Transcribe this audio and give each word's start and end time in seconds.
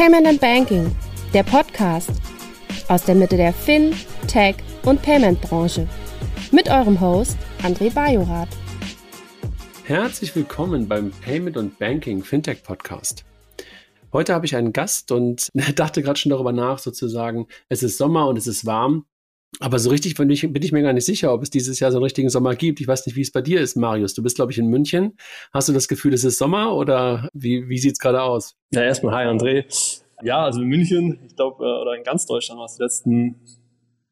Payment 0.00 0.26
and 0.26 0.40
Banking, 0.40 0.96
der 1.34 1.42
Podcast 1.42 2.10
aus 2.88 3.04
der 3.04 3.14
Mitte 3.14 3.36
der 3.36 3.52
Fin, 3.52 3.94
Tech 4.26 4.56
und 4.82 5.02
Payment 5.02 5.38
Branche. 5.42 5.86
Mit 6.52 6.70
eurem 6.70 6.98
Host 6.98 7.36
André 7.62 7.92
Bajorath. 7.92 8.48
Herzlich 9.84 10.34
willkommen 10.34 10.88
beim 10.88 11.10
Payment 11.10 11.58
und 11.58 11.78
Banking 11.78 12.24
Fintech 12.24 12.62
Podcast. 12.62 13.26
Heute 14.10 14.32
habe 14.32 14.46
ich 14.46 14.56
einen 14.56 14.72
Gast 14.72 15.12
und 15.12 15.50
dachte 15.74 16.00
gerade 16.00 16.18
schon 16.18 16.30
darüber 16.30 16.52
nach, 16.52 16.78
sozusagen, 16.78 17.46
es 17.68 17.82
ist 17.82 17.98
Sommer 17.98 18.26
und 18.26 18.38
es 18.38 18.46
ist 18.46 18.64
warm. 18.64 19.04
Aber 19.58 19.78
so 19.78 19.90
richtig 19.90 20.14
bin 20.14 20.30
ich, 20.30 20.40
bin 20.40 20.62
ich 20.62 20.72
mir 20.72 20.82
gar 20.82 20.92
nicht 20.92 21.04
sicher, 21.04 21.34
ob 21.34 21.42
es 21.42 21.50
dieses 21.50 21.80
Jahr 21.80 21.90
so 21.90 21.98
einen 21.98 22.04
richtigen 22.04 22.30
Sommer 22.30 22.54
gibt. 22.54 22.80
Ich 22.80 22.86
weiß 22.86 23.04
nicht, 23.06 23.16
wie 23.16 23.22
es 23.22 23.32
bei 23.32 23.42
dir 23.42 23.60
ist, 23.60 23.76
Marius. 23.76 24.14
Du 24.14 24.22
bist, 24.22 24.36
glaube 24.36 24.52
ich, 24.52 24.58
in 24.58 24.68
München. 24.68 25.16
Hast 25.52 25.68
du 25.68 25.72
das 25.72 25.88
Gefühl, 25.88 26.14
es 26.14 26.24
ist 26.24 26.38
Sommer 26.38 26.76
oder 26.76 27.28
wie, 27.32 27.68
wie 27.68 27.78
sieht 27.78 27.92
es 27.92 27.98
gerade 27.98 28.22
aus? 28.22 28.56
Ja, 28.72 28.82
erstmal 28.82 29.14
hi 29.14 29.26
André. 29.26 29.64
Ja, 30.22 30.44
also 30.44 30.60
in 30.60 30.68
München, 30.68 31.18
ich 31.26 31.34
glaube, 31.34 31.64
äh, 31.64 31.80
oder 31.82 31.96
in 31.96 32.04
ganz 32.04 32.26
Deutschland 32.26 32.58
war 32.58 32.66
es 32.66 32.76
die 32.76 32.82
letzten 32.82 33.36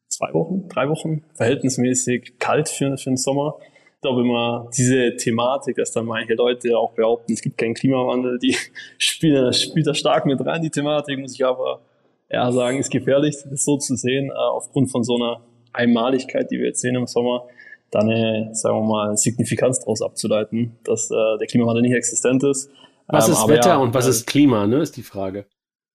zwei 0.07 0.33
Wochen, 0.33 0.67
drei 0.67 0.89
Wochen 0.89 1.23
verhältnismäßig 1.35 2.39
kalt 2.39 2.67
für, 2.67 2.97
für 2.97 3.11
den 3.11 3.17
Sommer. 3.17 3.55
Ich 3.95 4.01
glaube 4.01 4.21
immer, 4.21 4.69
diese 4.75 5.15
Thematik, 5.17 5.75
dass 5.75 5.91
dann 5.91 6.05
manche 6.05 6.33
Leute 6.33 6.77
auch 6.77 6.93
behaupten, 6.93 7.33
es 7.33 7.41
gibt 7.41 7.57
keinen 7.57 7.73
Klimawandel, 7.73 8.39
die 8.39 8.55
spielen, 8.97 9.53
spielt 9.53 9.87
da 9.87 9.93
stark 9.93 10.25
mit 10.25 10.43
rein, 10.45 10.61
die 10.61 10.69
Thematik, 10.69 11.19
muss 11.19 11.33
ich 11.33 11.45
aber 11.45 11.81
ja, 12.29 12.51
sagen, 12.51 12.79
ist 12.79 12.91
gefährlich, 12.91 13.37
das 13.49 13.65
so 13.65 13.77
zu 13.77 13.95
sehen, 13.95 14.29
äh, 14.29 14.33
aufgrund 14.33 14.91
von 14.91 15.03
so 15.03 15.15
einer 15.15 15.41
Einmaligkeit, 15.73 16.51
die 16.51 16.57
wir 16.57 16.67
jetzt 16.67 16.81
sehen 16.81 16.95
im 16.95 17.07
Sommer, 17.07 17.47
da 17.91 17.99
eine, 17.99 18.49
sagen 18.53 18.77
wir 18.77 18.83
mal, 18.83 19.17
Signifikanz 19.17 19.79
daraus 19.79 20.01
abzuleiten, 20.01 20.77
dass 20.83 21.09
äh, 21.09 21.37
der 21.39 21.47
Klimawandel 21.47 21.81
nicht 21.81 21.95
existent 21.95 22.43
ist. 22.43 22.69
Was 23.07 23.27
ähm, 23.27 23.33
ist 23.33 23.47
Wetter 23.47 23.69
ja, 23.69 23.77
und 23.77 23.93
was 23.93 24.05
äh, 24.05 24.11
ist 24.11 24.27
Klima, 24.27 24.67
ne, 24.67 24.77
ist 24.77 24.95
die 24.95 25.03
Frage. 25.03 25.45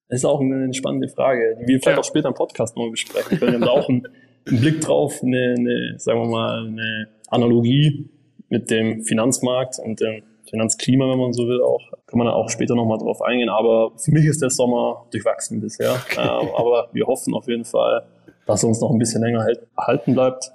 Das 0.09 0.19
ist 0.21 0.25
auch 0.25 0.41
eine 0.41 0.73
spannende 0.75 1.09
Frage, 1.09 1.57
die 1.61 1.67
wir 1.67 1.81
vielleicht 1.81 1.97
ja. 1.97 2.01
auch 2.01 2.05
später 2.05 2.29
im 2.29 2.35
Podcast 2.35 2.77
mal 2.77 2.91
besprechen 2.91 3.39
können. 3.39 3.53
Wir 3.53 3.61
haben 3.61 3.67
da 3.67 3.71
auch 3.71 3.89
einen, 3.89 4.07
einen 4.47 4.61
Blick 4.61 4.81
drauf, 4.81 5.23
eine, 5.23 5.55
eine, 5.57 5.95
sagen 5.99 6.21
wir 6.21 6.29
mal, 6.29 6.67
eine 6.67 7.09
Analogie 7.29 8.11
mit 8.49 8.71
dem 8.71 9.03
Finanzmarkt 9.05 9.79
und 9.79 10.01
dem 10.01 10.23
Finanzklima, 10.49 11.11
wenn 11.11 11.19
man 11.19 11.33
so 11.33 11.47
will, 11.49 11.63
auch. 11.63 11.81
Kann 12.07 12.19
man 12.19 12.29
auch 12.29 12.49
später 12.49 12.75
nochmal 12.75 12.99
drauf 12.99 13.23
eingehen. 13.23 13.49
Aber 13.49 13.93
für 13.97 14.13
mich 14.13 14.27
ist 14.27 14.43
der 14.43 14.51
Sommer 14.51 15.07
durchwachsen 15.11 15.61
bisher. 15.61 15.97
ähm, 16.17 16.49
aber 16.57 16.89
wir 16.93 17.07
hoffen 17.07 17.35
auf 17.35 17.49
jeden 17.49 17.65
Fall, 17.65 18.05
dass 18.47 18.63
er 18.63 18.69
uns 18.69 18.81
noch 18.81 18.91
ein 18.91 18.99
bisschen 18.99 19.23
länger 19.23 19.47
halten 19.77 20.15
bleibt. 20.15 20.53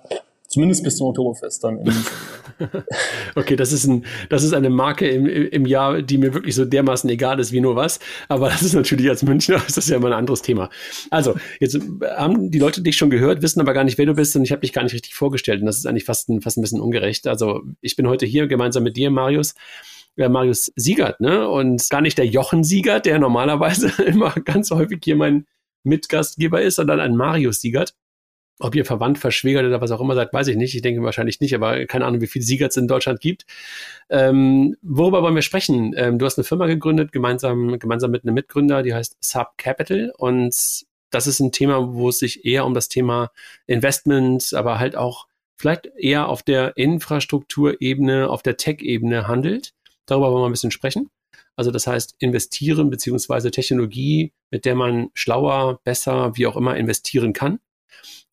Zumindest 0.50 0.83
bis 0.83 0.97
zum 0.97 1.05
Oktoberfest 1.05 1.64
dann. 1.64 1.78
okay, 3.36 3.55
das 3.55 3.72
ist, 3.72 3.86
ein, 3.86 4.03
das 4.30 4.44
ist 4.44 4.53
eine 4.53 4.72
Marke 4.72 5.08
im, 5.08 5.28
im 5.28 5.67
Jahr, 5.67 6.02
die 6.02 6.17
mir 6.17 6.33
wirklich 6.33 6.55
so 6.55 6.66
dermaßen 6.66 7.08
egal 7.08 7.39
ist 7.39 7.52
wie 7.52 7.61
nur 7.61 7.75
was. 7.75 8.00
Aber 8.30 8.50
das 8.50 8.64
ist 8.64 8.73
natürlich 8.73 9.08
als 9.08 9.22
Münchner, 9.22 9.61
das 9.67 9.77
ist 9.77 9.89
ja 9.89 9.97
immer 9.97 10.08
ein 10.08 10.14
anderes 10.14 10.42
Thema. 10.42 10.72
Also, 11.11 11.36
jetzt 11.59 11.80
haben 12.03 12.50
die 12.50 12.58
Leute 12.58 12.81
dich 12.81 12.97
schon 12.97 13.11
gehört, 13.11 13.44
wissen 13.44 13.61
aber 13.61 13.73
gar 13.73 13.83
nicht, 13.83 14.00
wer 14.00 14.08
du 14.08 14.16
bist 14.16 14.36
und 14.36 14.44
ich 14.44 14.52
habe 14.52 14.61
dich 14.61 14.73
gar 14.73 14.81
nicht 14.81 14.94
richtig 14.94 15.14
vorgestellt. 15.14 15.59
Und 15.59 15.67
das 15.67 15.77
ist 15.77 15.86
eigentlich 15.86 16.05
fast 16.05 16.30
ein, 16.30 16.42
fast 16.42 16.58
ein 16.58 16.61
bisschen 16.61 16.81
ungerecht. 16.81 17.27
Also, 17.27 17.61
ich 17.81 17.95
bin 17.95 18.08
heute 18.08 18.25
hier 18.25 18.47
gemeinsam 18.47 18.81
mit 18.81 18.97
dir, 18.97 19.11
Marius. 19.11 19.53
Ja, 20.16 20.30
Marius 20.30 20.72
Siegert, 20.75 21.22
ne? 21.22 21.47
Und 21.47 21.88
gar 21.92 22.02
nicht 22.02 22.17
der 22.17 22.25
Jochen 22.25 22.64
Siegert, 22.64 23.05
der 23.05 23.20
normalerweise 23.20 23.92
immer 24.03 24.31
ganz 24.31 24.72
häufig 24.72 25.00
hier 25.03 25.16
mein 25.16 25.45
Mitgastgeber 25.83 26.59
ist, 26.59 26.77
sondern 26.77 27.00
ein 27.00 27.16
Marius 27.16 27.61
Siegert. 27.61 27.94
Ob 28.60 28.76
ihr 28.76 28.84
verwandt, 28.86 29.18
verschwägert 29.18 29.66
oder 29.66 29.80
was 29.80 29.92
auch 29.92 30.02
immer 30.02 30.16
seid, 30.16 30.34
weiß 30.34 30.48
ich 30.48 30.58
nicht. 30.58 30.76
Ich 30.76 30.82
denke 30.82 31.02
wahrscheinlich 31.02 31.40
nicht, 31.40 31.56
aber 31.56 31.86
keine 31.86 32.06
Ahnung, 32.06 32.20
wie 32.20 32.28
viele 32.28 32.44
Sieger 32.44 32.68
es 32.68 32.78
in 32.78 32.88
Deutschland 32.88 33.22
gibt. 33.22 33.46
Ähm, 34.10 34.76
worüber 34.82 35.22
wollen 35.22 35.36
wir 35.36 35.42
sprechen? 35.42 35.94
Ähm, 35.96 36.20
du 36.20 36.26
hast 36.26 36.38
eine 36.38 36.44
Firma 36.44 36.68
gegründet, 36.68 37.14
gemeinsam, 37.14 37.80
gemeinsam 37.80 38.12
mit 38.12 38.24
einem 38.24 38.36
Mitgründer, 38.36 38.84
die 38.84 38.94
heißt 38.94 39.18
Sub 39.22 39.54
Capital. 39.58 40.12
Und 40.18 40.54
das 41.10 41.28
ist 41.28 41.39
ein 41.39 41.52
Thema, 41.52 41.94
wo 41.94 42.10
es 42.10 42.20
sich 42.20 42.45
eher 42.45 42.66
um 42.66 42.73
das 42.73 42.89
Thema 42.89 43.32
Investment, 43.66 44.54
aber 44.54 44.78
halt 44.78 44.95
auch 44.95 45.28
vielleicht 45.56 45.88
eher 45.98 46.28
auf 46.28 46.44
der 46.44 46.78
Infrastrukturebene, 46.78 48.30
auf 48.30 48.44
der 48.44 48.58
Tech-Ebene 48.58 49.28
handelt. 49.28 49.73
Darüber 50.06 50.32
wollen 50.32 50.44
wir 50.44 50.50
ein 50.50 50.54
bisschen 50.54 50.72
sprechen. 50.72 51.10
Also 51.56 51.72
das 51.72 51.88
heißt, 51.88 52.16
investieren 52.20 52.89
beziehungsweise 52.89 53.52
Technologie, 53.52 54.32
mit 54.50 54.66
der 54.66 54.76
man 54.76 55.10
schlauer, 55.14 55.80
besser, 55.83 56.36
wie 56.38 56.48
auch 56.48 56.56
immer 56.56 56.78
investieren 56.78 57.33
kann. 57.33 57.60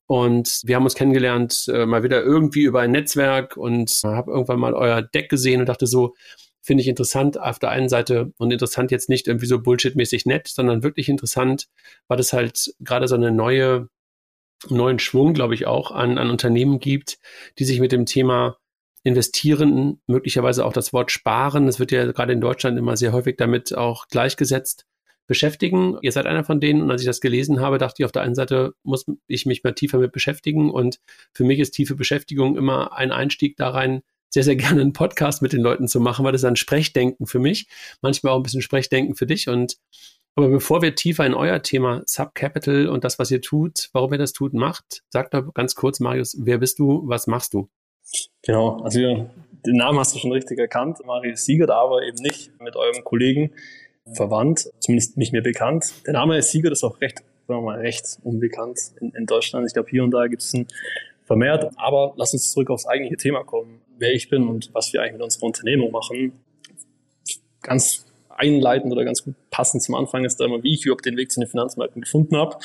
Und 0.07 0.61
wir 0.65 0.77
haben 0.77 0.85
uns 0.85 0.95
kennengelernt, 0.95 1.67
äh, 1.69 1.85
mal 1.85 2.03
wieder 2.03 2.23
irgendwie 2.23 2.63
über 2.63 2.81
ein 2.81 2.93
Netzwerk 2.93 3.57
und 3.57 3.91
habe 4.05 4.31
irgendwann 4.31 4.61
mal 4.61 4.75
euer 4.75 5.03
Deck 5.03 5.29
gesehen 5.29 5.61
und 5.61 5.69
dachte 5.69 5.87
so, 5.87 6.15
finde 6.63 6.83
ich 6.83 6.89
interessant 6.89 7.41
auf 7.41 7.59
der 7.59 7.71
einen 7.71 7.89
Seite 7.89 8.33
und 8.39 8.53
interessant 8.53 8.91
jetzt 8.91 9.09
nicht 9.09 9.29
irgendwie 9.29 9.47
so 9.47 9.61
bullshitmäßig 9.61 10.27
nett, 10.27 10.49
sondern 10.49 10.83
wirklich 10.83 11.09
interessant, 11.09 11.69
weil 12.09 12.21
es 12.21 12.33
halt 12.33 12.75
gerade 12.81 13.09
so 13.09 13.15
eine 13.15 13.33
neue, 13.33 13.89
neuen 14.69 14.99
Schwung, 14.99 15.35
glaube 15.35 15.55
ich, 15.55 15.67
auch 15.67 15.91
an, 15.91 16.19
an 16.19 16.31
Unternehmen 16.31 16.79
gibt, 16.79 17.19
die 17.59 17.65
sich 17.65 17.81
mit 17.81 17.93
dem 17.93 18.07
Thema 18.07 18.59
investieren, 19.05 20.01
möglicherweise 20.09 20.65
auch 20.65 20.73
das 20.73 20.93
Wort 20.93 21.13
sparen. 21.13 21.67
Das 21.67 21.79
wird 21.79 21.93
ja 21.93 22.11
gerade 22.11 22.33
in 22.33 22.41
Deutschland 22.41 22.79
immer 22.79 22.97
sehr 22.97 23.13
häufig 23.13 23.37
damit 23.37 23.77
auch 23.77 24.09
gleichgesetzt 24.09 24.87
beschäftigen. 25.27 25.99
Ihr 26.03 26.13
seid 26.13 26.27
einer 26.27 26.45
von 26.45 26.61
denen. 26.61 26.83
Und 26.83 26.91
als 26.91 27.03
ich 27.03 27.07
das 27.07 27.21
gelesen 27.21 27.61
habe, 27.61 27.79
dachte 27.79 27.97
ich, 27.99 28.05
auf 28.05 28.13
der 28.13 28.23
einen 28.23 28.35
Seite 28.35 28.75
muss 28.83 29.07
ich 29.27 29.47
mich 29.47 29.65
mal 29.65 29.75
tiefer 29.75 29.99
mit 29.99 30.13
beschäftigen. 30.13 30.71
Und 30.71 31.01
für 31.33 31.45
mich 31.45 31.59
ist 31.59 31.73
tiefe 31.73 31.95
Beschäftigung 31.95 32.57
immer 32.57 32.93
ein 32.93 33.13
Einstieg 33.13 33.57
da 33.57 33.71
rein, 33.71 34.03
sehr, 34.31 34.45
sehr 34.45 34.57
gerne 34.57 34.81
einen 34.81 34.93
Podcast 34.93 35.43
mit 35.43 35.53
den 35.53 35.61
Leuten 35.61 35.89
zu 35.89 36.01
machen, 36.01 36.25
weil 36.25 36.33
das 36.33 36.43
ist 36.43 36.47
ein 36.47 36.57
Sprechdenken 36.57 37.27
für 37.27 37.39
mich, 37.39 37.69
manchmal 38.03 38.33
auch 38.33 38.37
ein 38.37 38.43
bisschen 38.43 38.63
Sprechdenken 38.63 39.15
für 39.17 39.27
dich. 39.27 39.49
Und 39.49 39.77
aber 40.39 40.49
bevor 40.51 40.83
wir 40.83 40.95
tiefer 40.95 41.25
in 41.25 41.33
euer 41.33 41.63
Thema 41.63 42.03
Subcapital 42.05 42.89
und 42.89 43.05
das, 43.05 43.19
was 43.19 43.31
ihr 43.31 43.41
tut, 43.41 43.89
warum 43.95 44.13
ihr 44.13 44.19
das 44.19 44.35
tut, 44.35 44.53
macht, 44.53 45.03
sagt 45.09 45.33
doch 45.33 45.55
ganz 45.55 45.75
kurz, 45.75 45.99
Marius, 45.99 46.37
wer 46.39 46.59
bist 46.59 46.79
du, 46.79 47.03
was 47.07 47.27
machst 47.27 47.55
du? 47.55 47.71
Genau, 48.43 48.83
also 48.83 49.01
den 49.01 49.77
Namen 49.77 49.99
hast 49.99 50.15
du 50.15 50.19
schon 50.19 50.33
richtig 50.33 50.59
erkannt, 50.59 50.99
Marius 51.07 51.47
Siegert, 51.47 51.71
aber 51.71 52.03
eben 52.03 52.19
nicht 52.19 52.53
mit 52.61 52.77
eurem 52.77 53.03
Kollegen 53.03 53.53
verwandt, 54.13 54.71
zumindest 54.81 55.17
nicht 55.17 55.33
mehr 55.33 55.43
bekannt. 55.43 55.93
Der 56.07 56.13
Name 56.13 56.41
Sieger, 56.43 56.71
ist 56.71 56.85
auch 56.85 57.01
recht, 57.01 57.19
sagen 57.49 57.61
wir 57.61 57.73
mal, 57.73 57.79
recht 57.79 58.19
unbekannt 58.23 58.79
in, 59.01 59.11
in 59.11 59.27
Deutschland. 59.27 59.67
Ich 59.67 59.73
glaube, 59.73 59.91
hier 59.91 60.05
und 60.05 60.13
da 60.13 60.27
gibt 60.27 60.43
es 60.43 60.55
einen 60.55 60.69
vermehrt. 61.27 61.71
Aber 61.77 62.15
lass 62.17 62.33
uns 62.33 62.53
zurück 62.53 62.71
aufs 62.71 62.87
eigentliche 62.87 63.17
Thema 63.17 63.45
kommen, 63.45 63.81
wer 63.99 64.13
ich 64.13 64.29
bin 64.29 64.49
und 64.49 64.73
was 64.73 64.93
wir 64.93 65.03
eigentlich 65.03 65.15
mit 65.15 65.23
unserer 65.23 65.45
Unternehmung 65.45 65.91
machen. 65.91 66.33
Ganz 67.63 68.07
einleitend 68.29 68.93
oder 68.93 69.05
ganz 69.05 69.25
gut 69.25 69.35
passend 69.51 69.83
zum 69.83 69.95
Anfang 69.95 70.25
ist 70.25 70.39
da 70.39 70.45
immer, 70.45 70.63
wie 70.63 70.75
ich 70.75 70.85
überhaupt 70.85 71.05
den 71.05 71.17
Weg 71.17 71.33
zu 71.33 71.41
den 71.41 71.49
Finanzmärkten 71.49 72.03
gefunden 72.03 72.37
habe. 72.37 72.57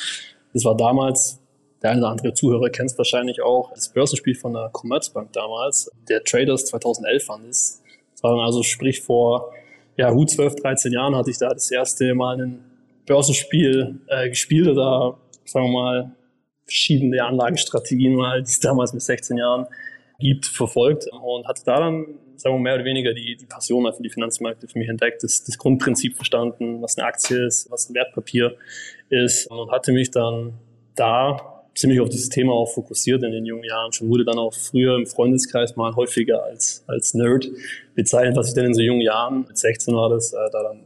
Das 0.52 0.64
war 0.64 0.76
damals, 0.76 1.40
der 1.82 1.90
eine 1.90 2.00
oder 2.00 2.10
andere 2.10 2.34
Zuhörer 2.34 2.70
kennt 2.70 2.90
es 2.90 2.98
wahrscheinlich 2.98 3.42
auch, 3.42 3.72
das 3.74 3.88
Börsenspiel 3.88 4.34
von 4.34 4.52
der 4.52 4.70
Commerzbank 4.72 5.32
damals, 5.32 5.90
der 6.08 6.22
Traders 6.22 6.66
2011 6.66 7.24
fand 7.24 7.48
es. 7.48 7.82
Das 8.12 8.22
war 8.22 8.32
dann 8.32 8.44
also 8.44 8.62
sprich 8.62 9.00
vor 9.00 9.52
ja, 10.02 10.10
gut 10.10 10.30
12, 10.30 10.56
13 10.56 10.92
Jahren 10.92 11.14
hatte 11.14 11.30
ich 11.30 11.38
da 11.38 11.48
das 11.50 11.70
erste 11.70 12.12
Mal 12.12 12.40
ein 12.40 12.64
Börsenspiel 13.06 14.00
äh, 14.08 14.28
gespielt 14.28 14.66
oder 14.66 15.16
sagen 15.44 15.66
wir 15.66 15.72
mal 15.72 16.16
verschiedene 16.64 17.24
Anlagestrategien 17.24 18.16
mal, 18.16 18.42
die 18.42 18.48
es 18.48 18.58
damals 18.58 18.92
mit 18.92 19.02
16 19.02 19.36
Jahren 19.36 19.66
gibt, 20.18 20.46
verfolgt 20.46 21.06
und 21.12 21.46
hatte 21.46 21.62
da 21.64 21.78
dann, 21.78 22.06
sagen 22.34 22.56
wir 22.56 22.58
mehr 22.58 22.74
oder 22.74 22.84
weniger 22.84 23.14
die, 23.14 23.36
die 23.36 23.46
Passion 23.46 23.92
für 23.92 24.02
die 24.02 24.10
Finanzmärkte 24.10 24.66
für 24.66 24.76
mich 24.76 24.88
entdeckt, 24.88 25.22
das, 25.22 25.44
das 25.44 25.56
Grundprinzip 25.56 26.16
verstanden, 26.16 26.82
was 26.82 26.98
eine 26.98 27.06
Aktie 27.06 27.46
ist, 27.46 27.70
was 27.70 27.88
ein 27.88 27.94
Wertpapier 27.94 28.56
ist 29.08 29.46
und 29.52 29.70
hatte 29.70 29.92
mich 29.92 30.10
dann 30.10 30.54
da 30.96 31.51
ziemlich 31.74 32.00
auf 32.00 32.08
dieses 32.08 32.28
Thema 32.28 32.52
auch 32.52 32.72
fokussiert 32.72 33.22
in 33.22 33.32
den 33.32 33.46
jungen 33.46 33.64
Jahren. 33.64 33.92
Schon 33.92 34.08
wurde 34.08 34.24
dann 34.24 34.38
auch 34.38 34.52
früher 34.52 34.96
im 34.96 35.06
Freundeskreis 35.06 35.76
mal 35.76 35.94
häufiger 35.94 36.42
als, 36.44 36.84
als 36.86 37.14
Nerd 37.14 37.48
bezeichnet, 37.94 38.36
was 38.36 38.48
ich 38.48 38.54
dann 38.54 38.66
in 38.66 38.74
so 38.74 38.82
jungen 38.82 39.00
Jahren, 39.00 39.44
mit 39.46 39.56
16 39.56 39.94
war 39.94 40.10
das, 40.10 40.32
äh, 40.32 40.36
da 40.52 40.62
dann 40.62 40.80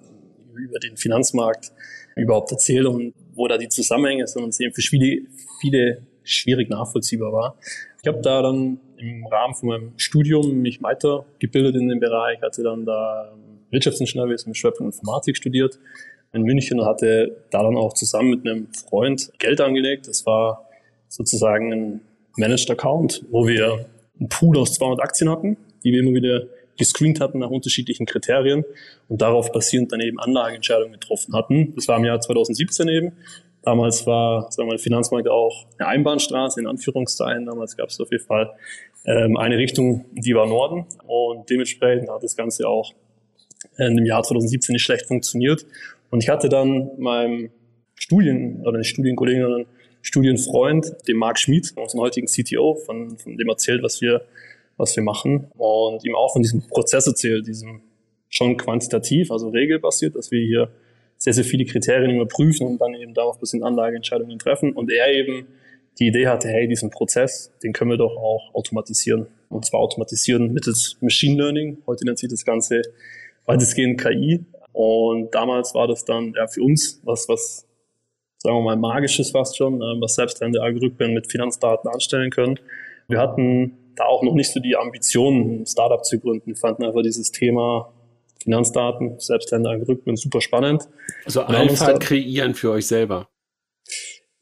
über 0.54 0.78
den 0.78 0.96
Finanzmarkt 0.96 1.72
überhaupt 2.16 2.50
erzähle 2.50 2.88
und 2.88 3.14
wo 3.34 3.46
da 3.46 3.58
die 3.58 3.68
Zusammenhänge 3.68 4.26
sind 4.26 4.42
und 4.42 4.50
es 4.50 4.60
eben 4.60 4.72
für 4.72 4.80
viele, 4.80 5.22
viele 5.60 6.02
schwierig 6.24 6.70
nachvollziehbar 6.70 7.32
war. 7.32 7.58
Ich 8.02 8.08
habe 8.08 8.20
da 8.20 8.42
dann 8.42 8.80
im 8.96 9.26
Rahmen 9.26 9.54
von 9.54 9.68
meinem 9.68 9.92
Studium 9.98 10.60
mich 10.62 10.82
weitergebildet 10.82 11.76
in 11.76 11.88
dem 11.88 12.00
Bereich, 12.00 12.40
hatte 12.40 12.62
dann 12.62 12.86
da 12.86 13.32
Wirtschaftsingenieurwesen 13.70 14.50
mit 14.50 14.56
Schwerpunkt 14.56 14.94
Informatik 14.94 15.36
studiert 15.36 15.78
in 16.32 16.42
München 16.42 16.80
und 16.80 16.86
hatte 16.86 17.36
da 17.50 17.62
dann 17.62 17.76
auch 17.76 17.92
zusammen 17.92 18.30
mit 18.30 18.46
einem 18.46 18.68
Freund 18.72 19.32
Geld 19.38 19.60
angelegt. 19.60 20.08
Das 20.08 20.24
war 20.24 20.65
sozusagen 21.16 21.72
ein 21.72 22.00
Managed 22.36 22.70
Account, 22.70 23.24
wo 23.30 23.46
wir 23.46 23.86
einen 24.18 24.28
Pool 24.28 24.58
aus 24.58 24.74
200 24.74 25.00
Aktien 25.00 25.30
hatten, 25.30 25.56
die 25.82 25.92
wir 25.92 26.00
immer 26.00 26.12
wieder 26.12 26.42
gescreent 26.76 27.20
hatten 27.20 27.38
nach 27.38 27.48
unterschiedlichen 27.48 28.04
Kriterien 28.04 28.64
und 29.08 29.22
darauf 29.22 29.50
basierend 29.50 29.92
dann 29.92 30.00
eben 30.00 30.20
Anlageentscheidungen 30.20 30.92
getroffen 30.92 31.34
hatten. 31.34 31.74
Das 31.74 31.88
war 31.88 31.96
im 31.96 32.04
Jahr 32.04 32.20
2017 32.20 32.88
eben. 32.88 33.12
Damals 33.62 34.06
war 34.06 34.52
sagen 34.52 34.66
wir 34.66 34.72
mal, 34.72 34.76
der 34.76 34.82
Finanzmarkt 34.82 35.28
auch 35.28 35.66
eine 35.78 35.88
Einbahnstraße, 35.88 36.60
in 36.60 36.66
Anführungszeichen. 36.66 37.46
Damals 37.46 37.76
gab 37.76 37.88
es 37.88 37.98
auf 37.98 38.10
jeden 38.12 38.24
Fall 38.24 38.52
ähm, 39.06 39.38
eine 39.38 39.56
Richtung, 39.56 40.04
die 40.12 40.34
war 40.34 40.46
Norden. 40.46 40.84
Und 41.06 41.48
dementsprechend 41.48 42.10
hat 42.10 42.22
das 42.22 42.36
Ganze 42.36 42.68
auch 42.68 42.92
dem 43.78 44.04
Jahr 44.04 44.22
2017 44.22 44.74
nicht 44.74 44.82
schlecht 44.82 45.06
funktioniert. 45.06 45.66
Und 46.10 46.22
ich 46.22 46.28
hatte 46.28 46.48
dann 46.48 46.90
meinem 46.98 47.50
Studien, 47.94 48.62
oder 48.64 48.78
nicht 48.78 48.88
Studienkollegen, 48.88 49.42
sondern 49.42 49.66
Studienfreund, 50.06 50.94
dem 51.08 51.16
Marc 51.16 51.38
Schmid, 51.38 51.72
unserem 51.76 52.00
heutigen 52.00 52.28
CTO, 52.28 52.76
von, 52.76 53.18
von 53.18 53.36
dem 53.36 53.48
erzählt, 53.48 53.82
was 53.82 54.00
wir, 54.00 54.22
was 54.76 54.94
wir 54.94 55.02
machen 55.02 55.48
und 55.56 56.04
ihm 56.04 56.14
auch 56.14 56.32
von 56.32 56.42
diesem 56.42 56.62
Prozess 56.68 57.08
erzählt, 57.08 57.46
diesem 57.46 57.80
schon 58.28 58.56
quantitativ, 58.56 59.32
also 59.32 59.48
regelbasiert, 59.48 60.14
dass 60.14 60.30
wir 60.30 60.44
hier 60.44 60.70
sehr, 61.16 61.32
sehr 61.32 61.44
viele 61.44 61.64
Kriterien 61.64 62.14
überprüfen 62.14 62.66
und 62.68 62.80
dann 62.80 62.94
eben 62.94 63.14
darauf 63.14 63.40
bisschen 63.40 63.64
Anlageentscheidungen 63.64 64.38
treffen. 64.38 64.72
Und 64.72 64.92
er 64.92 65.12
eben 65.12 65.48
die 65.98 66.08
Idee 66.08 66.28
hatte, 66.28 66.48
hey, 66.48 66.68
diesen 66.68 66.90
Prozess, 66.90 67.50
den 67.64 67.72
können 67.72 67.90
wir 67.90 67.96
doch 67.96 68.16
auch 68.16 68.54
automatisieren. 68.54 69.26
Und 69.48 69.64
zwar 69.64 69.80
automatisieren 69.80 70.52
mittels 70.52 70.98
Machine 71.00 71.36
Learning. 71.42 71.78
Heute 71.86 72.04
nennt 72.04 72.18
sich 72.18 72.28
das 72.28 72.44
Ganze 72.44 72.82
weitestgehend 73.46 74.00
KI. 74.00 74.44
Und 74.72 75.34
damals 75.34 75.74
war 75.74 75.88
das 75.88 76.04
dann 76.04 76.34
ja, 76.36 76.46
für 76.46 76.62
uns 76.62 77.00
was, 77.02 77.28
was, 77.28 77.65
sagen 78.46 78.58
wir 78.58 78.62
mal, 78.62 78.76
magisches 78.76 79.32
fast 79.32 79.56
schon, 79.56 79.82
äh, 79.82 80.00
was 80.00 80.14
selbstlernende 80.14 80.62
Algorithmen 80.62 81.14
mit 81.14 81.30
Finanzdaten 81.30 81.90
anstellen 81.90 82.30
können. 82.30 82.60
Wir 83.08 83.18
hatten 83.18 83.76
da 83.96 84.04
auch 84.04 84.22
noch 84.22 84.34
nicht 84.34 84.52
so 84.52 84.60
die 84.60 84.76
Ambitionen, 84.76 85.62
ein 85.62 85.66
Startup 85.66 86.04
zu 86.04 86.20
gründen. 86.20 86.46
Wir 86.46 86.56
fanden 86.56 86.84
einfach 86.84 87.02
dieses 87.02 87.32
Thema 87.32 87.92
Finanzdaten, 88.42 89.18
selbstlernende 89.18 89.70
Algorithmen 89.70 90.16
super 90.16 90.40
spannend. 90.40 90.88
Also 91.24 91.42
Alpha 91.42 91.94
kreieren 91.98 92.54
für 92.54 92.70
euch 92.70 92.86
selber. 92.86 93.28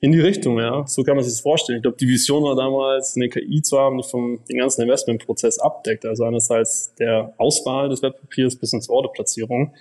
In 0.01 0.13
die 0.13 0.21
Richtung, 0.21 0.59
ja. 0.59 0.87
So 0.87 1.03
kann 1.03 1.17
man 1.17 1.25
sich 1.25 1.33
das 1.33 1.41
vorstellen. 1.41 1.79
Ich 1.79 1.83
glaube, 1.83 1.97
die 1.97 2.09
Vision 2.09 2.43
war 2.43 2.55
damals, 2.55 3.17
eine 3.17 3.31
KI 3.31 3.63
zu 3.63 3.79
haben, 3.79 3.97
die 3.97 4.07
vom, 4.07 4.39
den 4.51 4.59
ganzen 4.59 4.83
Investmentprozess 4.83 5.59
abdeckt. 5.59 6.05
Also 6.05 6.25
einerseits 6.25 6.95
der 6.97 7.33
Auswahl 7.39 7.89
des 7.89 8.03
Wertpapiers 8.03 8.57
bis 8.57 8.71
zur 8.71 8.95
Orderplatzierung. 8.95 9.73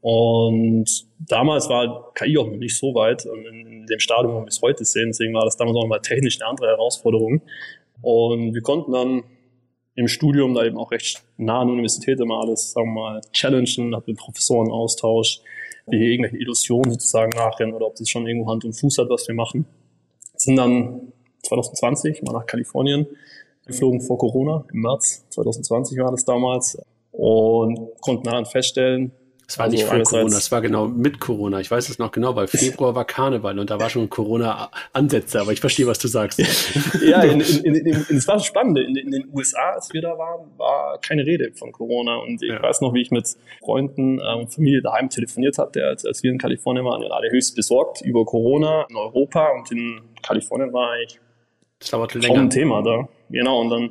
Und 0.00 1.06
damals 1.18 1.68
war 1.68 2.12
KI 2.14 2.38
auch 2.38 2.46
noch 2.46 2.56
nicht 2.56 2.76
so 2.76 2.94
weit 2.94 3.24
in 3.24 3.86
dem 3.86 3.98
Stadium, 3.98 4.34
wo 4.34 4.40
wir 4.40 4.48
es 4.48 4.62
heute 4.62 4.84
sehen. 4.84 5.08
Deswegen 5.08 5.34
war 5.34 5.44
das 5.44 5.56
damals 5.56 5.76
auch 5.76 5.86
mal 5.86 6.00
technisch 6.00 6.40
eine 6.40 6.50
andere 6.50 6.68
Herausforderung. 6.68 7.42
Und 8.00 8.54
wir 8.54 8.62
konnten 8.62 8.92
dann 8.92 9.24
im 9.96 10.06
Studium 10.06 10.54
da 10.54 10.64
eben 10.64 10.78
auch 10.78 10.92
recht 10.92 11.24
nah 11.36 11.60
an 11.60 11.66
der 11.66 11.72
Universität 11.72 12.20
immer 12.20 12.40
alles, 12.40 12.70
sagen 12.70 12.94
wir 12.94 13.00
mal, 13.00 13.20
challengen, 13.32 13.96
hatten 13.96 14.12
mit 14.12 14.18
Professoren 14.18 14.70
Austausch, 14.70 15.40
wie 15.88 15.98
hier 15.98 16.10
irgendwelche 16.10 16.36
Illusionen 16.36 16.92
sozusagen 16.92 17.30
nachrennen 17.30 17.74
oder 17.74 17.86
ob 17.86 17.96
das 17.96 18.08
schon 18.08 18.26
irgendwo 18.26 18.48
Hand 18.48 18.64
und 18.64 18.74
Fuß 18.74 18.98
hat, 18.98 19.10
was 19.10 19.26
wir 19.26 19.34
machen. 19.34 19.66
Sind 20.36 20.54
dann 20.54 21.12
2020 21.42 22.22
mal 22.22 22.32
nach 22.32 22.46
Kalifornien 22.46 23.08
geflogen 23.66 24.00
vor 24.00 24.18
Corona, 24.18 24.64
im 24.72 24.82
März 24.82 25.26
2020 25.30 25.98
war 25.98 26.12
das 26.12 26.24
damals 26.24 26.80
und 27.10 28.00
konnten 28.00 28.22
dann 28.24 28.46
feststellen, 28.46 29.10
es 29.48 29.58
war 29.58 29.64
also 29.64 29.76
nicht 29.76 29.86
vor 29.86 30.02
Corona, 30.02 30.36
es 30.36 30.52
war 30.52 30.60
genau 30.60 30.88
mit 30.88 31.20
Corona. 31.20 31.58
Ich 31.58 31.70
weiß 31.70 31.88
es 31.88 31.98
noch 31.98 32.12
genau, 32.12 32.36
weil 32.36 32.48
Februar 32.48 32.94
war 32.94 33.06
Karneval 33.06 33.58
und 33.58 33.70
da 33.70 33.80
war 33.80 33.88
schon 33.88 34.10
Corona-Ansätze, 34.10 35.40
aber 35.40 35.52
ich 35.52 35.60
verstehe, 35.60 35.86
was 35.86 35.98
du 35.98 36.06
sagst. 36.06 36.38
ja, 37.02 37.22
in, 37.22 37.40
in, 37.40 37.74
in, 37.74 38.06
das 38.10 38.28
war 38.28 38.38
spannend. 38.40 38.78
In, 38.78 38.94
in, 38.94 39.10
den 39.10 39.28
USA, 39.32 39.70
als 39.70 39.90
wir 39.94 40.02
da 40.02 40.18
waren, 40.18 40.50
war 40.58 40.98
keine 41.00 41.24
Rede 41.24 41.50
von 41.54 41.72
Corona. 41.72 42.16
Und 42.16 42.42
ich 42.42 42.50
ja. 42.50 42.62
weiß 42.62 42.82
noch, 42.82 42.92
wie 42.92 43.00
ich 43.00 43.10
mit 43.10 43.26
Freunden 43.60 44.20
und 44.20 44.42
ähm, 44.42 44.48
Familie 44.48 44.82
daheim 44.82 45.08
telefoniert 45.08 45.56
hatte, 45.56 45.82
als, 45.82 46.04
als 46.04 46.22
wir 46.22 46.30
in 46.30 46.36
Kalifornien 46.36 46.84
waren, 46.84 47.00
waren 47.00 47.10
alle 47.10 47.30
höchst 47.30 47.56
besorgt 47.56 48.02
über 48.02 48.26
Corona 48.26 48.84
in 48.90 48.96
Europa 48.96 49.48
und 49.52 49.72
in 49.72 50.02
Kalifornien 50.22 50.74
war 50.74 51.00
ich 51.00 51.18
das 51.78 51.90
dauerte 51.90 52.18
länger. 52.18 52.40
ein 52.40 52.50
Thema 52.50 52.82
da. 52.82 53.08
Genau, 53.30 53.62
und 53.62 53.70
dann 53.70 53.90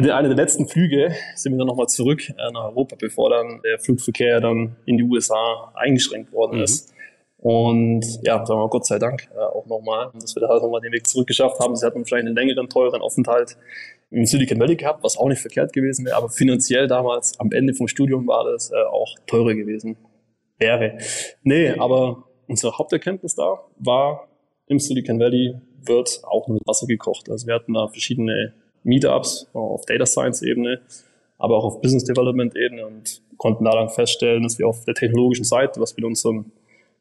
mit 0.00 0.08
einer 0.08 0.28
der 0.28 0.36
letzten 0.36 0.68
Flüge 0.68 1.12
sind 1.34 1.54
wir 1.54 1.58
dann 1.58 1.66
nochmal 1.66 1.88
zurück 1.88 2.28
äh, 2.28 2.52
nach 2.52 2.66
Europa, 2.66 2.94
bevor 2.96 3.30
dann 3.30 3.60
der 3.64 3.80
Flugverkehr 3.80 4.40
dann 4.40 4.76
in 4.84 4.96
die 4.96 5.02
USA 5.02 5.72
eingeschränkt 5.74 6.32
worden 6.32 6.58
mhm. 6.58 6.62
ist. 6.62 6.94
Und 7.38 8.04
ja, 8.22 8.46
sagen 8.46 8.60
wir 8.60 8.68
Gott 8.68 8.86
sei 8.86 9.00
Dank 9.00 9.28
äh, 9.34 9.40
auch 9.40 9.66
nochmal, 9.66 10.12
dass 10.14 10.36
wir 10.36 10.40
da 10.40 10.48
halt 10.48 10.62
nochmal 10.62 10.80
den 10.80 10.92
Weg 10.92 11.08
zurückgeschafft 11.08 11.58
haben. 11.58 11.74
Sie 11.74 11.84
hatten 11.84 12.04
vielleicht 12.04 12.26
einen 12.26 12.36
längeren, 12.36 12.68
teuren 12.68 13.00
Aufenthalt 13.00 13.56
im 14.12 14.24
Silicon 14.24 14.60
Valley 14.60 14.76
gehabt, 14.76 15.02
was 15.02 15.16
auch 15.16 15.28
nicht 15.28 15.40
verkehrt 15.40 15.72
gewesen 15.72 16.06
wäre, 16.06 16.16
aber 16.16 16.28
finanziell 16.28 16.86
damals 16.86 17.38
am 17.40 17.50
Ende 17.50 17.74
vom 17.74 17.88
Studium 17.88 18.28
war 18.28 18.44
das 18.44 18.70
äh, 18.70 18.76
auch 18.76 19.16
teurer 19.26 19.54
gewesen. 19.54 19.96
Wäre. 20.58 20.98
Nee, 21.42 21.70
aber 21.70 22.24
unsere 22.46 22.78
Haupterkenntnis 22.78 23.34
da 23.34 23.64
war, 23.78 24.28
im 24.68 24.78
Silicon 24.78 25.18
Valley 25.18 25.56
wird 25.84 26.20
auch 26.22 26.46
mit 26.46 26.62
Wasser 26.66 26.86
gekocht. 26.86 27.28
Also 27.30 27.48
wir 27.48 27.54
hatten 27.54 27.74
da 27.74 27.88
verschiedene 27.88 28.54
Meetups 28.88 29.48
auf 29.52 29.84
Data 29.86 30.06
Science 30.06 30.42
Ebene, 30.42 30.80
aber 31.38 31.56
auch 31.56 31.64
auf 31.64 31.80
Business 31.80 32.04
Development 32.04 32.56
Ebene 32.56 32.86
und 32.86 33.22
konnten 33.36 33.64
da 33.64 33.70
dann 33.70 33.88
feststellen, 33.88 34.42
dass 34.42 34.58
wir 34.58 34.66
auf 34.66 34.84
der 34.84 34.94
technologischen 34.94 35.44
Seite, 35.44 35.80
was 35.80 35.94
mit 35.96 36.04
unseren 36.04 36.50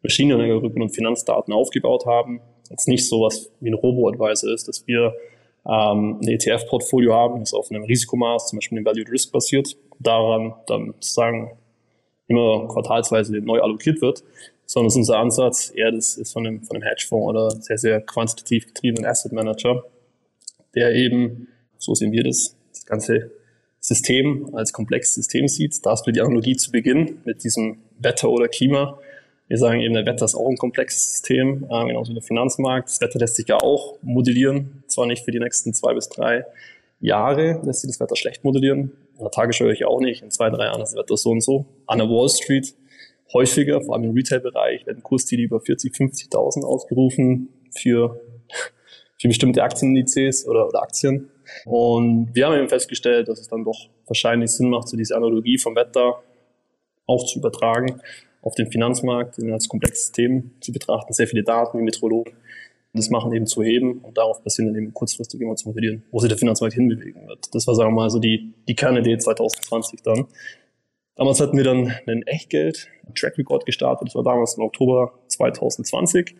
Machine 0.03 0.35
Learning 0.35 0.51
Algorithmen 0.51 0.83
und 0.83 0.95
Finanzdaten 0.95 1.53
aufgebaut 1.53 2.05
haben, 2.05 2.41
jetzt 2.69 2.87
nicht 2.87 3.07
so 3.07 3.21
was 3.21 3.49
wie 3.59 3.69
ein 3.69 3.73
Robo-Advisor 3.73 4.53
ist, 4.53 4.67
dass 4.67 4.85
wir 4.85 5.13
ähm, 5.65 6.19
ein 6.21 6.27
ETF-Portfolio 6.27 7.13
haben, 7.13 7.39
das 7.39 7.53
auf 7.53 7.71
einem 7.71 7.83
Risikomaß, 7.83 8.49
zum 8.49 8.59
Beispiel 8.59 8.77
dem 8.77 8.85
Valued 8.85 9.09
Risk 9.09 9.31
basiert, 9.31 9.75
daran 9.99 10.53
dann 10.67 10.93
sozusagen 10.93 11.57
immer 12.27 12.67
quartalsweise 12.67 13.33
neu 13.39 13.61
allokiert 13.61 14.01
wird, 14.01 14.23
sondern 14.65 14.87
ist 14.87 14.97
unser 14.97 15.17
Ansatz 15.17 15.71
eher 15.73 15.91
das 15.91 16.17
ist 16.17 16.33
von 16.33 16.45
einem, 16.45 16.63
von 16.63 16.75
einem 16.75 16.83
Hedgefonds 16.83 17.27
oder 17.27 17.51
sehr, 17.51 17.77
sehr 17.77 18.01
quantitativ 18.01 18.67
getriebenen 18.67 19.05
Asset 19.09 19.31
Manager, 19.31 19.83
der 20.75 20.93
eben 20.93 21.47
so 21.77 21.93
sehen 21.93 22.11
wir 22.11 22.23
das, 22.23 22.55
das 22.71 22.85
ganze 22.85 23.31
System 23.79 24.49
als 24.53 24.73
komplexes 24.73 25.15
System 25.15 25.47
sieht. 25.47 25.85
Da 25.85 25.91
hast 25.91 26.05
du 26.05 26.11
die 26.11 26.21
Analogie 26.21 26.55
zu 26.55 26.71
Beginn 26.71 27.19
mit 27.25 27.43
diesem 27.43 27.79
Wetter 27.99 28.29
oder 28.29 28.47
Klima. 28.47 28.99
Wir 29.47 29.57
sagen 29.57 29.79
eben, 29.79 29.93
der 29.93 30.05
Wetter 30.05 30.25
ist 30.25 30.35
auch 30.35 30.49
ein 30.49 30.57
komplexes 30.57 31.11
System, 31.11 31.65
äh, 31.69 31.87
genauso 31.87 32.09
wie 32.09 32.15
der 32.15 32.23
Finanzmarkt. 32.23 32.89
Das 32.89 33.01
Wetter 33.01 33.19
lässt 33.19 33.35
sich 33.35 33.47
ja 33.47 33.57
auch 33.57 33.97
modellieren, 34.01 34.83
zwar 34.87 35.05
nicht 35.05 35.23
für 35.23 35.31
die 35.31 35.39
nächsten 35.39 35.73
zwei 35.73 35.93
bis 35.93 36.09
drei 36.09 36.45
Jahre 36.99 37.61
lässt 37.63 37.81
sich 37.81 37.91
das 37.91 37.99
Wetter 37.99 38.15
schlecht 38.15 38.43
modellieren. 38.43 38.91
In 39.17 39.19
der 39.19 39.31
Tagesschau 39.31 39.67
ich 39.67 39.85
auch 39.85 39.99
nicht. 39.99 40.23
In 40.23 40.31
zwei, 40.31 40.49
drei 40.49 40.65
Jahren 40.65 40.81
ist 40.81 40.93
das 40.93 40.99
Wetter 40.99 41.17
so 41.17 41.31
und 41.31 41.41
so. 41.41 41.65
An 41.85 41.99
der 41.99 42.09
Wall 42.09 42.29
Street 42.29 42.73
häufiger, 43.33 43.81
vor 43.81 43.95
allem 43.95 44.05
im 44.05 44.11
Retail-Bereich, 44.15 44.85
werden 44.87 45.03
Kursziele 45.03 45.43
über 45.43 45.59
40, 45.59 45.93
50.000 45.93 46.63
ausgerufen 46.63 47.49
für, 47.77 48.19
für 49.19 49.27
bestimmte 49.27 49.63
Aktienindizes 49.63 50.47
oder, 50.47 50.67
oder 50.67 50.81
Aktien. 50.81 51.29
Und 51.65 52.29
wir 52.33 52.47
haben 52.47 52.57
eben 52.57 52.69
festgestellt, 52.69 53.27
dass 53.27 53.39
es 53.39 53.47
dann 53.47 53.63
doch 53.63 53.89
wahrscheinlich 54.05 54.51
Sinn 54.51 54.69
macht, 54.69 54.87
so 54.87 54.97
diese 54.97 55.15
Analogie 55.15 55.57
vom 55.57 55.75
Wetter 55.75 56.21
auch 57.05 57.25
zu 57.25 57.39
übertragen 57.39 58.01
auf 58.41 58.55
den 58.55 58.71
Finanzmarkt, 58.71 59.37
den 59.37 59.51
als 59.51 59.67
komplexes 59.67 60.05
System 60.05 60.51
zu 60.61 60.71
betrachten, 60.71 61.13
sehr 61.13 61.27
viele 61.27 61.43
Daten 61.43 61.79
wie 61.79 61.83
Meteorologen 61.83 62.33
das 62.97 63.09
machen 63.09 63.33
eben 63.33 63.45
zu 63.45 63.63
heben 63.63 63.99
und 63.99 64.17
darauf 64.17 64.43
passieren 64.43 64.73
dann 64.73 64.83
eben 64.83 64.93
kurzfristig 64.93 65.39
immer 65.39 65.55
zu 65.55 65.69
modellieren, 65.69 66.03
wo 66.11 66.19
sich 66.19 66.29
der 66.29 66.37
Finanzmarkt 66.37 66.75
hinbewegen 66.75 67.27
wird. 67.27 67.53
Das 67.53 67.67
war, 67.67 67.75
sagen 67.75 67.91
wir 67.91 67.95
mal, 67.95 68.09
so 68.09 68.19
die, 68.19 68.53
die 68.67 68.75
Kernidee 68.75 69.17
2020 69.17 70.01
dann. 70.01 70.25
Damals 71.15 71.39
hatten 71.39 71.57
wir 71.57 71.63
dann 71.63 71.93
einen 72.05 72.23
Echtgeld-Track 72.23 73.37
Record 73.37 73.65
gestartet. 73.65 74.09
Das 74.09 74.15
war 74.15 74.23
damals 74.23 74.55
im 74.55 74.63
Oktober 74.63 75.13
2020. 75.27 76.35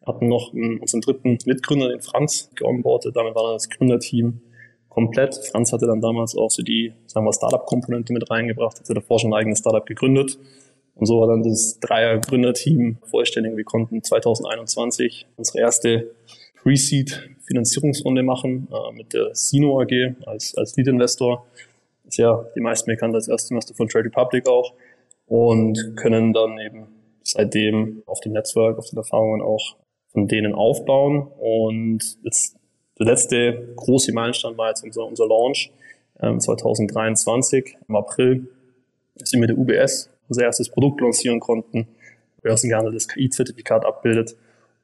Wir 0.00 0.06
hatten 0.06 0.28
noch 0.28 0.52
unseren 0.52 1.00
dritten 1.00 1.38
Mitgründer, 1.44 1.88
den 1.88 2.00
Franz, 2.00 2.50
geonboardet. 2.54 3.14
Damit 3.14 3.34
war 3.34 3.52
das 3.52 3.68
Gründerteam 3.68 4.40
komplett. 4.92 5.34
Franz 5.50 5.72
hatte 5.72 5.86
dann 5.86 6.02
damals 6.02 6.36
auch 6.36 6.50
so 6.50 6.62
die, 6.62 6.92
sagen 7.06 7.24
wir, 7.24 7.32
Startup-Komponente 7.32 8.12
mit 8.12 8.30
reingebracht, 8.30 8.78
hatte 8.78 8.92
davor 8.92 9.18
schon 9.18 9.32
ein 9.32 9.40
eigenes 9.40 9.60
Startup 9.60 9.86
gegründet. 9.86 10.38
Und 10.94 11.06
so 11.06 11.20
war 11.20 11.28
dann 11.28 11.42
das 11.42 11.80
Dreier-Gründerteam 11.80 12.98
vollständig. 13.10 13.56
Wir 13.56 13.64
konnten 13.64 14.02
2021 14.02 15.26
unsere 15.36 15.60
erste 15.60 16.10
Pre-Seed-Finanzierungsrunde 16.62 18.22
machen 18.22 18.68
äh, 18.70 18.94
mit 18.94 19.14
der 19.14 19.34
Sino 19.34 19.80
AG 19.80 20.14
als, 20.26 20.54
als 20.58 20.76
Lead-Investor. 20.76 21.46
Ist 22.06 22.18
ja 22.18 22.44
die 22.54 22.60
meisten 22.60 22.90
bekannt 22.90 23.14
als 23.14 23.28
Erstinvestor 23.28 23.74
von 23.74 23.88
Trade 23.88 24.04
Republic 24.04 24.46
auch. 24.46 24.74
Und 25.26 25.96
können 25.96 26.34
dann 26.34 26.58
eben 26.58 26.88
seitdem 27.22 28.02
auf 28.04 28.20
dem 28.20 28.32
Netzwerk, 28.32 28.76
auf 28.76 28.90
den 28.90 28.98
Erfahrungen 28.98 29.40
auch 29.40 29.76
von 30.12 30.28
denen 30.28 30.54
aufbauen. 30.54 31.28
Und 31.38 32.18
jetzt 32.22 32.56
der 32.98 33.06
letzte 33.06 33.72
große 33.76 34.12
Meilenstein 34.12 34.56
war 34.56 34.68
jetzt 34.68 34.84
unser, 34.84 35.06
unser 35.06 35.26
Launch 35.26 35.72
ähm, 36.20 36.40
2023 36.40 37.76
im 37.88 37.96
April. 37.96 38.48
Sind 39.16 39.40
wir 39.40 39.48
der 39.48 39.58
UBS 39.58 40.10
unser 40.28 40.44
erstes 40.44 40.70
Produkt 40.70 41.00
lancieren 41.00 41.40
konnten, 41.40 41.88
börsengehandeltes 42.42 43.08
KI-Zertifikat 43.08 43.84
abbildet, 43.84 44.34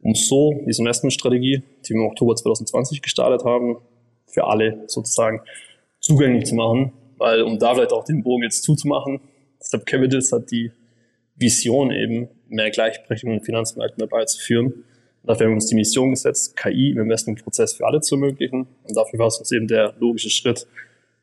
um 0.03 0.15
so 0.15 0.55
diese 0.67 0.83
Investmentstrategie, 0.83 1.63
die 1.85 1.95
wir 1.95 2.01
im 2.01 2.07
Oktober 2.07 2.37
2020 2.37 3.03
gestartet 3.03 3.45
haben, 3.45 3.79
für 4.27 4.45
alle 4.45 4.85
sozusagen 4.87 5.41
zugänglich 6.01 6.45
zu 6.45 6.55
machen, 6.55 6.93
weil 7.17 7.43
um 7.43 7.59
da 7.59 7.75
vielleicht 7.75 7.93
auch 7.93 8.05
den 8.05 8.23
Bogen 8.23 8.43
jetzt 8.43 8.63
zuzumachen, 8.63 9.21
Step 9.63 9.87
Capitals 9.87 10.31
hat 10.33 10.51
die 10.51 10.71
Vision 11.35 11.91
eben, 11.91 12.29
mehr 12.49 12.71
Gleichberechtigung 12.71 13.39
in 13.39 13.43
Finanzmärkten 13.43 14.01
dabei 14.01 14.25
zu 14.25 14.39
führen 14.39 14.85
Dafür 15.25 15.47
haben 15.47 15.53
wir 15.53 15.57
uns 15.57 15.67
die 15.67 15.75
Mission 15.75 16.11
gesetzt, 16.11 16.57
KI 16.57 16.91
im 16.91 17.01
Investmentprozess 17.01 17.75
für 17.75 17.87
alle 17.87 18.01
zu 18.01 18.15
ermöglichen. 18.15 18.67
Und 18.85 18.97
dafür 18.97 19.19
war 19.19 19.27
es 19.27 19.39
uns 19.39 19.53
eben 19.53 19.69
der 19.69 19.95
logische 19.99 20.31
Schritt, 20.31 20.67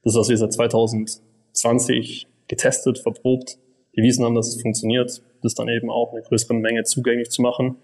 das, 0.03 0.15
was 0.15 0.29
wir 0.29 0.37
seit 0.37 0.53
2020 0.53 2.27
getestet, 2.47 2.99
verprobt, 2.99 3.57
bewiesen 3.93 4.23
haben, 4.23 4.35
dass 4.35 4.47
es 4.47 4.61
funktioniert, 4.61 5.21
das 5.41 5.55
dann 5.55 5.69
eben 5.69 5.89
auch 5.89 6.13
eine 6.13 6.21
größere 6.21 6.53
Menge 6.53 6.83
zugänglich 6.83 7.29
zu 7.31 7.41
machen, 7.41 7.77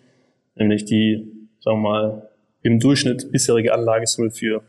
nämlich 0.55 0.85
die, 0.85 1.27
sagen 1.61 1.81
wir 1.81 1.89
mal, 1.89 2.29
im 2.61 2.79
Durchschnitt 2.79 3.31
bisherige 3.31 3.73
Anlagesumme 3.73 4.29
für 4.29 4.63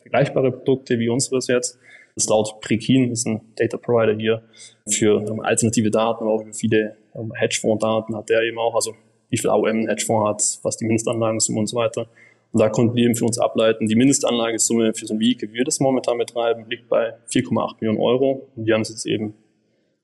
vergleichbare 0.00 0.52
Produkte 0.52 0.98
wie 0.98 1.08
unseres 1.08 1.48
jetzt. 1.48 1.78
Das 2.14 2.24
ist 2.24 2.30
laut 2.30 2.60
Prekin, 2.60 3.10
ist 3.10 3.26
ein 3.26 3.40
Data 3.56 3.78
Provider 3.78 4.14
hier 4.14 4.42
für 4.86 5.16
um, 5.16 5.40
alternative 5.40 5.90
Daten, 5.90 6.24
aber 6.24 6.34
auch 6.34 6.44
für 6.44 6.52
viele 6.52 6.96
um, 7.12 7.32
Hedgefonds-Daten 7.34 8.14
hat 8.14 8.28
der 8.28 8.42
eben 8.42 8.58
auch, 8.58 8.74
also 8.74 8.94
wie 9.32 9.38
viel 9.38 9.50
AUM 9.50 9.66
ein 9.66 9.88
Hedgefonds 9.88 10.28
hat, 10.28 10.64
was 10.64 10.76
die 10.76 10.84
Mindestanlagensumme 10.84 11.58
und 11.58 11.66
so 11.66 11.76
weiter. 11.76 12.06
Und 12.52 12.60
da 12.60 12.68
konnten 12.68 12.94
wir 12.94 13.04
eben 13.04 13.14
für 13.14 13.24
uns 13.24 13.38
ableiten, 13.38 13.88
die 13.88 13.96
Mindestanlagesumme 13.96 14.92
für 14.92 15.06
so 15.06 15.14
ein 15.14 15.20
Vehikel, 15.20 15.50
wie 15.50 15.54
wir 15.54 15.64
das 15.64 15.80
momentan 15.80 16.18
betreiben, 16.18 16.66
liegt 16.68 16.88
bei 16.88 17.14
4,8 17.30 17.76
Millionen 17.80 17.98
Euro. 17.98 18.46
Und 18.54 18.66
wir 18.66 18.74
haben 18.74 18.82
es 18.82 18.90
jetzt 18.90 19.06
eben 19.06 19.32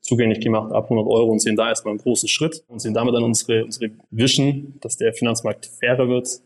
zugänglich 0.01 0.41
gemacht 0.41 0.73
ab 0.73 0.85
100 0.85 1.07
Euro 1.07 1.31
und 1.31 1.41
sehen 1.41 1.57
da 1.57 1.69
erstmal 1.69 1.93
einen 1.93 2.01
großen 2.01 2.29
Schritt 2.29 2.65
und 2.69 2.81
sehen 2.81 2.95
damit 2.95 3.15
dann 3.15 3.23
unsere, 3.23 3.65
unsere 3.65 3.91
Vision, 4.11 4.75
dass 4.81 4.97
der 4.97 5.13
Finanzmarkt 5.13 5.67
fairer 5.67 6.09
wird, 6.09 6.41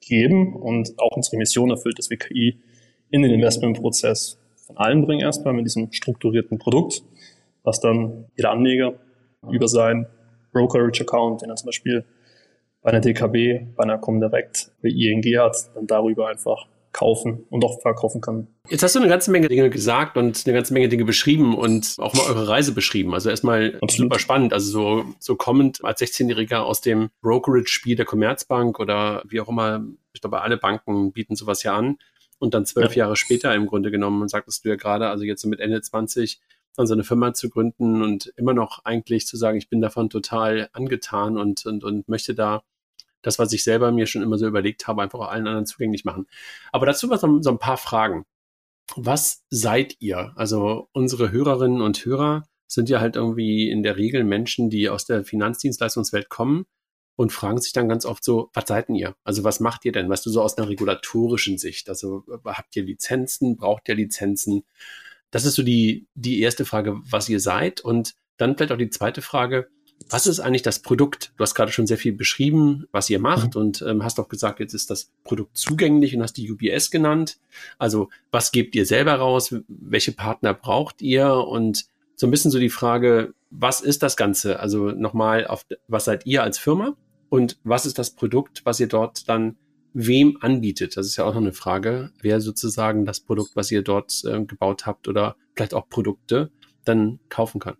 geben 0.00 0.56
und 0.56 0.98
auch 0.98 1.14
unsere 1.14 1.36
Mission 1.36 1.70
erfüllt, 1.70 1.98
dass 1.98 2.08
wir 2.08 2.16
KI 2.16 2.58
in 3.10 3.22
den 3.22 3.30
Investmentprozess 3.32 4.38
von 4.66 4.76
allen 4.78 5.04
bringen 5.04 5.20
erstmal 5.20 5.52
mit 5.52 5.66
diesem 5.66 5.92
strukturierten 5.92 6.58
Produkt, 6.58 7.02
was 7.62 7.78
dann 7.78 8.24
jeder 8.36 8.50
Anleger 8.50 8.94
über 9.50 9.68
seinen 9.68 10.06
Brokerage-Account, 10.52 11.42
den 11.42 11.50
er 11.50 11.56
zum 11.56 11.66
Beispiel 11.66 12.04
bei 12.82 12.90
einer 12.90 13.00
DKB, 13.00 13.74
bei 13.76 13.84
einer 13.84 13.98
Comdirect, 13.98 14.72
bei 14.82 14.88
ING 14.88 15.22
hat, 15.38 15.56
dann 15.74 15.86
darüber 15.86 16.28
einfach 16.28 16.66
kaufen 16.92 17.44
und 17.48 17.64
auch 17.64 17.80
verkaufen 17.80 18.20
kann. 18.20 18.48
Jetzt 18.68 18.82
hast 18.82 18.94
du 18.94 19.00
eine 19.00 19.08
ganze 19.08 19.30
Menge 19.30 19.48
Dinge 19.48 19.70
gesagt 19.70 20.16
und 20.16 20.42
eine 20.44 20.54
ganze 20.54 20.74
Menge 20.74 20.88
Dinge 20.88 21.04
beschrieben 21.04 21.56
und 21.56 21.96
auch 21.98 22.14
mal 22.14 22.26
eure 22.26 22.48
Reise 22.48 22.72
beschrieben. 22.72 23.14
Also 23.14 23.30
erstmal 23.30 23.78
Absolut. 23.80 24.12
super 24.12 24.18
spannend. 24.18 24.52
Also 24.52 24.70
so, 24.70 25.04
so 25.18 25.36
kommend 25.36 25.84
als 25.84 26.00
16-Jähriger 26.00 26.58
aus 26.58 26.80
dem 26.80 27.10
Brokerage-Spiel 27.22 27.96
der 27.96 28.04
Commerzbank 28.04 28.78
oder 28.78 29.22
wie 29.26 29.40
auch 29.40 29.48
immer, 29.48 29.84
ich 30.12 30.20
glaube, 30.20 30.42
alle 30.42 30.58
Banken 30.58 31.12
bieten 31.12 31.34
sowas 31.34 31.62
ja 31.62 31.74
an. 31.74 31.96
Und 32.38 32.54
dann 32.54 32.66
zwölf 32.66 32.96
ja. 32.96 33.04
Jahre 33.04 33.16
später 33.16 33.54
im 33.54 33.66
Grunde 33.66 33.90
genommen, 33.90 34.28
sagtest 34.28 34.64
du 34.64 34.68
ja 34.68 34.74
gerade, 34.74 35.08
also 35.08 35.24
jetzt 35.24 35.44
mit 35.46 35.60
Ende 35.60 35.80
20, 35.80 36.40
dann 36.76 36.86
so 36.86 36.94
eine 36.94 37.04
Firma 37.04 37.34
zu 37.34 37.48
gründen 37.48 38.02
und 38.02 38.32
immer 38.36 38.52
noch 38.52 38.84
eigentlich 38.84 39.26
zu 39.26 39.36
sagen, 39.36 39.58
ich 39.58 39.68
bin 39.68 39.80
davon 39.80 40.10
total 40.10 40.68
angetan 40.72 41.38
und, 41.38 41.64
und, 41.66 41.84
und 41.84 42.08
möchte 42.08 42.34
da 42.34 42.64
das, 43.22 43.38
was 43.38 43.52
ich 43.52 43.64
selber 43.64 43.92
mir 43.92 44.06
schon 44.06 44.22
immer 44.22 44.38
so 44.38 44.46
überlegt 44.46 44.86
habe, 44.86 45.02
einfach 45.02 45.20
allen 45.20 45.46
anderen 45.46 45.66
zugänglich 45.66 46.04
machen. 46.04 46.26
Aber 46.72 46.86
dazu 46.86 47.08
was 47.10 47.20
so 47.20 47.50
ein 47.50 47.58
paar 47.58 47.78
Fragen. 47.78 48.24
Was 48.96 49.44
seid 49.48 49.96
ihr? 50.00 50.32
Also 50.36 50.88
unsere 50.92 51.30
Hörerinnen 51.30 51.80
und 51.80 52.04
Hörer 52.04 52.44
sind 52.66 52.88
ja 52.88 53.00
halt 53.00 53.16
irgendwie 53.16 53.70
in 53.70 53.82
der 53.82 53.96
Regel 53.96 54.24
Menschen, 54.24 54.70
die 54.70 54.88
aus 54.88 55.04
der 55.04 55.24
Finanzdienstleistungswelt 55.24 56.28
kommen 56.28 56.66
und 57.16 57.32
fragen 57.32 57.60
sich 57.60 57.72
dann 57.72 57.88
ganz 57.88 58.06
oft 58.06 58.24
so, 58.24 58.50
was 58.54 58.64
seid 58.66 58.88
ihr? 58.88 59.14
Also 59.24 59.44
was 59.44 59.60
macht 59.60 59.84
ihr 59.84 59.92
denn? 59.92 60.08
Weißt 60.08 60.24
du, 60.24 60.30
so 60.30 60.42
aus 60.42 60.56
einer 60.56 60.68
regulatorischen 60.68 61.58
Sicht. 61.58 61.88
Also 61.88 62.24
habt 62.44 62.74
ihr 62.76 62.82
Lizenzen? 62.82 63.56
Braucht 63.56 63.88
ihr 63.88 63.94
Lizenzen? 63.94 64.64
Das 65.30 65.44
ist 65.44 65.54
so 65.54 65.62
die, 65.62 66.06
die 66.14 66.40
erste 66.40 66.64
Frage, 66.64 67.00
was 67.04 67.28
ihr 67.28 67.40
seid. 67.40 67.80
Und 67.80 68.14
dann 68.38 68.56
vielleicht 68.56 68.72
auch 68.72 68.78
die 68.78 68.90
zweite 68.90 69.22
Frage, 69.22 69.68
was 70.10 70.26
ist 70.26 70.40
eigentlich 70.40 70.62
das 70.62 70.80
Produkt? 70.80 71.32
Du 71.36 71.42
hast 71.42 71.54
gerade 71.54 71.72
schon 71.72 71.86
sehr 71.86 71.98
viel 71.98 72.12
beschrieben, 72.12 72.86
was 72.92 73.10
ihr 73.10 73.18
macht 73.18 73.54
mhm. 73.54 73.60
und 73.60 73.82
ähm, 73.82 74.04
hast 74.04 74.18
auch 74.20 74.28
gesagt, 74.28 74.60
jetzt 74.60 74.74
ist 74.74 74.90
das 74.90 75.10
Produkt 75.24 75.56
zugänglich 75.56 76.14
und 76.14 76.22
hast 76.22 76.36
die 76.36 76.50
UBS 76.50 76.90
genannt. 76.90 77.38
Also 77.78 78.08
was 78.30 78.52
gebt 78.52 78.74
ihr 78.74 78.86
selber 78.86 79.14
raus? 79.14 79.54
Welche 79.68 80.12
Partner 80.12 80.54
braucht 80.54 81.02
ihr? 81.02 81.32
Und 81.32 81.86
so 82.16 82.26
ein 82.26 82.30
bisschen 82.30 82.50
so 82.50 82.58
die 82.58 82.70
Frage, 82.70 83.34
was 83.50 83.80
ist 83.80 84.02
das 84.02 84.16
Ganze? 84.16 84.60
Also 84.60 84.90
nochmal 84.90 85.46
auf, 85.46 85.66
was 85.88 86.04
seid 86.04 86.26
ihr 86.26 86.42
als 86.42 86.58
Firma? 86.58 86.96
Und 87.28 87.58
was 87.64 87.86
ist 87.86 87.98
das 87.98 88.10
Produkt, 88.10 88.62
was 88.64 88.78
ihr 88.80 88.88
dort 88.88 89.28
dann 89.28 89.56
wem 89.94 90.38
anbietet? 90.40 90.96
Das 90.96 91.06
ist 91.06 91.16
ja 91.16 91.24
auch 91.24 91.34
noch 91.34 91.40
eine 91.40 91.52
Frage, 91.52 92.10
wer 92.20 92.40
sozusagen 92.40 93.04
das 93.04 93.20
Produkt, 93.20 93.56
was 93.56 93.70
ihr 93.70 93.82
dort 93.82 94.22
äh, 94.24 94.44
gebaut 94.44 94.86
habt 94.86 95.08
oder 95.08 95.36
vielleicht 95.54 95.74
auch 95.74 95.88
Produkte 95.88 96.50
dann 96.84 97.20
kaufen 97.28 97.58
kann. 97.58 97.76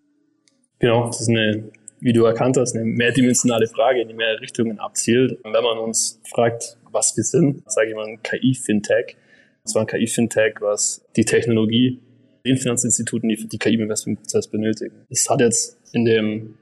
Genau, 0.78 1.06
das 1.06 1.20
ist 1.20 1.28
eine 1.28 1.70
wie 2.02 2.12
du 2.12 2.24
erkannt 2.24 2.56
hast, 2.56 2.74
eine 2.74 2.84
mehrdimensionale 2.84 3.68
Frage, 3.68 4.00
in 4.02 4.08
die 4.08 4.14
mehrere 4.14 4.40
Richtungen 4.40 4.80
abzielt. 4.80 5.38
Und 5.44 5.54
wenn 5.54 5.62
man 5.62 5.78
uns 5.78 6.20
fragt, 6.28 6.76
was 6.90 7.16
wir 7.16 7.22
sind, 7.22 7.62
sage 7.70 7.90
ich 7.90 7.94
mal 7.94 8.06
ein 8.06 8.22
KI-Fintech. 8.24 9.16
Das 9.62 9.76
war 9.76 9.82
ein 9.82 9.86
KI-Fintech, 9.86 10.56
was 10.60 11.04
die 11.14 11.24
Technologie 11.24 12.00
den 12.44 12.56
Finanzinstituten, 12.56 13.28
die 13.28 13.36
für 13.36 13.46
die 13.46 13.56
KI 13.56 13.74
im 13.74 13.82
Investmentprozess 13.82 14.48
benötigen. 14.48 15.06
Es 15.10 15.30
hat 15.30 15.40
jetzt 15.40 15.78
in 15.92 16.04
dem, 16.04 16.54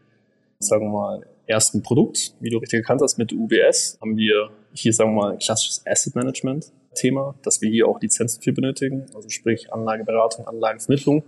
sagen 0.58 0.84
wir 0.86 0.90
mal, 0.90 1.26
ersten 1.46 1.82
Produkt, 1.82 2.34
wie 2.40 2.50
du 2.50 2.58
richtig 2.58 2.80
erkannt 2.80 3.00
hast, 3.00 3.16
mit 3.16 3.32
UBS, 3.32 3.96
haben 3.98 4.18
wir 4.18 4.50
hier, 4.74 4.92
sagen 4.92 5.14
wir 5.14 5.22
mal, 5.22 5.38
klassisches 5.38 5.82
Asset 5.86 6.14
Management 6.16 6.70
Thema, 6.94 7.34
dass 7.42 7.62
wir 7.62 7.70
hier 7.70 7.88
auch 7.88 7.98
Lizenzen 8.00 8.42
für 8.42 8.52
benötigen, 8.52 9.06
also 9.14 9.30
sprich 9.30 9.72
Anlageberatung, 9.72 10.46
Anlagenvermittlung, 10.46 11.22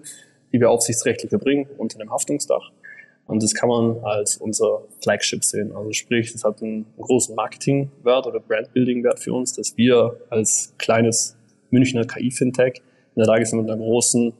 die 0.52 0.60
wir 0.60 0.70
aufsichtsrechtlich 0.70 1.32
erbringen 1.32 1.66
unter 1.78 1.98
einem 1.98 2.10
Haftungsdach. 2.10 2.72
Und 3.32 3.42
das 3.42 3.54
kann 3.54 3.70
man 3.70 3.96
als 4.04 4.36
unser 4.36 4.82
Flagship 5.02 5.42
sehen. 5.42 5.74
Also 5.74 5.90
sprich, 5.92 6.30
das 6.34 6.44
hat 6.44 6.62
einen 6.62 6.84
großen 7.00 7.34
Marketingwert 7.34 8.26
oder 8.26 8.40
Brandbuilding-Wert 8.40 9.20
für 9.20 9.32
uns, 9.32 9.54
dass 9.54 9.74
wir 9.78 10.20
als 10.28 10.74
kleines 10.76 11.34
Münchner 11.70 12.04
KI-Fintech 12.04 12.82
in 13.14 13.20
der 13.20 13.26
Lage 13.26 13.46
sind, 13.46 13.62
mit 13.62 13.70
einer 13.70 13.82
großen 13.82 14.34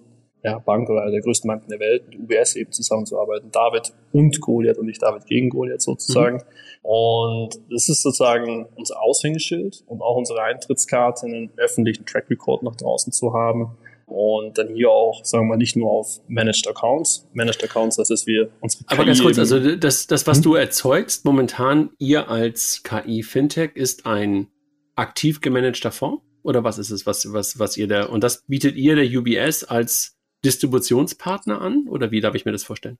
ja, 0.44 0.58
Bank 0.58 0.90
oder 0.90 1.00
einer 1.02 1.10
der 1.10 1.22
größten 1.22 1.48
Banken 1.48 1.70
der 1.70 1.80
Welt, 1.80 2.06
mit 2.06 2.18
UBS 2.18 2.54
eben 2.54 2.70
zusammenzuarbeiten. 2.70 3.50
David 3.50 3.94
und 4.12 4.38
Goliath 4.42 4.76
und 4.76 4.84
nicht 4.84 5.00
David 5.00 5.24
gegen 5.24 5.48
Goliath 5.48 5.80
sozusagen. 5.80 6.36
Mhm. 6.36 6.42
Und 6.82 7.60
das 7.70 7.88
ist 7.88 8.02
sozusagen 8.02 8.66
unser 8.76 9.00
Aushängeschild 9.00 9.84
und 9.86 10.02
auch 10.02 10.16
unsere 10.16 10.42
Eintrittskarte, 10.42 11.24
einen 11.24 11.50
öffentlichen 11.56 12.04
Track 12.04 12.28
Record 12.28 12.62
nach 12.62 12.76
draußen 12.76 13.10
zu 13.10 13.32
haben 13.32 13.70
und 14.12 14.58
dann 14.58 14.74
hier 14.74 14.90
auch, 14.90 15.24
sagen 15.24 15.44
wir 15.44 15.50
mal, 15.50 15.56
nicht 15.56 15.76
nur 15.76 15.90
auf 15.90 16.20
Managed 16.28 16.66
Accounts. 16.68 17.28
Managed 17.32 17.64
Accounts, 17.64 17.96
das 17.96 18.10
ist 18.10 18.26
wir 18.26 18.50
unsere 18.60 18.84
Aber 18.86 18.98
KI 18.98 19.06
ganz 19.06 19.22
kurz, 19.22 19.38
also 19.38 19.76
das, 19.76 20.06
das 20.06 20.26
was 20.26 20.38
hm? 20.38 20.44
du 20.44 20.54
erzeugst 20.54 21.24
momentan, 21.24 21.90
ihr 21.98 22.28
als 22.28 22.82
KI-Fintech, 22.82 23.72
ist 23.74 24.06
ein 24.06 24.48
aktiv 24.94 25.40
gemanagter 25.40 25.90
Fonds? 25.90 26.22
Oder 26.42 26.64
was 26.64 26.78
ist 26.78 26.90
es, 26.90 27.06
was, 27.06 27.32
was, 27.32 27.58
was 27.58 27.76
ihr 27.76 27.86
da, 27.86 28.06
und 28.06 28.24
das 28.24 28.44
bietet 28.46 28.74
ihr 28.76 28.96
der 28.96 29.06
UBS 29.06 29.64
als 29.64 30.16
Distributionspartner 30.44 31.60
an? 31.60 31.86
Oder 31.88 32.10
wie 32.10 32.20
darf 32.20 32.34
ich 32.34 32.44
mir 32.44 32.52
das 32.52 32.64
vorstellen? 32.64 32.98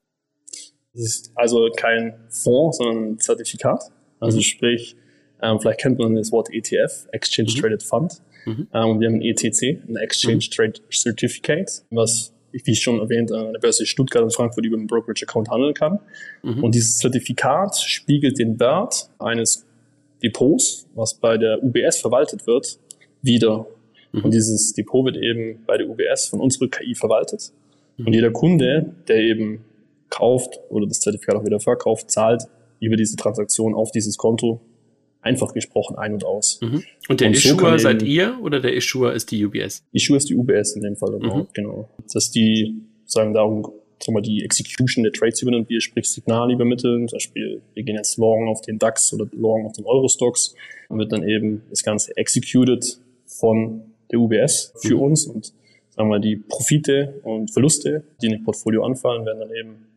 Das 0.93 1.03
ist 1.03 1.31
also 1.35 1.69
kein 1.75 2.13
Fonds, 2.29 2.77
sondern 2.77 3.13
ein 3.13 3.19
Zertifikat. 3.19 3.83
Also 4.19 4.37
mhm. 4.37 4.43
sprich, 4.43 4.95
ähm, 5.41 5.59
vielleicht 5.59 5.81
kennt 5.81 5.99
man 5.99 6.15
das 6.15 6.31
Wort 6.31 6.49
ETF, 6.51 7.07
Exchange 7.11 7.51
mhm. 7.53 7.59
Traded 7.59 7.83
Fund. 7.83 8.21
Mhm. 8.45 8.67
Ähm, 8.73 8.99
wir 8.99 9.07
haben 9.07 9.15
ein 9.15 9.21
ETC, 9.21 9.83
ein 9.87 9.95
Exchange 9.95 10.35
mhm. 10.35 10.51
Trade 10.51 10.73
Certificate, 10.91 11.83
was 11.89 12.33
wie 12.51 12.75
schon 12.75 12.99
erwähnt, 12.99 13.31
an 13.31 13.51
der 13.51 13.59
Börse 13.59 13.85
Stuttgart 13.85 14.23
und 14.23 14.33
Frankfurt 14.33 14.65
über 14.65 14.77
einen 14.77 14.87
Brokerage-Account 14.87 15.49
handeln 15.49 15.73
kann. 15.73 15.99
Mhm. 16.43 16.63
Und 16.63 16.75
dieses 16.75 16.97
Zertifikat 16.97 17.77
spiegelt 17.77 18.37
den 18.37 18.59
Wert 18.59 19.09
eines 19.17 19.65
Depots, 20.21 20.87
was 20.93 21.15
bei 21.15 21.37
der 21.37 21.63
UBS 21.63 21.99
verwaltet 21.99 22.45
wird, 22.45 22.77
wieder. 23.21 23.65
Mhm. 24.11 24.25
Und 24.25 24.33
dieses 24.33 24.73
Depot 24.73 25.03
wird 25.05 25.17
eben 25.17 25.63
bei 25.65 25.77
der 25.77 25.89
UBS 25.89 26.27
von 26.27 26.39
unserer 26.39 26.69
KI 26.69 26.93
verwaltet. 26.93 27.51
Mhm. 27.97 28.07
Und 28.07 28.13
jeder 28.13 28.31
Kunde, 28.31 28.93
der 29.07 29.17
eben 29.17 29.65
kauft 30.09 30.59
oder 30.69 30.85
das 30.85 30.99
Zertifikat 30.99 31.35
auch 31.35 31.45
wieder 31.45 31.59
verkauft, 31.59 32.11
zahlt 32.11 32.43
über 32.79 32.95
diese 32.95 33.15
Transaktion 33.15 33.73
auf 33.73 33.91
dieses 33.91 34.17
Konto 34.17 34.61
einfach 35.23 35.53
gesprochen 35.53 35.97
ein 35.97 36.13
und 36.13 36.25
aus. 36.25 36.59
Mhm. 36.61 36.83
Und 37.07 37.21
der 37.21 37.29
und 37.29 37.35
Issuer 37.35 37.71
so 37.71 37.77
seid 37.77 38.03
ihr 38.03 38.37
oder 38.41 38.59
der 38.59 38.75
Issuer 38.75 39.13
ist 39.13 39.31
die 39.31 39.43
UBS? 39.45 39.83
Issuer 39.91 40.17
ist 40.17 40.29
die 40.29 40.35
UBS 40.35 40.75
in 40.75 40.81
dem 40.81 40.95
Fall, 40.95 41.17
genau. 41.19 41.37
Mhm. 41.37 41.47
genau. 41.53 41.89
Dass 42.13 42.29
die 42.29 42.75
sagen 43.05 43.33
darum, 43.33 43.63
sagen 43.99 44.17
wir, 44.17 44.21
die 44.21 44.43
Execution 44.43 45.03
der 45.03 45.13
Trades 45.13 45.41
übernimmt, 45.41 45.69
wir 45.69 45.81
sprich 45.81 46.09
Signal 46.09 46.51
übermitteln, 46.51 47.07
zum 47.07 47.17
Beispiel 47.17 47.61
wir 47.73 47.83
gehen 47.83 47.95
jetzt 47.95 48.17
Long 48.17 48.47
auf 48.47 48.61
den 48.61 48.79
DAX 48.79 49.13
oder 49.13 49.27
Long 49.31 49.65
auf 49.65 49.73
den 49.73 49.85
Eurostocks 49.85 50.55
und 50.89 50.99
wird 50.99 51.11
dann 51.11 51.27
eben 51.27 51.63
das 51.69 51.83
Ganze 51.83 52.15
executed 52.17 52.99
von 53.25 53.81
der 54.11 54.19
UBS 54.19 54.73
für 54.81 54.95
mhm. 54.95 55.01
uns 55.01 55.25
und 55.25 55.53
sagen 55.89 56.09
wir 56.09 56.19
die 56.19 56.35
Profite 56.35 57.21
und 57.23 57.51
Verluste, 57.51 58.03
die 58.21 58.27
in 58.27 58.33
dem 58.33 58.43
Portfolio 58.43 58.83
anfallen, 58.83 59.25
werden 59.25 59.39
dann 59.39 59.51
eben 59.51 59.87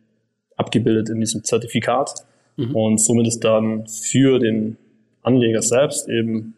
abgebildet 0.55 1.09
in 1.09 1.19
diesem 1.19 1.43
Zertifikat 1.43 2.13
mhm. 2.55 2.75
und 2.75 2.97
somit 2.99 3.27
ist 3.27 3.43
dann 3.43 3.87
für 3.87 4.39
den 4.39 4.77
Anleger 5.27 5.61
selbst 5.61 6.07
eben, 6.09 6.55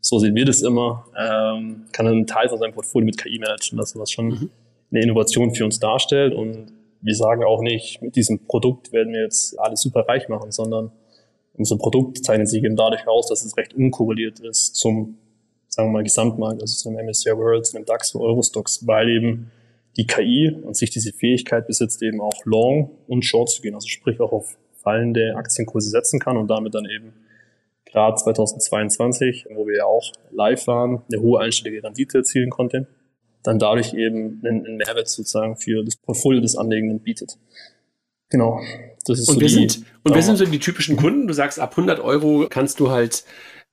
so 0.00 0.18
sehen 0.18 0.34
wir 0.34 0.44
das 0.44 0.62
immer, 0.62 1.06
ähm, 1.18 1.86
kann 1.92 2.06
einen 2.06 2.26
Teil 2.26 2.48
von 2.48 2.58
seinem 2.58 2.72
Portfolio 2.72 3.06
mit 3.06 3.18
KI 3.18 3.38
managen, 3.38 3.78
das 3.78 3.98
was 3.98 4.10
schon 4.10 4.26
mhm. 4.28 4.50
eine 4.90 5.02
Innovation 5.02 5.54
für 5.54 5.64
uns 5.64 5.78
darstellt. 5.78 6.34
Und 6.34 6.72
wir 7.00 7.14
sagen 7.14 7.44
auch 7.44 7.62
nicht, 7.62 8.02
mit 8.02 8.16
diesem 8.16 8.46
Produkt 8.46 8.92
werden 8.92 9.12
wir 9.12 9.22
jetzt 9.22 9.58
alles 9.58 9.80
super 9.80 10.06
reich 10.08 10.28
machen, 10.28 10.52
sondern 10.52 10.92
unser 11.54 11.76
Produkt 11.76 12.24
zeichnet 12.24 12.48
sich 12.48 12.62
eben 12.62 12.76
dadurch 12.76 13.06
aus, 13.08 13.28
dass 13.28 13.44
es 13.44 13.56
recht 13.56 13.74
unkorreliert 13.74 14.40
ist 14.40 14.76
zum, 14.76 15.18
sagen 15.68 15.88
wir 15.88 15.92
mal, 15.94 16.04
Gesamtmarkt, 16.04 16.62
also 16.62 16.74
zum 16.76 16.94
MSCI 16.94 17.36
World, 17.36 17.66
zum 17.66 17.84
DAX, 17.84 18.14
Eurostocks, 18.14 18.86
weil 18.86 19.08
eben 19.08 19.50
die 19.96 20.06
KI 20.06 20.56
und 20.62 20.76
sich 20.76 20.90
diese 20.90 21.12
Fähigkeit 21.12 21.66
besitzt, 21.66 22.02
eben 22.02 22.20
auch 22.20 22.44
long 22.44 22.90
und 23.08 23.24
short 23.24 23.50
zu 23.50 23.60
gehen, 23.60 23.74
also 23.74 23.88
sprich 23.88 24.20
auch 24.20 24.32
auf 24.32 24.56
fallende 24.76 25.34
Aktienkurse 25.36 25.90
setzen 25.90 26.20
kann 26.20 26.36
und 26.36 26.48
damit 26.48 26.74
dann 26.74 26.86
eben 26.86 27.12
gerade 27.90 28.16
2022, 28.16 29.46
wo 29.54 29.66
wir 29.66 29.78
ja 29.78 29.84
auch 29.84 30.12
live 30.30 30.66
waren, 30.66 31.02
eine 31.10 31.22
hohe 31.22 31.40
einstellige 31.40 31.82
Rendite 31.82 32.18
erzielen 32.18 32.50
konnte, 32.50 32.86
dann 33.42 33.58
dadurch 33.58 33.94
eben 33.94 34.40
einen, 34.44 34.76
Mehrwert 34.76 35.08
sozusagen 35.08 35.56
für 35.56 35.84
das 35.84 35.96
Portfolio 35.96 36.40
des 36.40 36.56
Anlegenden 36.56 37.00
bietet. 37.00 37.38
Genau. 38.28 38.60
Das 39.06 39.18
ist 39.18 39.28
und 39.28 39.36
so 39.36 39.40
wer, 39.40 39.48
die, 39.48 39.54
sind, 39.54 39.84
und 40.04 40.14
wer 40.14 40.22
sind 40.22 40.36
so 40.36 40.44
die 40.44 40.58
typischen 40.58 40.96
Kunden? 40.96 41.26
Du 41.26 41.34
sagst, 41.34 41.58
ab 41.58 41.72
100 41.72 42.00
Euro 42.00 42.46
kannst 42.48 42.78
du 42.80 42.90
halt 42.90 43.24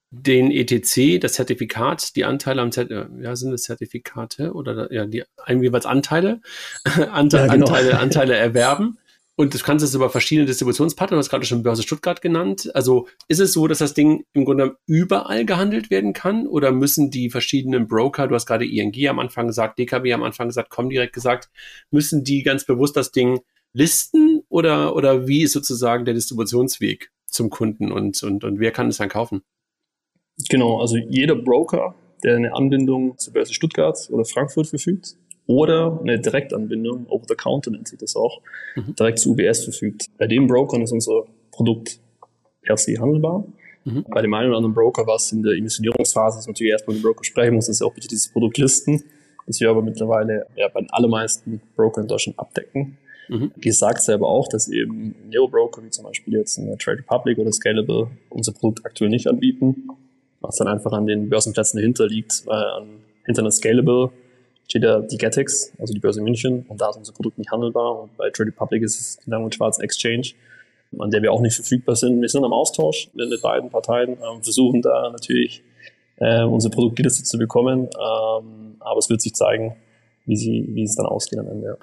den 0.10 0.52
ETC, 0.52 1.20
das 1.20 1.34
Zertifikat, 1.34 2.16
die 2.16 2.24
Anteile 2.24 2.62
am 2.62 2.72
Zertifikat, 2.72 3.12
ja, 3.22 3.36
sind 3.36 3.54
es 3.54 3.64
Zertifikate 3.64 4.54
oder 4.54 4.92
ja, 4.92 5.06
die 5.06 5.24
jeweils 5.48 5.86
Anteile, 5.86 6.42
Ante 7.12 7.38
ja, 7.38 7.48
genau. 7.48 7.66
Anteile, 7.66 8.00
Anteile 8.00 8.36
erwerben. 8.36 8.98
Und 9.40 9.54
du 9.54 9.60
kannst 9.60 9.86
es 9.86 9.94
über 9.94 10.10
verschiedene 10.10 10.48
Distributionspartner, 10.48 11.16
du 11.16 11.20
hast 11.20 11.30
gerade 11.30 11.46
schon 11.46 11.62
Börse 11.62 11.84
Stuttgart 11.84 12.24
genannt. 12.24 12.72
Also 12.74 13.08
ist 13.28 13.40
es 13.40 13.54
so, 13.54 13.68
dass 13.68 13.78
das 13.78 13.94
Ding 13.94 14.26
im 14.34 14.46
Grunde 14.46 14.78
überall 14.88 15.46
gehandelt 15.46 15.92
werden 15.92 16.14
kann 16.14 16.48
oder 16.48 16.72
müssen 16.72 17.12
die 17.12 17.30
verschiedenen 17.30 17.88
Broker, 17.88 18.28
du 18.28 18.34
hast 18.34 18.48
gerade 18.48 18.66
ING 18.66 18.96
am 19.08 19.20
Anfang 19.20 19.46
gesagt, 19.46 19.78
DKB 19.78 20.12
am 20.14 20.24
Anfang 20.24 20.48
gesagt, 20.48 20.72
Comdirect 20.72 21.14
gesagt, 21.14 21.52
müssen 21.92 22.24
die 22.24 22.42
ganz 22.42 22.66
bewusst 22.66 22.98
das 22.98 23.12
Ding 23.12 23.42
listen 23.74 24.42
oder, 24.50 24.96
oder 24.96 25.28
wie 25.28 25.44
ist 25.44 25.54
sozusagen 25.54 26.04
der 26.04 26.16
Distributionsweg 26.16 27.12
zum 27.28 27.52
Kunden 27.52 27.92
und, 27.92 28.24
und, 28.24 28.44
und 28.44 28.60
wer 28.60 28.72
kann 28.72 28.88
es 28.88 28.98
dann 28.98 29.10
kaufen? 29.10 29.44
Genau, 30.50 30.82
also 30.82 30.98
jeder 30.98 31.36
Broker, 31.36 31.94
der 32.24 32.38
eine 32.38 32.56
Anbindung 32.56 33.20
zur 33.20 33.34
Börse 33.34 33.54
Stuttgart 33.54 34.00
oder 34.10 34.26
Frankfurt 34.26 34.66
verfügt 34.66 35.16
oder 35.48 36.00
eine 36.02 36.20
Direktanbindung, 36.20 37.08
over 37.08 37.26
the 37.28 37.36
counter 37.36 37.72
nennt 37.72 37.88
sich 37.88 38.00
das 38.00 38.16
auch, 38.16 38.42
mhm. 38.76 38.96
direkt 38.96 39.20
zu 39.20 39.32
UBS 39.32 39.64
verfügt. 39.64 40.06
Bei 40.18 40.28
den 40.28 40.48
Brokern 40.48 40.82
ist 40.82 40.92
unser 40.92 41.24
Produkt 41.52 42.00
per 42.62 42.78
se 42.78 43.00
handelbar. 43.00 43.46
Mhm. 43.86 44.06
Bei 44.10 44.22
dem 44.22 44.34
einen 44.34 44.50
oder 44.50 44.58
anderen 44.58 44.76
Broker, 44.76 45.08
was 45.08 45.32
in 45.32 45.44
der 45.44 45.54
Emissionierungsphase 45.54 46.40
ist, 46.40 46.48
natürlich 46.48 46.72
erstmal 46.72 46.96
mit 46.96 47.04
dem 47.04 47.08
Broker 47.08 47.24
sprechen 47.24 47.56
muss, 47.56 47.68
dass 47.68 47.82
er 47.82 47.88
auch 47.88 47.94
bitte 47.94 48.08
dieses 48.08 48.30
Produkt 48.30 48.58
listen, 48.58 49.04
das 49.46 49.60
wir 49.60 49.70
aber 49.70 49.82
mittlerweile 49.82 50.46
ja, 50.56 50.68
bei 50.68 50.82
den 50.82 50.90
allermeisten 50.90 51.62
Brokern 51.76 52.04
in 52.04 52.08
Deutschland 52.10 52.38
abdecken. 52.38 52.98
Mhm. 53.30 53.52
Die 53.56 53.72
sagt 53.72 54.02
selber 54.02 54.28
auch, 54.28 54.48
dass 54.50 54.68
eben 54.68 55.16
Neo-Broker, 55.30 55.84
wie 55.84 55.90
zum 55.90 56.06
Beispiel 56.06 56.34
jetzt 56.34 56.60
eine 56.60 56.78
Trade 56.78 57.00
Republic 57.00 57.38
oder 57.38 57.52
Scalable, 57.52 58.10
unser 58.30 58.52
Produkt 58.52 58.86
aktuell 58.86 59.10
nicht 59.10 59.28
anbieten 59.28 59.88
was 60.42 60.58
dann 60.58 60.68
einfach 60.68 60.92
an 60.92 61.08
den 61.08 61.30
Börsenplätzen 61.30 61.80
dahinter 61.80 62.08
liegt. 62.08 62.46
Weil 62.46 62.64
an, 62.64 62.88
hinter 63.26 63.42
einer 63.42 63.52
Scalable 63.52 64.12
steht 64.68 64.84
ja 64.84 65.00
die 65.00 65.18
Getex, 65.18 65.74
also 65.80 65.94
die 65.94 66.00
Börse 66.00 66.22
München, 66.22 66.66
und 66.68 66.82
da 66.82 66.90
ist 66.90 66.98
unser 66.98 67.14
Produkt 67.14 67.38
nicht 67.38 67.52
handelbar. 67.52 68.02
Und 68.02 68.18
bei 68.18 68.30
Trade 68.30 68.50
Republic 68.50 68.84
ist 68.84 69.00
es 69.00 69.18
die 69.18 69.30
Lang- 69.30 69.44
und 69.44 69.56
Schwarz 69.56 69.80
Exchange, 69.80 70.34
an 71.00 71.12
der 71.12 71.22
wir 71.22 71.32
auch 71.32 71.42
nicht 71.42 71.56
verfügbar 71.56 71.96
sind. 71.96 72.22
Wir 72.22 72.30
sind 72.30 72.44
am 72.44 72.54
Austausch 72.54 73.10
mit 73.14 73.42
beiden 73.42 73.70
Parteien, 73.70 74.12
ähm, 74.12 74.44
versuchen 74.44 74.82
da 74.82 75.10
natürlich 75.10 75.64
äh, 76.18 76.44
unser 76.44 76.70
Produkt 76.70 76.96
gelistet 76.96 77.28
zu 77.28 77.38
bekommen, 77.38 77.84
ähm, 77.84 78.76
aber 78.80 79.00
es 79.00 79.10
wird 79.10 79.22
sich 79.22 79.34
zeigen, 79.34 79.76
wie, 80.26 80.36
sie, 80.36 80.68
wie 80.70 80.84
es 80.84 80.96
dann 80.96 81.06
ausgeht 81.06 81.40
am 81.40 81.48
Ende. 81.48 81.78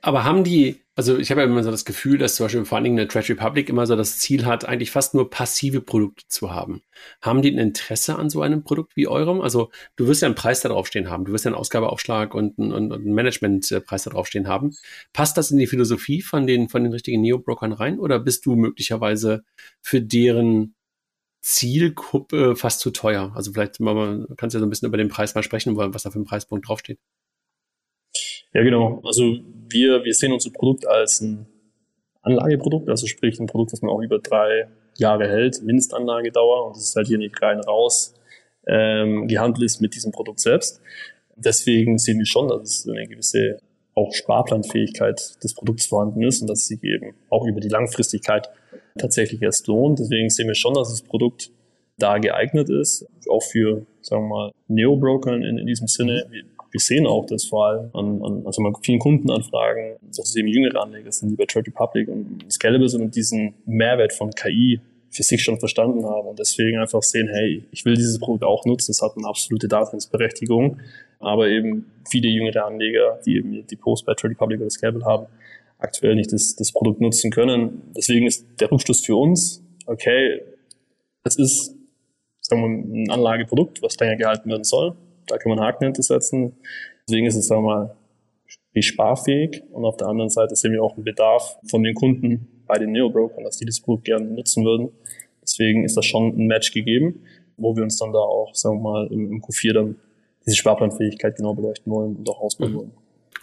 Aber 0.00 0.24
haben 0.24 0.44
die, 0.44 0.80
also 0.98 1.16
ich 1.16 1.30
habe 1.30 1.42
ja 1.42 1.46
immer 1.46 1.62
so 1.62 1.70
das 1.70 1.84
Gefühl, 1.84 2.18
dass 2.18 2.34
zum 2.34 2.46
Beispiel 2.46 2.64
vor 2.64 2.74
allen 2.74 2.82
Dingen 2.82 2.98
eine 2.98 3.06
Trade 3.06 3.28
Republic 3.28 3.68
immer 3.68 3.86
so 3.86 3.94
das 3.94 4.18
Ziel 4.18 4.44
hat, 4.46 4.64
eigentlich 4.64 4.90
fast 4.90 5.14
nur 5.14 5.30
passive 5.30 5.80
Produkte 5.80 6.24
zu 6.26 6.50
haben. 6.50 6.82
Haben 7.22 7.40
die 7.40 7.52
ein 7.52 7.58
Interesse 7.58 8.16
an 8.16 8.30
so 8.30 8.42
einem 8.42 8.64
Produkt 8.64 8.96
wie 8.96 9.06
eurem? 9.06 9.40
Also 9.40 9.70
du 9.94 10.08
wirst 10.08 10.22
ja 10.22 10.26
einen 10.26 10.34
Preis 10.34 10.60
da 10.60 10.70
draufstehen 10.70 11.08
haben, 11.08 11.24
du 11.24 11.30
wirst 11.32 11.44
ja 11.44 11.50
einen 11.50 11.54
Ausgabeaufschlag 11.54 12.34
und 12.34 12.58
einen, 12.58 12.72
und 12.72 12.92
einen 12.92 13.14
Managementpreis 13.14 14.02
da 14.02 14.10
draufstehen 14.10 14.48
haben. 14.48 14.74
Passt 15.12 15.36
das 15.36 15.52
in 15.52 15.58
die 15.58 15.68
Philosophie 15.68 16.20
von 16.20 16.48
den, 16.48 16.68
von 16.68 16.82
den 16.82 16.92
richtigen 16.92 17.20
Neo-Brokern 17.20 17.72
rein 17.72 18.00
oder 18.00 18.18
bist 18.18 18.44
du 18.44 18.56
möglicherweise 18.56 19.44
für 19.80 20.02
deren 20.02 20.74
Zielgruppe 21.42 22.56
fast 22.56 22.80
zu 22.80 22.90
teuer? 22.90 23.32
Also 23.36 23.52
vielleicht 23.52 23.78
mal, 23.78 24.26
kannst 24.36 24.54
du 24.54 24.58
ja 24.58 24.60
so 24.60 24.66
ein 24.66 24.70
bisschen 24.70 24.88
über 24.88 24.98
den 24.98 25.10
Preis 25.10 25.36
mal 25.36 25.44
sprechen, 25.44 25.76
was 25.76 26.02
da 26.02 26.10
für 26.10 26.18
ein 26.18 26.24
Preispunkt 26.24 26.68
draufsteht. 26.68 26.98
Ja, 28.54 28.62
genau. 28.62 29.00
Also 29.04 29.38
wir, 29.70 30.04
wir 30.04 30.14
sehen 30.14 30.32
unser 30.32 30.50
Produkt 30.50 30.86
als 30.86 31.20
ein 31.20 31.46
Anlageprodukt, 32.22 32.88
also 32.88 33.06
sprich 33.06 33.38
ein 33.38 33.46
Produkt, 33.46 33.72
das 33.72 33.82
man 33.82 33.90
auch 33.90 34.00
über 34.00 34.18
drei 34.18 34.68
Jahre 34.96 35.28
hält, 35.28 35.62
Mindestanlagedauer 35.62 36.66
und 36.66 36.76
das 36.76 36.84
ist 36.84 36.96
halt 36.96 37.06
hier 37.06 37.18
nicht 37.18 37.40
rein 37.40 37.60
raus 37.60 38.14
ähm, 38.66 39.28
gehandelt 39.28 39.64
ist 39.64 39.80
mit 39.80 39.94
diesem 39.94 40.12
Produkt 40.12 40.40
selbst. 40.40 40.80
Deswegen 41.36 41.98
sehen 41.98 42.18
wir 42.18 42.26
schon, 42.26 42.48
dass 42.48 42.62
es 42.62 42.88
eine 42.88 43.06
gewisse 43.06 43.58
auch 43.94 44.12
Sparplanfähigkeit 44.12 45.42
des 45.42 45.54
Produkts 45.54 45.86
vorhanden 45.86 46.22
ist 46.22 46.40
und 46.40 46.48
dass 46.48 46.60
es 46.60 46.66
sich 46.66 46.82
eben 46.84 47.14
auch 47.30 47.46
über 47.46 47.60
die 47.60 47.68
Langfristigkeit 47.68 48.48
tatsächlich 48.96 49.42
erst 49.42 49.66
lohnt. 49.66 49.98
Deswegen 49.98 50.30
sehen 50.30 50.48
wir 50.48 50.54
schon, 50.54 50.74
dass 50.74 50.90
das 50.90 51.02
Produkt 51.02 51.50
da 51.98 52.18
geeignet 52.18 52.70
ist, 52.70 53.06
auch 53.28 53.42
für, 53.42 53.86
sagen 54.02 54.24
wir 54.24 54.28
mal, 54.28 54.52
Neo-Broker 54.68 55.34
in, 55.34 55.58
in 55.58 55.66
diesem 55.66 55.88
Sinne 55.88 56.26
wir 56.70 56.80
sehen 56.80 57.06
auch, 57.06 57.26
dass 57.26 57.44
vor 57.44 57.66
allem 57.66 57.90
an, 57.94 58.22
an 58.22 58.46
also 58.46 58.62
mal 58.62 58.72
vielen 58.82 58.98
Kundenanfragen, 58.98 59.96
dass 60.02 60.28
es 60.28 60.36
eben 60.36 60.48
jüngere 60.48 60.80
Anleger 60.80 61.10
sind, 61.12 61.30
die 61.30 61.36
bei 61.36 61.44
Trade 61.44 61.66
Republic 61.66 62.08
und 62.08 62.44
Scalable 62.50 62.88
sind 62.88 63.02
und 63.02 63.16
diesen 63.16 63.54
Mehrwert 63.66 64.12
von 64.12 64.30
KI 64.30 64.80
für 65.10 65.22
sich 65.22 65.42
schon 65.42 65.58
verstanden 65.58 66.04
haben 66.04 66.28
und 66.28 66.38
deswegen 66.38 66.78
einfach 66.78 67.02
sehen, 67.02 67.28
hey, 67.28 67.64
ich 67.70 67.84
will 67.84 67.94
dieses 67.94 68.18
Produkt 68.18 68.44
auch 68.44 68.66
nutzen, 68.66 68.90
es 68.90 69.00
hat 69.00 69.16
eine 69.16 69.26
absolute 69.26 69.66
Daseinsberechtigung, 69.66 70.78
aber 71.18 71.48
eben 71.48 71.86
viele 72.08 72.28
jüngere 72.28 72.66
Anleger, 72.66 73.18
die 73.24 73.36
eben 73.36 73.66
die 73.66 73.76
Post 73.76 74.04
bei 74.04 74.14
Trade 74.14 74.32
Republic 74.32 74.60
oder 74.60 74.70
Scalable 74.70 75.04
haben, 75.04 75.26
aktuell 75.78 76.14
nicht 76.14 76.32
das, 76.32 76.54
das 76.56 76.72
Produkt 76.72 77.00
nutzen 77.00 77.30
können. 77.30 77.82
Deswegen 77.96 78.26
ist 78.26 78.46
der 78.60 78.70
Rückschluss 78.70 79.04
für 79.04 79.16
uns, 79.16 79.62
okay, 79.86 80.42
es 81.24 81.36
ist 81.36 81.78
sagen 82.48 82.62
wir, 82.62 83.02
ein 83.02 83.10
Anlageprodukt, 83.10 83.82
was 83.82 83.98
länger 83.98 84.16
gehalten 84.16 84.50
werden 84.50 84.64
soll. 84.64 84.96
Da 85.28 85.38
kann 85.38 85.50
man 85.50 85.60
Haken 85.60 85.84
hintersetzen. 85.84 86.56
Deswegen 87.06 87.26
ist 87.26 87.36
es, 87.36 87.46
sagen 87.46 87.62
wir 87.62 87.74
mal, 87.74 87.96
wie 88.72 88.82
sparfähig. 88.82 89.62
Und 89.70 89.84
auf 89.84 89.96
der 89.96 90.08
anderen 90.08 90.30
Seite 90.30 90.56
sehen 90.56 90.72
wir 90.72 90.82
auch 90.82 90.94
einen 90.94 91.04
Bedarf 91.04 91.58
von 91.68 91.82
den 91.82 91.94
Kunden 91.94 92.62
bei 92.66 92.78
den 92.78 92.92
Neo-Brokern, 92.92 93.44
dass 93.44 93.58
die 93.58 93.64
das 93.64 93.80
Produkt 93.80 94.04
gerne 94.04 94.26
nutzen 94.26 94.64
würden. 94.64 94.90
Deswegen 95.42 95.84
ist 95.84 95.96
das 95.96 96.04
schon 96.04 96.38
ein 96.38 96.46
Match 96.46 96.72
gegeben, 96.72 97.22
wo 97.56 97.74
wir 97.74 97.82
uns 97.82 97.96
dann 97.96 98.12
da 98.12 98.18
auch, 98.18 98.54
sagen 98.54 98.82
wir 98.82 98.90
mal, 98.90 99.06
im, 99.08 99.32
im 99.32 99.42
Q4 99.42 99.72
dann 99.72 99.96
diese 100.44 100.56
Sparplanfähigkeit 100.56 101.36
genau 101.36 101.54
beleuchten 101.54 101.90
wollen 101.92 102.16
und 102.16 102.28
auch 102.28 102.40
ausbauen 102.40 102.72
mhm. 102.72 102.76
wollen. 102.76 102.92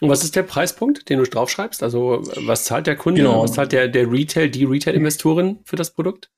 Und 0.02 0.10
was 0.10 0.24
ist 0.24 0.36
der 0.36 0.43
Preispunkt, 0.43 1.10
den 1.10 1.19
du 1.19 1.26
draufschreibst? 1.26 1.82
Also 1.82 2.21
was 2.45 2.65
zahlt 2.65 2.86
der 2.86 2.95
Kunde, 2.95 3.21
genau. 3.21 3.41
was 3.43 3.54
zahlt 3.54 3.71
der, 3.71 3.88
der 3.88 4.12
Retail, 4.12 4.50
die 4.50 4.65
Retail-Investorin 4.65 5.60
für 5.63 5.78
das 5.78 5.91
Produkt? 5.91 6.30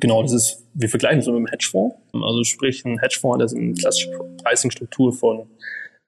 Genau, 0.00 0.22
das 0.22 0.32
ist, 0.32 0.64
wir 0.74 0.88
vergleichen 0.88 1.20
es 1.20 1.26
mit 1.26 1.36
einem 1.36 1.46
Hedgefonds. 1.46 1.96
Also 2.12 2.44
sprich, 2.44 2.84
ein 2.84 2.98
Hedgefonds, 2.98 3.44
ist 3.44 3.56
eine 3.56 3.72
klassische 3.74 4.10
Pricing-Struktur 4.42 5.12
von 5.12 5.46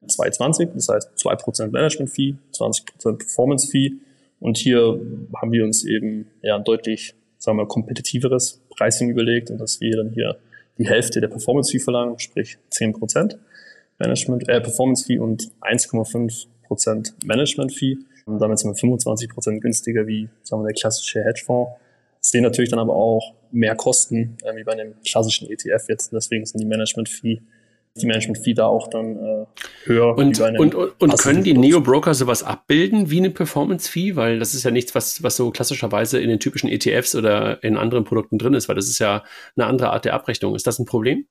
2,20, 0.07 0.75
das 0.75 0.89
heißt 0.89 1.11
2% 1.19 1.71
Management-Fee, 1.71 2.35
20% 2.53 3.19
Performance-Fee. 3.19 3.93
Und 4.41 4.59
hier 4.59 5.01
haben 5.41 5.53
wir 5.53 5.65
uns 5.65 5.85
eben 5.85 6.27
ja 6.43 6.57
ein 6.57 6.65
deutlich, 6.65 7.15
sagen 7.39 7.59
wir, 7.59 7.67
kompetitiveres 7.67 8.61
Pricing 8.77 9.11
überlegt 9.11 9.51
und 9.51 9.59
dass 9.59 9.81
wir 9.81 9.97
dann 9.97 10.11
hier 10.11 10.37
die 10.79 10.87
Hälfte 10.87 11.21
der 11.21 11.29
Performance-Fee 11.29 11.79
verlangen, 11.79 12.19
sprich 12.19 12.59
10% 12.71 13.37
Management, 13.99 14.49
äh, 14.49 14.61
Performance-Fee 14.61 15.19
und 15.19 15.51
1,5% 15.63 17.15
Management-Fee. 17.25 17.97
Und 18.27 18.41
damit 18.41 18.59
sind 18.59 18.71
wir 18.71 18.97
25% 18.97 19.61
günstiger 19.61 20.07
wie, 20.07 20.29
sagen 20.43 20.63
wir, 20.63 20.67
der 20.67 20.75
klassische 20.75 21.25
Hedgefonds 21.25 21.71
sehen 22.31 22.43
natürlich 22.43 22.71
dann 22.71 22.81
aber 22.81 22.95
auch 22.95 23.35
mehr 23.57 23.75
Kosten, 23.75 24.37
äh, 24.45 24.55
wie 24.57 24.65
bei 24.65 24.73
einem 24.73 24.95
klassischen 25.07 25.51
ETF 25.51 25.89
jetzt. 25.89 26.13
Deswegen 26.13 26.45
sind 26.45 26.61
die 26.61 26.67
Management-Fee 26.67 27.41
die 28.01 28.07
Management-Fee 28.07 28.55
da 28.55 28.67
auch 28.67 28.89
dann 28.89 29.17
äh, 29.17 29.47
höher. 29.85 30.17
Und, 30.17 30.41
und, 30.41 30.75
und, 30.75 31.01
und 31.01 31.19
können 31.19 31.43
die 31.43 31.55
Neo-Broker 31.55 32.15
sowas 32.15 32.43
abbilden 32.43 33.11
wie 33.11 33.19
eine 33.19 33.31
Performance-Fee? 33.31 34.17
Weil 34.17 34.39
das 34.39 34.55
ist 34.55 34.65
ja 34.65 34.71
nichts, 34.71 34.95
was, 34.95 35.23
was 35.23 35.37
so 35.37 35.51
klassischerweise 35.51 36.21
in 36.21 36.29
den 36.29 36.39
typischen 36.39 36.69
ETFs 36.69 37.15
oder 37.15 37.63
in 37.63 37.77
anderen 37.77 38.05
Produkten 38.05 38.39
drin 38.39 38.55
ist, 38.55 38.69
weil 38.69 38.77
das 38.77 38.89
ist 38.89 38.99
ja 38.99 39.25
eine 39.57 39.67
andere 39.67 39.91
Art 39.91 40.05
der 40.05 40.15
Abrechnung. 40.15 40.55
Ist 40.55 40.67
das 40.67 40.79
ein 40.79 40.87
Problem? 40.87 41.27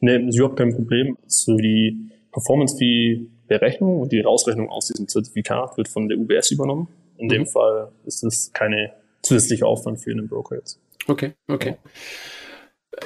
Nee, 0.00 0.26
ist 0.28 0.36
überhaupt 0.36 0.58
kein 0.58 0.74
Problem. 0.74 1.16
So 1.26 1.56
die 1.56 2.10
Performance-Fee-Berechnung 2.32 4.00
und 4.00 4.12
die 4.12 4.20
Rausrechnung 4.20 4.68
aus 4.68 4.88
diesem 4.88 5.08
Zertifikat 5.08 5.76
wird 5.76 5.88
von 5.88 6.08
der 6.08 6.18
UBS 6.18 6.50
übernommen. 6.50 6.88
In 7.18 7.26
mhm. 7.26 7.30
dem 7.30 7.46
Fall 7.46 7.92
ist 8.04 8.24
es 8.24 8.52
keine 8.52 8.92
zusätzlicher 9.22 9.66
Aufwand 9.66 10.00
für 10.00 10.10
einen 10.10 10.28
Broker 10.28 10.56
jetzt. 10.56 10.80
Okay, 11.08 11.34
okay. 11.48 11.76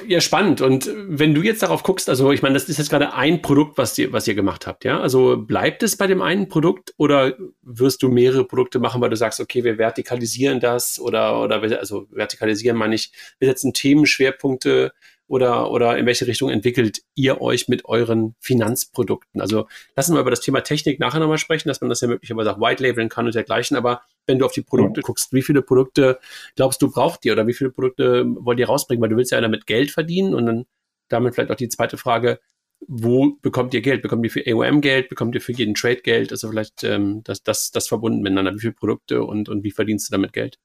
Ja. 0.07 0.21
spannend. 0.21 0.61
Und 0.61 0.89
wenn 0.95 1.33
du 1.33 1.41
jetzt 1.41 1.63
darauf 1.63 1.83
guckst, 1.83 2.09
also 2.09 2.31
ich 2.31 2.41
meine, 2.41 2.53
das 2.53 2.69
ist 2.69 2.77
jetzt 2.77 2.89
gerade 2.89 3.13
ein 3.13 3.41
Produkt, 3.41 3.77
was 3.77 3.97
ihr, 3.97 4.13
was 4.13 4.27
ihr 4.27 4.35
gemacht 4.35 4.65
habt, 4.65 4.85
ja? 4.85 4.99
Also 4.99 5.37
bleibt 5.37 5.83
es 5.83 5.97
bei 5.97 6.07
dem 6.07 6.21
einen 6.21 6.47
Produkt 6.47 6.93
oder 6.97 7.35
wirst 7.61 8.01
du 8.01 8.09
mehrere 8.09 8.45
Produkte 8.45 8.79
machen, 8.79 9.01
weil 9.01 9.09
du 9.09 9.17
sagst, 9.17 9.39
okay, 9.39 9.63
wir 9.63 9.77
vertikalisieren 9.77 10.59
das 10.59 10.99
oder, 10.99 11.41
oder 11.41 11.61
also 11.79 12.07
vertikalisieren 12.11 12.77
meine 12.77 12.95
ich, 12.95 13.11
wir 13.39 13.49
setzen 13.49 13.73
Themenschwerpunkte 13.73 14.93
oder, 15.31 15.71
oder 15.71 15.97
in 15.97 16.05
welche 16.05 16.27
Richtung 16.27 16.49
entwickelt 16.49 17.03
ihr 17.15 17.39
euch 17.39 17.69
mit 17.69 17.85
euren 17.85 18.35
Finanzprodukten? 18.41 19.39
Also 19.39 19.67
lassen 19.95 20.13
wir 20.13 20.19
über 20.19 20.29
das 20.29 20.41
Thema 20.41 20.59
Technik 20.59 20.99
nachher 20.99 21.21
nochmal 21.21 21.37
sprechen, 21.37 21.69
dass 21.69 21.79
man 21.79 21.89
das 21.89 22.01
ja 22.01 22.09
möglicherweise 22.09 22.53
auch 22.53 22.59
white 22.59 22.83
labeln 22.83 23.07
kann 23.07 23.27
und 23.27 23.33
dergleichen, 23.33 23.77
aber 23.77 24.01
wenn 24.27 24.39
du 24.39 24.45
auf 24.45 24.51
die 24.51 24.61
Produkte 24.61 24.99
guckst, 24.99 25.31
wie 25.31 25.41
viele 25.41 25.61
Produkte 25.61 26.19
glaubst 26.57 26.81
du 26.81 26.91
braucht 26.91 27.23
ihr 27.23 27.31
oder 27.31 27.47
wie 27.47 27.53
viele 27.53 27.69
Produkte 27.69 28.25
wollt 28.39 28.59
ihr 28.59 28.67
rausbringen? 28.67 29.01
Weil 29.01 29.07
du 29.07 29.15
willst 29.15 29.31
ja 29.31 29.39
damit 29.39 29.67
Geld 29.67 29.91
verdienen 29.91 30.33
und 30.33 30.45
dann 30.45 30.65
damit 31.07 31.33
vielleicht 31.33 31.51
auch 31.51 31.55
die 31.55 31.69
zweite 31.69 31.97
Frage, 31.97 32.41
wo 32.85 33.37
bekommt 33.41 33.73
ihr 33.73 33.81
Geld? 33.81 34.01
Bekommt 34.01 34.25
ihr 34.25 34.31
für 34.31 34.43
AOM 34.45 34.81
Geld? 34.81 35.07
Bekommt 35.07 35.33
ihr 35.35 35.41
für 35.41 35.53
jeden 35.53 35.75
Trade 35.75 36.01
Geld? 36.01 36.33
Also 36.33 36.49
vielleicht 36.49 36.83
ähm, 36.83 37.21
das, 37.23 37.41
das, 37.41 37.71
das 37.71 37.87
verbunden 37.87 38.21
miteinander. 38.21 38.53
Wie 38.53 38.59
viele 38.59 38.73
Produkte 38.73 39.23
und, 39.23 39.47
und 39.47 39.63
wie 39.63 39.71
verdienst 39.71 40.09
du 40.09 40.11
damit 40.11 40.33
Geld? 40.33 40.59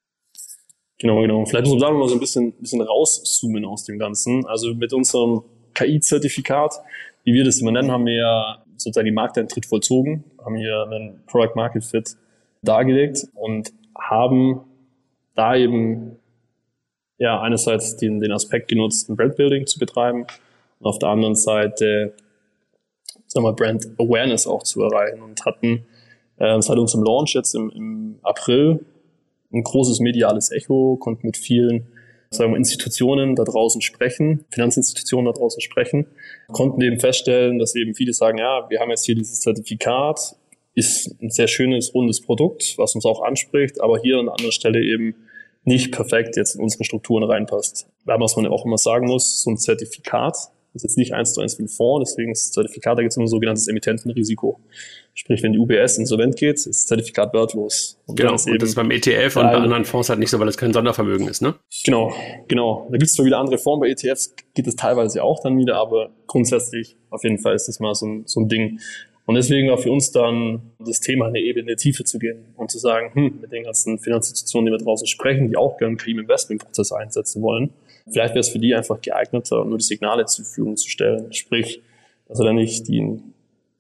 Genau, 0.98 1.20
genau. 1.20 1.44
Vielleicht 1.44 1.66
muss 1.66 1.78
man 1.80 1.92
da 1.92 1.98
mal 1.98 2.08
so 2.08 2.14
ein 2.14 2.20
bisschen, 2.20 2.52
bisschen 2.52 2.80
rauszoomen 2.80 3.64
aus 3.64 3.84
dem 3.84 3.98
Ganzen. 3.98 4.46
Also 4.46 4.74
mit 4.74 4.92
unserem 4.92 5.42
KI-Zertifikat, 5.74 6.74
wie 7.24 7.34
wir 7.34 7.44
das 7.44 7.60
immer 7.60 7.72
nennen, 7.72 7.90
haben 7.90 8.06
wir 8.06 8.14
ja 8.14 8.64
sozusagen 8.76 9.06
die 9.06 9.12
Markteintritt 9.12 9.66
vollzogen, 9.66 10.24
haben 10.42 10.56
hier 10.56 10.82
einen 10.84 11.22
Product 11.26 11.54
Market 11.54 11.84
Fit 11.84 12.16
dargelegt 12.62 13.26
und 13.34 13.72
haben 13.98 14.60
da 15.34 15.56
eben 15.56 16.16
ja 17.18 17.40
einerseits 17.40 17.96
den, 17.96 18.20
den 18.20 18.32
Aspekt 18.32 18.68
genutzt, 18.68 19.08
ein 19.08 19.16
Brandbuilding 19.16 19.66
zu 19.66 19.78
betreiben 19.78 20.26
und 20.80 20.86
auf 20.86 20.98
der 20.98 21.10
anderen 21.10 21.34
Seite 21.34 22.14
sagen 23.26 23.44
wir, 23.44 23.52
Brand 23.52 23.86
Awareness 23.98 24.46
auch 24.46 24.62
zu 24.62 24.82
erreichen 24.82 25.22
und 25.22 25.44
hatten 25.44 25.86
äh, 26.38 26.60
seit 26.60 26.78
unserem 26.78 27.04
Launch 27.04 27.34
jetzt 27.34 27.54
im, 27.54 27.70
im 27.70 28.18
April 28.22 28.84
ein 29.56 29.64
großes 29.64 30.00
mediales 30.00 30.50
Echo, 30.50 30.96
konnten 30.96 31.26
mit 31.26 31.36
vielen 31.36 31.86
sagen 32.30 32.52
wir, 32.52 32.56
Institutionen 32.56 33.34
da 33.36 33.44
draußen 33.44 33.80
sprechen, 33.80 34.44
Finanzinstitutionen 34.50 35.26
da 35.26 35.38
draußen 35.38 35.60
sprechen, 35.60 36.06
konnten 36.48 36.80
eben 36.82 37.00
feststellen, 37.00 37.58
dass 37.58 37.74
eben 37.74 37.94
viele 37.94 38.12
sagen, 38.12 38.38
ja, 38.38 38.66
wir 38.68 38.80
haben 38.80 38.90
jetzt 38.90 39.04
hier 39.06 39.14
dieses 39.14 39.40
Zertifikat, 39.40 40.36
ist 40.74 41.14
ein 41.22 41.30
sehr 41.30 41.48
schönes, 41.48 41.94
rundes 41.94 42.20
Produkt, 42.20 42.74
was 42.78 42.94
uns 42.94 43.06
auch 43.06 43.22
anspricht, 43.22 43.80
aber 43.80 43.98
hier 43.98 44.18
an 44.18 44.28
anderer 44.28 44.52
Stelle 44.52 44.82
eben 44.82 45.14
nicht 45.64 45.92
perfekt 45.92 46.36
jetzt 46.36 46.54
in 46.54 46.62
unsere 46.62 46.84
Strukturen 46.84 47.24
reinpasst. 47.24 47.88
Aber 48.06 48.24
was 48.24 48.36
man 48.36 48.46
auch 48.46 48.64
immer 48.64 48.78
sagen 48.78 49.06
muss, 49.06 49.42
so 49.42 49.50
ein 49.50 49.56
Zertifikat 49.56 50.36
ist 50.76 50.82
jetzt 50.82 50.96
nicht 50.96 51.14
eins 51.14 51.32
zu 51.32 51.40
eins 51.40 51.58
wie 51.58 51.64
ein 51.64 51.68
Fonds, 51.68 52.10
deswegen 52.10 52.32
ist 52.32 52.46
das 52.46 52.52
Zertifikat, 52.52 52.98
da 52.98 53.02
gibt 53.02 53.12
es 53.12 53.16
immer 53.16 53.24
ein 53.24 53.28
sogenanntes 53.28 53.66
Emittentenrisiko. 53.68 54.60
Sprich, 55.14 55.42
wenn 55.42 55.52
die 55.52 55.58
UBS 55.58 55.98
insolvent 55.98 56.36
geht, 56.36 56.56
ist 56.56 56.66
das 56.66 56.86
Zertifikat 56.86 57.32
wertlos. 57.32 57.98
Und 58.06 58.16
genau, 58.16 58.32
und 58.32 58.62
das 58.62 58.68
ist 58.68 58.74
beim 58.74 58.90
ETF 58.90 59.36
und 59.36 59.44
bei 59.44 59.54
anderen 59.54 59.84
Fonds 59.84 60.08
halt 60.10 60.18
nicht 60.18 60.30
so, 60.30 60.38
weil 60.38 60.48
es 60.48 60.58
kein 60.58 60.72
Sondervermögen 60.72 61.26
ist, 61.28 61.40
ne? 61.40 61.54
Genau, 61.84 62.14
genau. 62.48 62.86
Da 62.90 62.98
gibt 62.98 63.08
es 63.08 63.14
zwar 63.14 63.24
wieder 63.24 63.38
andere 63.38 63.58
Formen, 63.58 63.80
bei 63.80 63.88
ETFs 63.88 64.34
geht 64.54 64.66
es 64.66 64.76
teilweise 64.76 65.22
auch 65.22 65.42
dann 65.42 65.56
wieder, 65.58 65.76
aber 65.76 66.10
grundsätzlich 66.26 66.96
auf 67.10 67.24
jeden 67.24 67.38
Fall 67.38 67.54
ist 67.54 67.66
das 67.66 67.80
mal 67.80 67.94
so 67.94 68.06
ein, 68.06 68.22
so 68.26 68.40
ein 68.40 68.48
Ding. 68.48 68.78
Und 69.26 69.34
deswegen 69.34 69.68
war 69.68 69.78
für 69.78 69.90
uns 69.90 70.12
dann 70.12 70.72
das 70.78 71.00
Thema, 71.00 71.26
eine 71.26 71.40
Ebene 71.40 71.74
tiefer 71.74 72.04
zu 72.04 72.18
gehen 72.18 72.54
und 72.56 72.70
zu 72.70 72.78
sagen, 72.78 73.12
hm, 73.12 73.40
mit 73.40 73.50
den 73.50 73.64
ganzen 73.64 73.98
Finanzinstitutionen, 73.98 74.66
die 74.66 74.78
wir 74.78 74.84
draußen 74.84 75.06
sprechen, 75.06 75.48
die 75.48 75.56
auch 75.56 75.78
gerne 75.78 75.96
KI 75.96 76.12
im 76.12 76.20
Investmentprozess 76.20 76.92
einsetzen 76.92 77.42
wollen, 77.42 77.70
vielleicht 78.10 78.34
wäre 78.34 78.40
es 78.40 78.48
für 78.48 78.58
die 78.58 78.74
einfach 78.74 79.00
geeigneter, 79.00 79.64
nur 79.64 79.78
die 79.78 79.84
Signale 79.84 80.24
zur 80.26 80.44
Verfügung 80.44 80.76
zu 80.76 80.88
stellen. 80.88 81.32
Sprich, 81.32 81.82
dass 82.28 82.38
er 82.38 82.46
dann 82.46 82.56
nicht 82.56 82.88
die, 82.88 83.20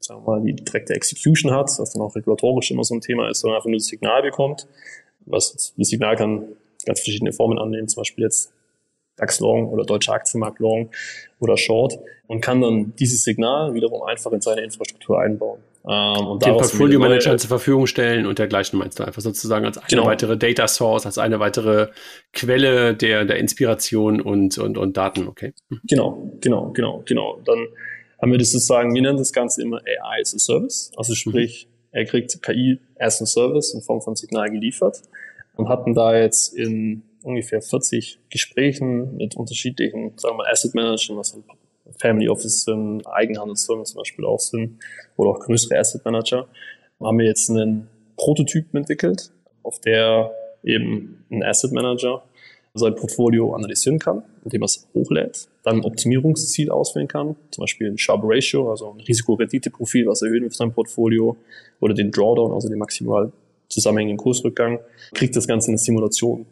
sagen 0.00 0.26
wir 0.26 0.38
mal, 0.38 0.40
die 0.42 0.54
direkte 0.54 0.94
Execution 0.94 1.52
hat, 1.52 1.70
was 1.78 1.92
dann 1.92 2.02
auch 2.02 2.14
regulatorisch 2.14 2.70
immer 2.70 2.84
so 2.84 2.94
ein 2.94 3.00
Thema 3.00 3.28
ist, 3.28 3.40
sondern 3.40 3.56
einfach 3.56 3.68
nur 3.68 3.78
das 3.78 3.86
Signal 3.86 4.22
bekommt. 4.22 4.66
Was, 5.26 5.74
das 5.76 5.88
Signal 5.88 6.16
kann 6.16 6.44
ganz 6.84 7.00
verschiedene 7.00 7.32
Formen 7.32 7.58
annehmen, 7.58 7.88
zum 7.88 8.02
Beispiel 8.02 8.24
jetzt 8.24 8.52
DAX 9.16 9.40
Long 9.40 9.68
oder 9.68 9.84
Deutscher 9.84 10.12
Aktienmarkt 10.12 10.60
Long 10.60 10.90
oder 11.40 11.56
Short 11.56 11.98
und 12.26 12.40
kann 12.40 12.60
dann 12.60 12.94
dieses 12.96 13.22
Signal 13.22 13.74
wiederum 13.74 14.02
einfach 14.02 14.32
in 14.32 14.40
seine 14.40 14.62
Infrastruktur 14.62 15.20
einbauen. 15.20 15.60
Ähm, 15.88 16.26
und 16.26 16.44
Den 16.44 16.54
Portfolio 16.54 16.98
Manager 16.98 17.36
zur 17.38 17.48
Verfügung 17.48 17.86
stellen 17.86 18.26
und 18.26 18.38
dergleichen 18.38 18.78
meinst 18.78 18.98
du 18.98 19.04
einfach 19.04 19.22
sozusagen 19.22 19.64
als 19.64 19.78
eine 19.78 19.86
genau. 19.88 20.06
weitere 20.06 20.36
Data 20.36 20.66
Source, 20.66 21.06
als 21.06 21.18
eine 21.18 21.38
weitere 21.38 21.88
Quelle 22.32 22.94
der, 22.94 23.24
der 23.24 23.36
Inspiration 23.36 24.20
und, 24.20 24.58
und, 24.58 24.78
und 24.78 24.96
Daten, 24.96 25.28
okay? 25.28 25.54
Mhm. 25.68 25.80
Genau, 25.88 26.32
genau, 26.40 26.70
genau, 26.72 27.02
genau. 27.04 27.40
Dann 27.44 27.68
haben 28.20 28.32
wir 28.32 28.38
das 28.38 28.50
sozusagen, 28.50 28.94
wir 28.94 29.02
nennen 29.02 29.18
das 29.18 29.32
Ganze 29.32 29.62
immer 29.62 29.78
AI 29.78 30.20
as 30.20 30.34
a 30.34 30.38
Service. 30.38 30.90
Also 30.96 31.12
mhm. 31.12 31.16
sprich, 31.16 31.68
er 31.92 32.04
kriegt 32.04 32.42
KI 32.42 32.80
as 32.98 33.22
a 33.22 33.26
Service 33.26 33.72
in 33.72 33.80
Form 33.80 34.00
von 34.00 34.16
Signal 34.16 34.50
geliefert 34.50 35.02
und 35.54 35.68
hatten 35.68 35.94
da 35.94 36.16
jetzt 36.16 36.52
in 36.52 37.02
ungefähr 37.22 37.62
40 37.62 38.20
Gesprächen 38.28 39.16
mit 39.16 39.36
unterschiedlichen, 39.36 40.12
sagen 40.16 40.34
wir 40.34 40.44
mal, 40.44 40.50
Asset 40.50 40.74
Managern, 40.74 41.16
was 41.16 41.36
Family 41.98 42.28
Office 42.28 42.64
sind, 42.64 43.06
Eigenhandelsfirmen 43.06 43.84
zum 43.84 43.98
Beispiel 43.98 44.24
auch 44.24 44.40
sind, 44.40 44.78
oder 45.16 45.30
auch 45.30 45.40
größere 45.40 45.78
Asset 45.78 46.04
Manager, 46.04 46.46
haben 47.00 47.18
wir 47.18 47.26
jetzt 47.26 47.50
einen 47.50 47.88
Prototyp 48.16 48.74
entwickelt, 48.74 49.30
auf 49.62 49.80
der 49.80 50.32
eben 50.62 51.24
ein 51.30 51.42
Asset 51.42 51.72
Manager 51.72 52.22
sein 52.74 52.94
Portfolio 52.94 53.54
analysieren 53.54 53.98
kann, 53.98 54.22
indem 54.44 54.62
er 54.62 54.66
es 54.66 54.86
hochlädt, 54.94 55.48
dann 55.62 55.76
ein 55.76 55.84
Optimierungsziel 55.84 56.70
auswählen 56.70 57.08
kann, 57.08 57.36
zum 57.50 57.62
Beispiel 57.62 57.90
ein 57.90 57.98
Sharp 57.98 58.20
Ratio, 58.22 58.70
also 58.70 58.92
ein 58.92 59.00
Risiko-Rendite-Profil, 59.00 60.06
was 60.06 60.22
erhöhen 60.22 60.42
wir 60.42 60.50
für 60.50 60.56
sein 60.56 60.72
Portfolio, 60.72 61.36
oder 61.80 61.94
den 61.94 62.10
Drawdown, 62.10 62.52
also 62.52 62.68
den 62.68 62.78
maximal 62.78 63.32
zusammenhängenden 63.68 64.18
Kursrückgang, 64.18 64.80
kriegt 65.14 65.34
das 65.36 65.48
Ganze 65.48 65.68
in 65.68 65.72
eine 65.72 65.78
Simulation 65.78 66.46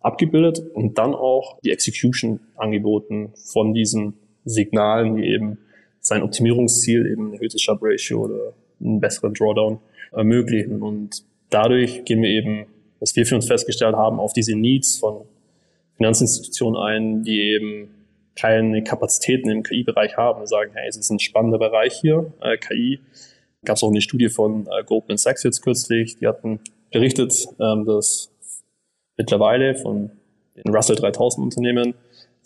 abgebildet 0.00 0.62
und 0.72 0.98
dann 0.98 1.14
auch 1.14 1.58
die 1.60 1.72
Execution 1.72 2.40
angeboten 2.56 3.32
von 3.34 3.74
diesen 3.74 4.14
Signalen, 4.46 5.16
die 5.16 5.24
eben 5.26 5.58
sein 6.00 6.22
Optimierungsziel, 6.22 7.06
eben 7.06 7.28
ein 7.28 7.34
erhöhtes 7.34 7.60
Sharp 7.60 7.80
Ratio 7.82 8.24
oder 8.24 8.52
einen 8.80 9.00
besseren 9.00 9.34
Drawdown 9.34 9.78
ermöglichen. 10.12 10.80
Und 10.82 11.24
dadurch 11.50 12.04
gehen 12.04 12.22
wir 12.22 12.30
eben, 12.30 12.66
was 13.00 13.14
wir 13.16 13.26
für 13.26 13.34
uns 13.34 13.46
festgestellt 13.46 13.96
haben, 13.96 14.18
auf 14.18 14.32
diese 14.32 14.56
Needs 14.56 14.98
von 14.98 15.22
Finanzinstitutionen 15.96 16.80
ein, 16.80 17.22
die 17.24 17.40
eben 17.40 17.90
keine 18.36 18.84
Kapazitäten 18.84 19.50
im 19.50 19.62
KI-Bereich 19.62 20.16
haben 20.16 20.40
und 20.40 20.46
sagen, 20.46 20.70
hey, 20.74 20.88
es 20.88 20.96
ist 20.96 21.10
ein 21.10 21.18
spannender 21.18 21.58
Bereich 21.58 21.94
hier, 22.00 22.32
äh, 22.40 22.56
KI. 22.58 23.00
Gab 23.64 23.76
es 23.76 23.82
auch 23.82 23.90
eine 23.90 24.02
Studie 24.02 24.28
von 24.28 24.66
äh, 24.66 24.84
Goldman 24.84 25.16
Sachs 25.16 25.42
jetzt 25.42 25.62
kürzlich, 25.62 26.18
die 26.18 26.26
hatten 26.26 26.60
berichtet, 26.92 27.46
ähm, 27.58 27.84
dass 27.86 28.30
mittlerweile 29.16 29.74
von 29.74 30.10
den 30.54 30.74
Russell 30.74 30.96
3000 30.96 31.44
Unternehmen 31.44 31.94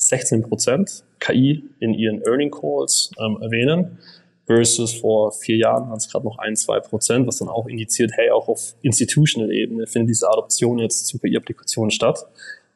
16 0.01 0.43
Prozent 0.43 1.05
KI 1.19 1.65
in 1.79 1.95
ihren 1.95 2.23
Earning 2.23 2.51
Calls 2.51 3.11
ähm, 3.19 3.39
erwähnen, 3.41 3.99
versus 4.47 4.95
vor 4.95 5.31
vier 5.31 5.57
Jahren 5.57 5.89
waren 5.89 5.99
es 5.99 6.11
gerade 6.11 6.25
noch 6.25 6.39
ein, 6.39 6.57
zwei 6.57 6.81
Prozent, 6.81 7.27
was 7.27 7.39
dann 7.39 7.49
auch 7.49 7.69
indiziert, 7.69 8.11
hey, 8.15 8.31
auch 8.31 8.49
auf 8.49 8.75
institutional 8.83 9.53
Ebene 9.53 9.87
findet 9.87 10.11
diese 10.11 10.29
Adoption 10.29 10.81
jetzt 10.81 11.07
zu 11.07 11.19
KI-Applikationen 11.19 11.93
statt. 11.93 12.27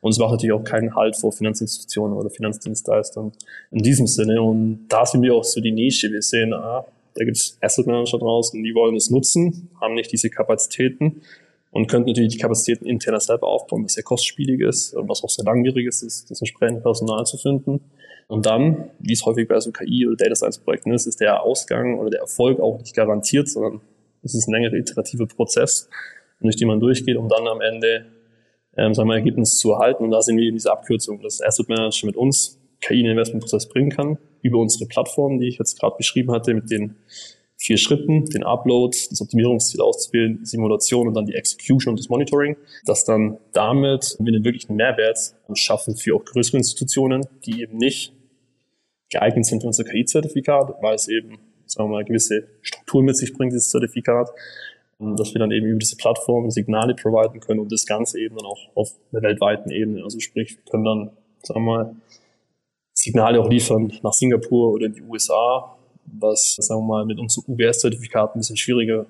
Und 0.00 0.12
es 0.12 0.18
macht 0.18 0.32
natürlich 0.32 0.52
auch 0.52 0.62
keinen 0.62 0.94
Halt 0.94 1.16
vor 1.16 1.32
Finanzinstitutionen 1.32 2.16
oder 2.16 2.30
Finanzdienstleistern 2.30 3.32
in 3.72 3.78
diesem 3.78 4.06
Sinne. 4.06 4.40
Und 4.40 4.86
da 4.88 5.04
sind 5.04 5.22
wir 5.22 5.34
auch 5.34 5.42
so 5.42 5.60
die 5.60 5.72
Nische. 5.72 6.12
Wir 6.12 6.22
sehen, 6.22 6.52
ah, 6.52 6.84
da 7.14 7.24
gibt 7.24 7.38
es 7.38 7.58
Asset 7.60 7.86
Manager 7.86 8.18
draußen, 8.18 8.62
die 8.62 8.74
wollen 8.74 8.94
es 8.94 9.10
nutzen, 9.10 9.70
haben 9.80 9.94
nicht 9.94 10.12
diese 10.12 10.30
Kapazitäten 10.30 11.22
und 11.74 11.88
könnte 11.88 12.10
natürlich 12.10 12.34
die 12.34 12.38
Kapazitäten 12.38 12.86
interner 12.86 13.18
selber 13.18 13.48
aufbauen, 13.48 13.84
was 13.84 13.94
sehr 13.94 14.04
kostspielig 14.04 14.60
ist 14.60 14.94
und 14.94 15.08
was 15.08 15.24
auch 15.24 15.28
sehr 15.28 15.44
langwierig 15.44 15.88
ist, 15.88 16.02
ist 16.02 16.30
das 16.30 16.40
entsprechende 16.40 16.80
Personal 16.80 17.26
zu 17.26 17.36
finden. 17.36 17.80
Und 18.28 18.46
dann, 18.46 18.90
wie 19.00 19.12
es 19.12 19.26
häufig 19.26 19.48
bei 19.48 19.58
so 19.58 19.72
KI 19.72 20.06
oder 20.06 20.14
Data 20.14 20.36
Science 20.36 20.58
Projekten 20.58 20.92
ist, 20.92 21.06
ist 21.06 21.20
der 21.20 21.42
Ausgang 21.42 21.98
oder 21.98 22.10
der 22.10 22.20
Erfolg 22.20 22.60
auch 22.60 22.78
nicht 22.78 22.94
garantiert, 22.94 23.48
sondern 23.48 23.80
es 24.22 24.36
ist 24.36 24.46
ein 24.46 24.52
längerer 24.52 24.74
iterativer 24.74 25.26
Prozess, 25.26 25.90
durch 26.40 26.54
den 26.54 26.68
man 26.68 26.78
durchgeht, 26.78 27.16
um 27.16 27.28
dann 27.28 27.48
am 27.48 27.60
Ende 27.60 28.06
ähm, 28.76 28.94
sagen 28.94 29.08
wir, 29.08 29.16
Ergebnis 29.16 29.58
zu 29.58 29.72
erhalten. 29.72 30.04
Und 30.04 30.12
da 30.12 30.22
sind 30.22 30.36
wir 30.36 30.46
in 30.46 30.54
dieser 30.54 30.70
Abkürzung, 30.70 31.22
dass 31.22 31.42
Asset 31.42 31.68
Manager 31.68 32.06
mit 32.06 32.16
uns 32.16 32.60
KI 32.82 33.00
in 33.00 33.06
den 33.06 33.12
Investmentprozess 33.12 33.68
bringen 33.68 33.90
kann, 33.90 34.18
über 34.42 34.58
unsere 34.58 34.86
Plattform, 34.86 35.40
die 35.40 35.48
ich 35.48 35.58
jetzt 35.58 35.80
gerade 35.80 35.96
beschrieben 35.96 36.30
hatte, 36.30 36.54
mit 36.54 36.70
den 36.70 36.94
vier 37.64 37.78
Schritten, 37.78 38.26
den 38.26 38.44
Upload, 38.44 38.94
das 39.08 39.20
Optimierungsziel 39.22 39.80
auszuwählen, 39.80 40.44
Simulation 40.44 41.08
und 41.08 41.14
dann 41.14 41.24
die 41.24 41.34
Execution 41.34 41.92
und 41.92 41.98
das 41.98 42.10
Monitoring, 42.10 42.56
dass 42.84 43.04
dann 43.04 43.38
damit 43.52 44.16
wir 44.20 44.34
einen 44.34 44.44
wirklichen 44.44 44.76
Mehrwert 44.76 45.34
schaffen 45.54 45.96
für 45.96 46.14
auch 46.14 46.24
größere 46.24 46.58
Institutionen, 46.58 47.26
die 47.46 47.62
eben 47.62 47.78
nicht 47.78 48.12
geeignet 49.10 49.46
sind 49.46 49.62
für 49.62 49.68
unser 49.68 49.84
KI-Zertifikat, 49.84 50.74
weil 50.82 50.94
es 50.94 51.08
eben, 51.08 51.38
sagen 51.64 51.88
wir 51.88 51.94
mal, 51.94 52.04
gewisse 52.04 52.46
Strukturen 52.60 53.06
mit 53.06 53.16
sich 53.16 53.32
bringt, 53.32 53.52
dieses 53.52 53.70
Zertifikat, 53.70 54.28
dass 54.98 55.32
wir 55.34 55.38
dann 55.38 55.50
eben 55.50 55.66
über 55.66 55.78
diese 55.78 55.96
Plattform 55.96 56.50
Signale 56.50 56.94
providen 56.94 57.40
können 57.40 57.60
und 57.60 57.72
das 57.72 57.86
Ganze 57.86 58.20
eben 58.20 58.36
dann 58.36 58.46
auch 58.46 58.60
auf 58.74 58.92
einer 59.10 59.22
weltweiten 59.22 59.70
Ebene. 59.70 60.04
Also 60.04 60.20
sprich, 60.20 60.56
wir 60.56 60.70
können 60.70 60.84
dann, 60.84 61.10
sagen 61.42 61.64
wir 61.64 61.76
mal, 61.76 61.96
Signale 62.92 63.40
auch 63.40 63.48
liefern 63.48 63.92
nach 64.02 64.12
Singapur 64.12 64.72
oder 64.72 64.86
in 64.86 64.92
die 64.92 65.02
USA, 65.02 65.73
was, 66.06 66.56
sagen 66.56 66.80
wir 66.80 66.86
mal, 66.86 67.06
mit 67.06 67.18
unserem 67.18 67.54
UBS-Zertifikat 67.54 68.34
ein 68.34 68.40
bisschen 68.40 68.56
schwieriger 68.56 69.06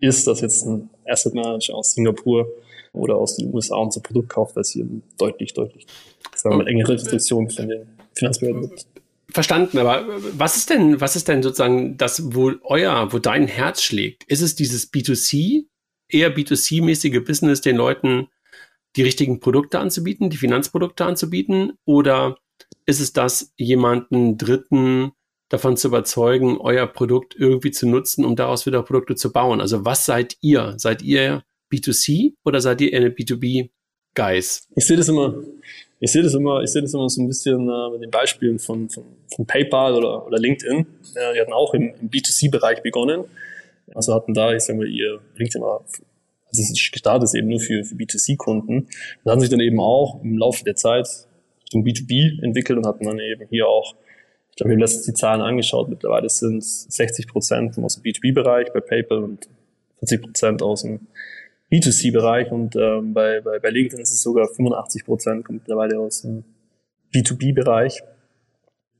ist, 0.00 0.26
dass 0.26 0.40
jetzt 0.40 0.66
ein 0.66 0.90
Asset 1.06 1.34
Manager 1.34 1.74
aus 1.74 1.92
Singapur 1.92 2.46
oder 2.92 3.16
aus 3.16 3.36
den 3.36 3.52
USA 3.52 3.76
unser 3.76 4.00
Produkt 4.00 4.28
kauft, 4.28 4.56
weil 4.56 4.62
es 4.62 4.70
hier 4.70 4.86
deutlich, 5.18 5.54
deutlich, 5.54 5.86
sagen 6.34 6.54
wir 6.56 6.64
mal, 6.64 6.68
engere 6.68 6.94
Restriktionen 6.94 7.50
von 7.50 7.68
den 7.68 7.86
Finanzbehörden 8.14 8.62
gibt. 8.62 8.86
Verstanden, 9.28 9.78
aber 9.78 10.06
was 10.38 10.56
ist 10.56 10.70
denn, 10.70 11.00
was 11.00 11.16
ist 11.16 11.28
denn 11.28 11.42
sozusagen 11.42 11.96
das, 11.96 12.34
wo 12.34 12.52
euer, 12.62 13.12
wo 13.12 13.18
dein 13.18 13.46
Herz 13.46 13.82
schlägt? 13.82 14.24
Ist 14.24 14.40
es 14.40 14.54
dieses 14.54 14.92
B2C 14.92 15.66
eher 16.08 16.34
B2C-mäßige 16.34 17.20
Business, 17.24 17.60
den 17.60 17.76
Leuten 17.76 18.28
die 18.94 19.02
richtigen 19.02 19.40
Produkte 19.40 19.78
anzubieten, 19.78 20.30
die 20.30 20.36
Finanzprodukte 20.36 21.04
anzubieten? 21.04 21.72
Oder 21.84 22.38
ist 22.86 23.00
es 23.00 23.12
das, 23.12 23.52
jemanden 23.56 24.38
Dritten 24.38 25.12
davon 25.48 25.76
zu 25.76 25.88
überzeugen, 25.88 26.58
euer 26.58 26.86
Produkt 26.86 27.36
irgendwie 27.38 27.70
zu 27.70 27.86
nutzen, 27.88 28.24
um 28.24 28.36
daraus 28.36 28.66
wieder 28.66 28.82
Produkte 28.82 29.14
zu 29.14 29.32
bauen? 29.32 29.60
Also 29.60 29.84
was 29.84 30.04
seid 30.04 30.36
ihr? 30.40 30.74
Seid 30.76 31.02
ihr 31.02 31.44
B2C 31.72 32.34
oder 32.44 32.60
seid 32.60 32.80
ihr 32.80 32.96
eine 32.96 33.10
B2B-Guys? 33.10 34.68
Ich 34.76 34.86
sehe 34.86 34.96
das 34.96 35.08
immer, 35.08 35.34
ich 36.00 36.12
sehe 36.12 36.22
das 36.22 36.34
immer, 36.34 36.62
ich 36.62 36.70
sehe 36.70 36.82
das 36.82 36.94
immer 36.94 37.08
so 37.08 37.22
ein 37.22 37.28
bisschen 37.28 37.68
äh, 37.68 37.90
mit 37.90 38.02
den 38.02 38.10
Beispielen 38.10 38.58
von, 38.58 38.88
von, 38.88 39.04
von 39.34 39.46
PayPal 39.46 39.94
oder, 39.94 40.26
oder 40.26 40.38
LinkedIn. 40.38 40.86
Ja, 41.14 41.32
die 41.32 41.40
hatten 41.40 41.52
auch 41.52 41.74
im, 41.74 41.94
im 42.00 42.10
B2C-Bereich 42.10 42.82
begonnen. 42.82 43.24
Also 43.94 44.14
hatten 44.14 44.34
da, 44.34 44.52
ich 44.52 44.62
sage 44.62 44.78
mal, 44.78 44.88
ihr 44.88 45.20
LinkedIn 45.36 45.62
war, 45.62 45.84
also 46.48 46.62
es 46.62 46.90
gestartet 46.92 47.34
eben 47.34 47.48
nur 47.48 47.60
für, 47.60 47.84
für 47.84 47.94
B2C-Kunden. 47.94 48.88
Und 49.24 49.30
haben 49.30 49.40
sich 49.40 49.50
dann 49.50 49.60
eben 49.60 49.80
auch 49.80 50.20
im 50.22 50.38
Laufe 50.38 50.64
der 50.64 50.74
Zeit 50.76 51.08
Richtung 51.62 51.84
B2B 51.84 52.42
entwickelt 52.44 52.78
und 52.78 52.86
hatten 52.86 53.04
dann 53.04 53.18
eben 53.18 53.46
hier 53.48 53.66
auch, 53.66 53.94
ich 54.56 54.64
wir 54.64 54.72
haben 54.72 54.80
letztens 54.80 55.04
die 55.04 55.14
Zahlen 55.14 55.42
angeschaut, 55.42 55.88
mittlerweile 55.88 56.28
sind 56.28 56.58
es 56.58 56.84
60 56.88 57.28
Prozent 57.28 57.78
aus 57.78 58.00
dem 58.00 58.02
B2B-Bereich 58.02 58.72
bei 58.72 58.80
PayPal 58.80 59.18
und 59.18 59.48
40 59.98 60.22
Prozent 60.22 60.62
aus 60.62 60.82
dem 60.82 61.00
B2C-Bereich 61.70 62.50
und 62.52 62.76
ähm, 62.76 63.12
bei, 63.12 63.40
bei, 63.40 63.58
bei 63.58 63.70
LinkedIn 63.70 64.00
ist 64.00 64.12
es 64.12 64.22
sogar 64.22 64.48
85 64.48 65.04
Prozent, 65.04 65.50
mittlerweile 65.50 65.98
aus 65.98 66.22
dem 66.22 66.44
B2B-Bereich. 67.12 68.02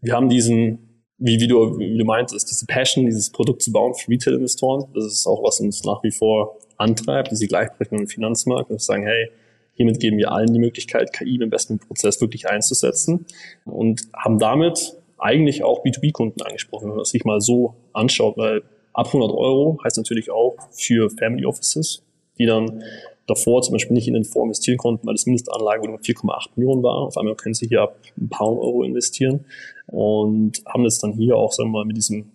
Wir 0.01 0.13
haben 0.13 0.29
diesen, 0.29 1.03
wie, 1.19 1.41
wie, 1.41 1.49
du, 1.49 1.79
wie 1.79 1.97
du 1.97 2.05
meintest, 2.05 2.51
diese 2.51 2.67
Passion, 2.67 3.07
dieses 3.07 3.31
Produkt 3.31 3.63
zu 3.63 3.73
bauen 3.73 3.95
für 3.95 4.11
Retail-Investoren. 4.11 4.87
Das 4.95 5.05
ist 5.05 5.27
auch, 5.27 5.43
was 5.43 5.61
uns 5.61 5.85
nach 5.85 6.03
wie 6.03 6.11
vor 6.11 6.59
antreibt, 6.77 7.31
diese 7.31 7.47
Gleichberechtigung 7.47 8.01
im 8.01 8.09
Finanzmarkt 8.09 8.71
und 8.71 8.83
sagen, 8.83 9.05
hey, 9.05 9.31
hiermit 9.73 10.01
geben 10.01 10.19
wir 10.19 10.33
allen 10.33 10.53
die 10.53 10.59
Möglichkeit, 10.59 11.13
KI 11.13 11.37
im 11.37 11.43
Investmentprozess 11.43 12.21
wirklich 12.21 12.49
einzusetzen 12.49 13.27
und 13.65 14.03
haben 14.15 14.39
damit 14.39 14.97
eigentlich 15.19 15.63
auch 15.63 15.85
B2B-Kunden 15.85 16.43
angesprochen, 16.43 16.89
wenn 16.89 16.97
man 16.97 17.05
sich 17.05 17.25
mal 17.25 17.41
so 17.41 17.75
anschaut, 17.93 18.37
weil 18.37 18.63
ab 18.93 19.07
100 19.07 19.31
Euro 19.31 19.79
heißt 19.85 19.97
natürlich 19.97 20.31
auch 20.31 20.57
für 20.71 21.11
Family 21.11 21.47
Offices, 21.47 22.03
die 22.39 22.47
dann 22.47 22.83
davor 23.27 23.63
zum 23.63 23.73
Beispiel 23.73 23.95
nicht 23.95 24.09
in 24.09 24.15
den 24.15 24.25
Fonds 24.25 24.59
investieren 24.59 24.79
konnten, 24.79 25.07
weil 25.07 25.15
das 25.15 25.27
Mindestanlagevolumen 25.27 26.01
4,8 26.01 26.51
Millionen 26.57 26.83
war. 26.83 26.97
Auf 26.99 27.17
einmal 27.17 27.35
können 27.35 27.55
sie 27.55 27.67
hier 27.67 27.83
ab 27.83 27.99
ein 28.17 28.29
paar 28.29 28.49
Euro 28.49 28.83
investieren 28.83 29.45
und 29.87 30.63
haben 30.67 30.85
das 30.85 30.99
dann 30.99 31.13
hier 31.13 31.37
auch, 31.37 31.53
sagen 31.53 31.71
wir 31.71 31.79
mal, 31.81 31.85
mit 31.85 31.97
diesem 31.97 32.31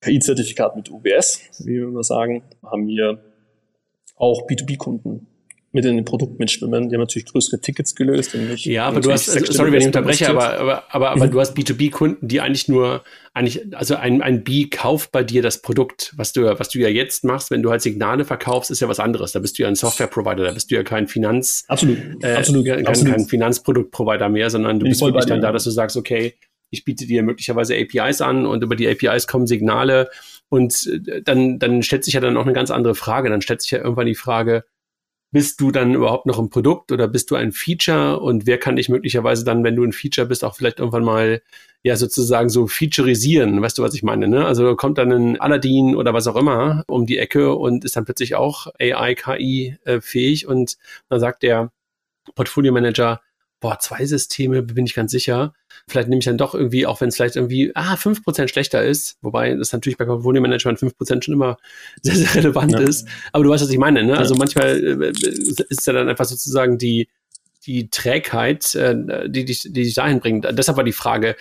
KI-Zertifikat 0.00 0.76
mit 0.76 0.90
UBS, 0.90 1.40
wie 1.64 1.74
wir 1.74 1.88
immer 1.88 2.04
sagen, 2.04 2.42
haben 2.62 2.86
wir 2.86 3.18
auch 4.16 4.46
B2B-Kunden 4.46 5.26
mit 5.76 5.84
in 5.84 5.94
den 5.94 6.04
Produkt 6.04 6.40
mitschwimmen. 6.40 6.88
Die 6.88 6.96
haben 6.96 7.02
natürlich 7.02 7.26
größere 7.26 7.60
Tickets 7.60 7.94
gelöst. 7.94 8.34
Und 8.34 8.48
nicht 8.48 8.66
ja, 8.66 8.86
aber 8.86 9.00
du 9.00 9.12
hast, 9.12 9.28
also, 9.28 9.52
sorry, 9.52 9.70
wenn 9.70 9.80
ich 9.80 9.86
unterbreche, 9.86 10.28
aber, 10.28 10.58
aber, 10.58 10.84
aber, 10.88 11.10
aber 11.10 11.26
mhm. 11.26 11.30
du 11.30 11.40
hast 11.40 11.56
B2B-Kunden, 11.56 12.26
die 12.26 12.40
eigentlich 12.40 12.66
nur, 12.66 13.04
eigentlich, 13.34 13.76
also 13.76 13.94
ein, 13.94 14.22
ein 14.22 14.42
B 14.42 14.68
kauft 14.68 15.12
bei 15.12 15.22
dir 15.22 15.42
das 15.42 15.62
Produkt, 15.62 16.12
was 16.16 16.32
du, 16.32 16.42
was 16.58 16.70
du 16.70 16.80
ja 16.80 16.88
jetzt 16.88 17.22
machst, 17.22 17.50
wenn 17.52 17.62
du 17.62 17.70
halt 17.70 17.82
Signale 17.82 18.24
verkaufst, 18.24 18.70
ist 18.72 18.80
ja 18.80 18.88
was 18.88 18.98
anderes. 18.98 19.32
Da 19.32 19.38
bist 19.38 19.58
du 19.58 19.62
ja 19.62 19.68
ein 19.68 19.76
Software-Provider, 19.76 20.44
da 20.44 20.52
bist 20.52 20.70
du 20.70 20.74
ja 20.74 20.82
kein 20.82 21.06
Finanz, 21.06 21.64
absolut, 21.68 21.98
äh, 22.22 22.34
absolut, 22.34 22.66
kein, 22.66 22.86
absolut. 22.86 23.14
kein 23.14 23.26
Finanzprodukt-Provider 23.26 24.28
mehr, 24.28 24.50
sondern 24.50 24.80
du 24.80 24.86
bist 24.86 25.02
wirklich 25.02 25.26
dann 25.26 25.40
da, 25.40 25.52
dass 25.52 25.64
du 25.64 25.70
sagst, 25.70 25.96
okay, 25.96 26.34
ich 26.70 26.84
biete 26.84 27.06
dir 27.06 27.22
möglicherweise 27.22 27.76
APIs 27.76 28.20
an 28.20 28.46
und 28.46 28.64
über 28.64 28.74
die 28.74 28.88
APIs 28.88 29.26
kommen 29.26 29.46
Signale 29.46 30.08
und 30.48 30.86
äh, 30.86 31.22
dann, 31.22 31.58
dann 31.58 31.82
stellt 31.82 32.04
sich 32.04 32.14
ja 32.14 32.20
dann 32.20 32.36
auch 32.36 32.44
eine 32.44 32.52
ganz 32.52 32.70
andere 32.70 32.94
Frage. 32.94 33.30
Dann 33.30 33.42
stellt 33.42 33.62
sich 33.62 33.70
ja 33.70 33.78
irgendwann 33.78 34.06
die 34.06 34.14
Frage, 34.14 34.64
bist 35.36 35.60
du 35.60 35.70
dann 35.70 35.92
überhaupt 35.92 36.24
noch 36.24 36.38
ein 36.38 36.48
Produkt 36.48 36.92
oder 36.92 37.08
bist 37.08 37.30
du 37.30 37.34
ein 37.34 37.52
Feature 37.52 38.20
und 38.20 38.46
wer 38.46 38.56
kann 38.56 38.76
dich 38.76 38.88
möglicherweise 38.88 39.44
dann, 39.44 39.64
wenn 39.64 39.76
du 39.76 39.84
ein 39.84 39.92
Feature 39.92 40.26
bist, 40.26 40.42
auch 40.42 40.56
vielleicht 40.56 40.78
irgendwann 40.78 41.04
mal 41.04 41.42
ja 41.82 41.94
sozusagen 41.96 42.48
so 42.48 42.66
featureisieren, 42.66 43.60
weißt 43.60 43.76
du, 43.76 43.82
was 43.82 43.92
ich 43.92 44.02
meine, 44.02 44.28
ne? 44.28 44.46
Also 44.46 44.74
kommt 44.76 44.96
dann 44.96 45.12
ein 45.12 45.38
Aladdin 45.38 45.94
oder 45.94 46.14
was 46.14 46.26
auch 46.26 46.36
immer 46.36 46.84
um 46.88 47.04
die 47.04 47.18
Ecke 47.18 47.54
und 47.54 47.84
ist 47.84 47.96
dann 47.96 48.06
plötzlich 48.06 48.34
auch 48.34 48.68
AI, 48.80 49.14
KI 49.14 49.76
äh, 49.84 50.00
fähig 50.00 50.46
und 50.46 50.78
dann 51.10 51.20
sagt 51.20 51.42
der 51.42 51.70
Portfolio 52.34 52.72
Manager, 52.72 53.20
boah, 53.60 53.78
zwei 53.78 54.04
Systeme, 54.04 54.62
bin 54.62 54.86
ich 54.86 54.94
ganz 54.94 55.10
sicher. 55.10 55.54
Vielleicht 55.88 56.08
nehme 56.08 56.18
ich 56.18 56.24
dann 56.24 56.38
doch 56.38 56.54
irgendwie, 56.54 56.86
auch 56.86 57.00
wenn 57.00 57.08
es 57.08 57.16
vielleicht 57.16 57.36
irgendwie, 57.36 57.72
ah, 57.74 57.96
fünf 57.96 58.22
Prozent 58.22 58.50
schlechter 58.50 58.84
ist, 58.84 59.18
wobei 59.22 59.54
das 59.54 59.72
natürlich 59.72 59.96
bei 59.96 60.04
Portfolio 60.04 60.42
Management 60.42 60.78
fünf 60.78 60.96
Prozent 60.96 61.24
schon 61.24 61.34
immer 61.34 61.56
sehr, 62.02 62.16
sehr 62.16 62.34
relevant 62.34 62.72
ja. 62.72 62.80
ist. 62.80 63.08
Aber 63.32 63.44
du 63.44 63.50
weißt, 63.50 63.64
was 63.64 63.70
ich 63.70 63.78
meine, 63.78 64.04
ne? 64.04 64.16
Also 64.16 64.34
manchmal 64.34 65.02
äh, 65.02 65.12
ist 65.68 65.86
ja 65.86 65.92
dann 65.92 66.08
einfach 66.08 66.24
sozusagen 66.24 66.78
die, 66.78 67.08
die 67.66 67.90
Trägheit, 67.90 68.74
äh, 68.74 68.94
die 69.28 69.44
dich, 69.44 69.62
die 69.62 69.72
dich 69.72 69.94
dahin 69.94 70.20
bringt. 70.20 70.46
Deshalb 70.52 70.76
war 70.76 70.84
die 70.84 70.92
Frage, 70.92 71.36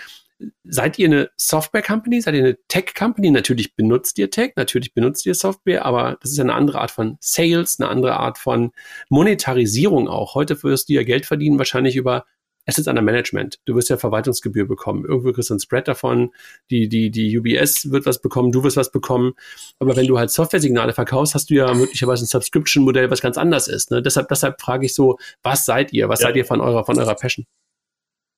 seid 0.63 0.99
ihr 0.99 1.07
eine 1.07 1.29
Software-Company? 1.37 2.21
Seid 2.21 2.35
ihr 2.35 2.43
eine 2.43 2.57
Tech-Company? 2.67 3.31
Natürlich 3.31 3.75
benutzt 3.75 4.17
ihr 4.17 4.29
Tech, 4.29 4.53
natürlich 4.55 4.93
benutzt 4.93 5.25
ihr 5.25 5.35
Software, 5.35 5.85
aber 5.85 6.17
das 6.21 6.31
ist 6.31 6.39
eine 6.39 6.53
andere 6.53 6.81
Art 6.81 6.91
von 6.91 7.17
Sales, 7.21 7.79
eine 7.79 7.89
andere 7.89 8.17
Art 8.17 8.37
von 8.37 8.71
Monetarisierung 9.09 10.07
auch. 10.07 10.35
Heute 10.35 10.61
wirst 10.63 10.89
du 10.89 10.93
ja 10.93 11.03
Geld 11.03 11.25
verdienen, 11.25 11.57
wahrscheinlich 11.57 11.95
über 11.95 12.25
Assets 12.67 12.87
under 12.87 13.01
Management. 13.01 13.59
Du 13.65 13.75
wirst 13.75 13.89
ja 13.89 13.97
Verwaltungsgebühr 13.97 14.67
bekommen. 14.67 15.05
Irgendwo 15.05 15.31
kriegst 15.31 15.49
du 15.49 15.53
einen 15.53 15.59
Spread 15.59 15.87
davon. 15.87 16.31
Die, 16.71 16.89
die, 16.89 17.11
die 17.11 17.37
UBS 17.37 17.91
wird 17.91 18.05
was 18.05 18.21
bekommen, 18.21 18.51
du 18.51 18.63
wirst 18.63 18.77
was 18.77 18.91
bekommen. 18.91 19.33
Aber 19.79 19.95
wenn 19.95 20.07
du 20.07 20.17
halt 20.17 20.31
Software-Signale 20.31 20.93
verkaufst, 20.93 21.35
hast 21.35 21.49
du 21.49 21.53
ja 21.55 21.73
möglicherweise 21.73 22.25
ein 22.25 22.27
Subscription-Modell, 22.27 23.11
was 23.11 23.21
ganz 23.21 23.37
anders 23.37 23.67
ist. 23.67 23.91
Ne? 23.91 24.01
Deshalb, 24.01 24.27
deshalb 24.29 24.59
frage 24.59 24.87
ich 24.87 24.95
so, 24.95 25.17
was 25.43 25.65
seid 25.65 25.93
ihr? 25.93 26.09
Was 26.09 26.21
ja. 26.21 26.27
seid 26.27 26.37
ihr 26.37 26.45
von 26.45 26.59
eurer, 26.59 26.85
von 26.85 26.97
eurer 26.97 27.15
Passion? 27.15 27.45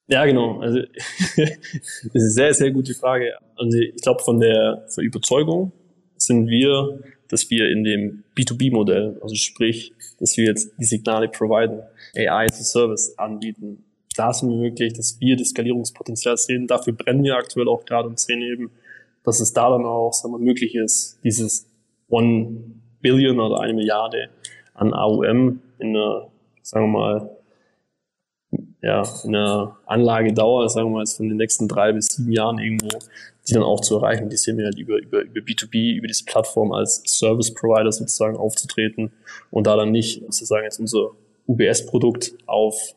Ja, 0.07 0.25
genau. 0.25 0.59
Also 0.59 0.79
das 1.35 1.37
ist 1.37 2.15
eine 2.15 2.29
sehr, 2.29 2.53
sehr 2.53 2.71
gute 2.71 2.93
Frage. 2.93 3.33
Also 3.55 3.77
ich 3.77 4.01
glaube, 4.01 4.23
von 4.23 4.39
der, 4.39 4.85
Überzeugung 4.97 5.71
sind 6.15 6.47
wir, 6.47 6.99
dass 7.27 7.49
wir 7.49 7.69
in 7.69 7.83
dem 7.83 8.23
B2B-Modell, 8.35 9.19
also 9.21 9.35
sprich, 9.35 9.93
dass 10.19 10.37
wir 10.37 10.45
jetzt 10.45 10.71
die 10.79 10.85
Signale 10.85 11.27
providen, 11.27 11.81
AI 12.15 12.45
as 12.45 12.59
a 12.59 12.63
Service 12.63 13.17
anbieten. 13.17 13.83
Da 14.15 14.33
sind 14.33 14.49
wir 14.49 14.61
wirklich, 14.61 14.93
dass 14.93 15.19
wir 15.19 15.35
das 15.35 15.49
Skalierungspotenzial 15.49 16.37
sehen. 16.37 16.67
Dafür 16.67 16.93
brennen 16.93 17.23
wir 17.23 17.35
aktuell 17.35 17.67
auch 17.67 17.85
gerade 17.85 18.07
und 18.07 18.19
sehen 18.19 18.41
eben, 18.41 18.71
dass 19.23 19.41
es 19.41 19.51
da 19.51 19.69
dann 19.69 19.85
auch 19.85 20.13
sagen 20.13 20.33
wir, 20.33 20.39
möglich 20.39 20.73
ist, 20.73 21.19
dieses 21.23 21.67
One 22.09 22.61
Billion 23.01 23.39
oder 23.39 23.59
eine 23.59 23.73
Milliarde 23.73 24.29
an 24.73 24.93
AUM 24.93 25.61
in 25.79 25.89
einer, 25.89 26.29
sagen 26.61 26.91
wir 26.91 26.99
mal, 26.99 27.36
ja, 28.81 29.03
in 29.23 29.31
der 29.31 29.75
Anlagedauer, 29.85 30.69
sagen 30.69 30.89
wir 30.89 30.95
mal 30.95 31.01
jetzt 31.01 31.17
von 31.17 31.27
den 31.27 31.37
nächsten 31.37 31.67
drei 31.67 31.93
bis 31.93 32.07
sieben 32.07 32.31
Jahren 32.31 32.59
irgendwo, 32.59 32.89
die 33.47 33.53
dann 33.53 33.63
auch 33.63 33.81
zu 33.81 33.95
erreichen. 33.95 34.29
Die 34.29 34.37
sehen 34.37 34.57
wir 34.57 34.65
halt 34.65 34.77
über, 34.77 34.97
über, 34.97 35.21
über 35.21 35.41
B2B, 35.41 35.95
über 35.95 36.07
diese 36.07 36.25
Plattform 36.25 36.71
als 36.71 37.01
Service 37.05 37.53
Provider 37.53 37.91
sozusagen 37.91 38.37
aufzutreten 38.37 39.11
und 39.49 39.67
da 39.67 39.75
dann 39.75 39.91
nicht 39.91 40.21
sozusagen 40.21 40.63
jetzt 40.63 40.79
unser 40.79 41.11
UBS-Produkt 41.47 42.33
auf 42.45 42.95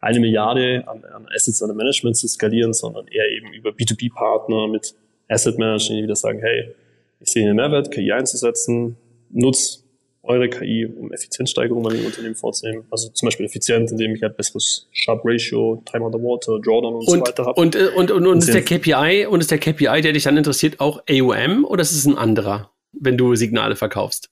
eine 0.00 0.20
Milliarde 0.20 0.84
an, 0.86 1.04
an 1.04 1.26
Assets 1.34 1.62
under 1.62 1.74
Management 1.74 2.16
zu 2.16 2.28
skalieren, 2.28 2.72
sondern 2.72 3.06
eher 3.06 3.30
eben 3.30 3.52
über 3.52 3.70
B2B-Partner 3.70 4.68
mit 4.68 4.94
Asset 5.28 5.58
Managern, 5.58 5.96
die 5.96 6.02
wieder 6.02 6.16
sagen, 6.16 6.40
hey, 6.40 6.74
ich 7.20 7.30
sehe 7.30 7.46
einen 7.46 7.56
Mehrwert, 7.56 7.90
KI 7.90 8.12
einzusetzen, 8.12 8.96
nutz 9.30 9.83
eure 10.24 10.48
KI, 10.48 10.86
um 10.86 11.12
Effizienzsteigerungen 11.12 11.84
bei 11.84 11.96
den 11.96 12.06
Unternehmen 12.06 12.34
vorzunehmen. 12.34 12.84
Also 12.90 13.08
zum 13.10 13.26
Beispiel 13.26 13.46
effizient, 13.46 13.90
indem 13.90 14.14
ich 14.14 14.22
halt 14.22 14.36
besseres 14.36 14.88
Sharp 14.92 15.22
Ratio, 15.24 15.82
Time 15.84 16.04
Underwater, 16.04 16.58
Drawdown 16.60 16.94
und, 16.94 17.00
und 17.00 17.08
so 17.08 17.20
weiter 17.20 17.44
habe. 17.46 17.60
Und, 17.60 17.76
und, 17.76 17.94
und, 17.94 18.10
und, 18.10 18.26
und 18.26 18.38
ist 18.38 18.52
der 18.52 18.62
KPI, 18.64 19.26
und 19.26 19.40
ist 19.40 19.50
der 19.50 19.58
KPI, 19.58 20.00
der 20.00 20.12
dich 20.12 20.24
dann 20.24 20.36
interessiert, 20.36 20.80
auch 20.80 21.02
AUM 21.08 21.64
oder 21.64 21.82
ist 21.82 21.92
es 21.92 22.06
ein 22.06 22.16
anderer, 22.16 22.70
wenn 22.92 23.16
du 23.16 23.34
Signale 23.34 23.76
verkaufst? 23.76 24.30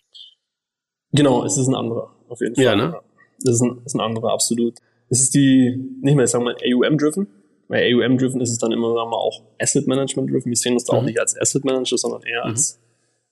Genau, 1.13 1.45
es 1.45 1.57
ist 1.57 1.69
ein 1.69 1.75
anderer, 1.75 2.11
auf 2.29 2.41
jeden 2.41 2.55
Fall. 2.55 2.65
Ja, 2.65 2.75
ne? 2.75 2.97
Es 3.45 3.55
ist 3.55 3.63
ein, 3.63 3.83
ist 3.85 3.95
ein 3.95 4.01
anderer, 4.01 4.33
absolut. 4.33 4.75
Es 5.11 5.21
ist 5.21 5.35
die, 5.35 5.79
nicht 6.01 6.17
mehr, 6.17 6.27
sagen 6.27 6.45
wir 6.45 6.53
mal, 6.53 6.89
AUM-driven. 6.89 7.27
Bei 7.69 7.93
AUM-driven 7.93 8.41
ist 8.41 8.51
es 8.51 8.59
dann 8.59 8.73
immer, 8.73 8.89
sagen 8.89 9.11
wir 9.11 9.11
mal, 9.11 9.17
auch 9.17 9.43
Asset-Management-driven. 9.59 10.51
Wir 10.51 10.57
sehen 10.57 10.73
uns 10.73 10.85
da 10.85 10.95
mhm. 10.95 10.99
auch 10.99 11.05
nicht 11.05 11.21
als 11.21 11.39
Asset 11.39 11.65
Manager, 11.65 11.99
sondern 11.99 12.23
eher 12.23 12.45
mhm. 12.45 12.51
als 12.51 12.79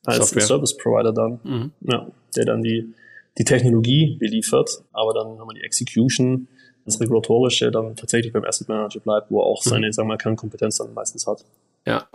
als 0.05 0.31
Service 0.31 0.77
Provider 0.77 1.13
dann, 1.13 1.41
mhm. 1.45 1.73
ja, 1.83 2.07
der 2.37 2.45
dann 2.45 2.63
die, 2.63 2.93
die 3.39 3.45
Technologie 3.45 4.17
beliefert, 4.19 4.83
aber 4.93 5.15
dann 5.15 5.39
haben 5.39 5.49
wir 5.49 5.55
die 5.55 5.63
Execution, 5.63 6.49
das 6.85 7.01
Regulatorische 7.01 7.71
dann 7.71 7.97
tatsächlich 7.97 8.33
beim 8.33 8.45
Asset 8.45 8.69
Manager 8.69 9.01
bleibt, 9.01 9.31
wo 9.31 9.41
er 9.41 9.47
auch 9.47 9.63
seine, 9.63 9.87
mhm. 9.87 9.93
sagen 9.93 10.09
wir 10.09 10.15
mal, 10.15 10.19
Kernkompetenz 10.19 10.79
dann 10.79 10.95
meistens 10.95 11.27
hat. 11.27 11.45
Ja. 11.87 12.09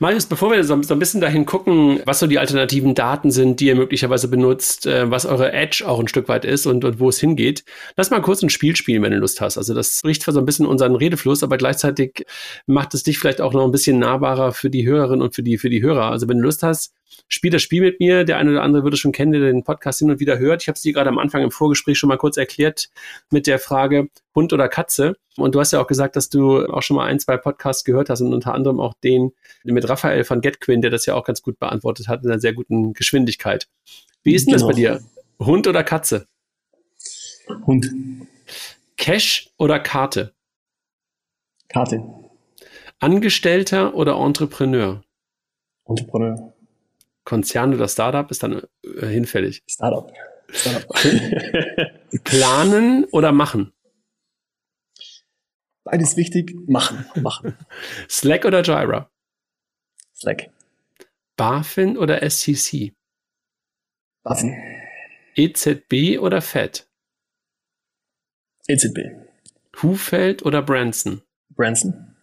Marius, 0.00 0.26
bevor 0.26 0.50
wir 0.50 0.64
so, 0.64 0.82
so, 0.82 0.94
ein 0.94 0.98
bisschen 0.98 1.20
dahin 1.20 1.46
gucken, 1.46 2.00
was 2.06 2.18
so 2.18 2.26
die 2.26 2.40
alternativen 2.40 2.96
Daten 2.96 3.30
sind, 3.30 3.60
die 3.60 3.66
ihr 3.66 3.76
möglicherweise 3.76 4.26
benutzt, 4.26 4.84
äh, 4.86 5.08
was 5.12 5.26
eure 5.26 5.52
Edge 5.52 5.84
auch 5.86 6.00
ein 6.00 6.08
Stück 6.08 6.28
weit 6.28 6.44
ist 6.44 6.66
und, 6.66 6.84
und 6.84 6.98
wo 6.98 7.08
es 7.08 7.20
hingeht, 7.20 7.64
lass 7.96 8.10
mal 8.10 8.20
kurz 8.20 8.42
ein 8.42 8.50
Spiel 8.50 8.74
spielen, 8.74 9.00
wenn 9.02 9.12
du 9.12 9.18
Lust 9.18 9.40
hast. 9.40 9.58
Also 9.58 9.74
das 9.74 10.00
bricht 10.02 10.22
zwar 10.22 10.34
so 10.34 10.40
ein 10.40 10.44
bisschen 10.44 10.66
unseren 10.66 10.96
Redefluss, 10.96 11.44
aber 11.44 11.56
gleichzeitig 11.56 12.26
macht 12.66 12.94
es 12.94 13.04
dich 13.04 13.18
vielleicht 13.20 13.40
auch 13.40 13.52
noch 13.52 13.64
ein 13.64 13.70
bisschen 13.70 14.00
nahbarer 14.00 14.52
für 14.52 14.70
die 14.70 14.86
Hörerinnen 14.86 15.22
und 15.22 15.36
für 15.36 15.44
die, 15.44 15.56
für 15.56 15.70
die 15.70 15.82
Hörer. 15.82 16.10
Also 16.10 16.28
wenn 16.28 16.38
du 16.38 16.44
Lust 16.44 16.64
hast, 16.64 16.92
spiel 17.28 17.50
das 17.50 17.62
Spiel 17.62 17.82
mit 17.82 18.00
mir. 18.00 18.24
Der 18.24 18.38
eine 18.38 18.50
oder 18.50 18.62
andere 18.62 18.82
würde 18.82 18.96
schon 18.96 19.12
kennen, 19.12 19.32
der 19.32 19.40
den 19.40 19.64
Podcast 19.64 20.00
hin 20.00 20.10
und 20.10 20.20
wieder 20.20 20.38
hört. 20.38 20.62
Ich 20.62 20.68
habe 20.68 20.76
es 20.76 20.82
dir 20.82 20.92
gerade 20.92 21.08
am 21.08 21.18
Anfang 21.18 21.42
im 21.42 21.50
Vorgespräch 21.50 21.98
schon 21.98 22.08
mal 22.08 22.18
kurz 22.18 22.36
erklärt 22.36 22.90
mit 23.30 23.46
der 23.46 23.58
Frage 23.58 24.08
Hund 24.34 24.52
oder 24.52 24.68
Katze. 24.68 25.16
Und 25.36 25.54
du 25.54 25.60
hast 25.60 25.72
ja 25.72 25.80
auch 25.80 25.86
gesagt, 25.86 26.16
dass 26.16 26.28
du 26.28 26.66
auch 26.66 26.82
schon 26.82 26.96
mal 26.96 27.06
ein, 27.06 27.18
zwei 27.18 27.36
Podcasts 27.36 27.84
gehört 27.84 28.10
hast 28.10 28.20
und 28.20 28.34
unter 28.34 28.54
anderem 28.54 28.80
auch 28.80 28.94
den 29.02 29.32
mit 29.64 29.88
Raphael 29.88 30.28
van 30.28 30.40
Getquin, 30.40 30.82
der 30.82 30.90
das 30.90 31.06
ja 31.06 31.14
auch 31.14 31.24
ganz 31.24 31.42
gut 31.42 31.58
beantwortet 31.58 32.08
hat 32.08 32.22
in 32.22 32.30
einer 32.30 32.40
sehr 32.40 32.52
guten 32.52 32.92
Geschwindigkeit. 32.92 33.68
Wie 34.22 34.34
ist 34.34 34.46
denn 34.46 34.54
genau. 34.54 34.66
das 34.66 34.74
bei 34.74 34.80
dir? 34.80 35.00
Hund 35.38 35.66
oder 35.66 35.84
Katze? 35.84 36.26
Hund. 37.66 37.90
Cash 38.96 39.50
oder 39.56 39.80
Karte? 39.80 40.32
Karte. 41.68 42.04
Angestellter 43.00 43.94
oder 43.94 44.16
Entrepreneur? 44.16 45.02
Entrepreneur. 45.86 46.52
Konzern 47.24 47.74
oder 47.74 47.88
Startup 47.88 48.30
ist 48.30 48.42
dann 48.42 48.62
äh, 48.84 49.06
hinfällig. 49.06 49.62
Startup. 49.68 50.12
Startup. 50.50 50.88
Planen 52.24 53.04
oder 53.12 53.32
machen? 53.32 53.72
Beides 55.84 56.16
wichtig. 56.16 56.54
Machen. 56.68 57.04
Machen. 57.20 57.56
Slack 58.08 58.44
oder 58.44 58.62
Jira? 58.62 59.10
Slack. 60.14 60.50
BaFin 61.36 61.96
oder 61.96 62.28
SCC? 62.28 62.94
BaFin. 64.22 64.56
EZB 65.34 66.18
oder 66.20 66.42
FED? 66.42 66.86
EZB. 68.68 68.98
Hufeld 69.82 70.44
oder 70.44 70.62
Branson? 70.62 71.22
Branson. 71.50 72.14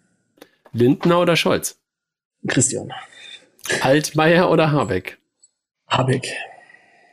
Lindner 0.72 1.20
oder 1.20 1.36
Scholz? 1.36 1.82
Christian. 2.48 2.92
Altmaier 3.82 4.50
oder 4.50 4.72
Habeck? 4.72 5.20
Habeck. 5.88 6.28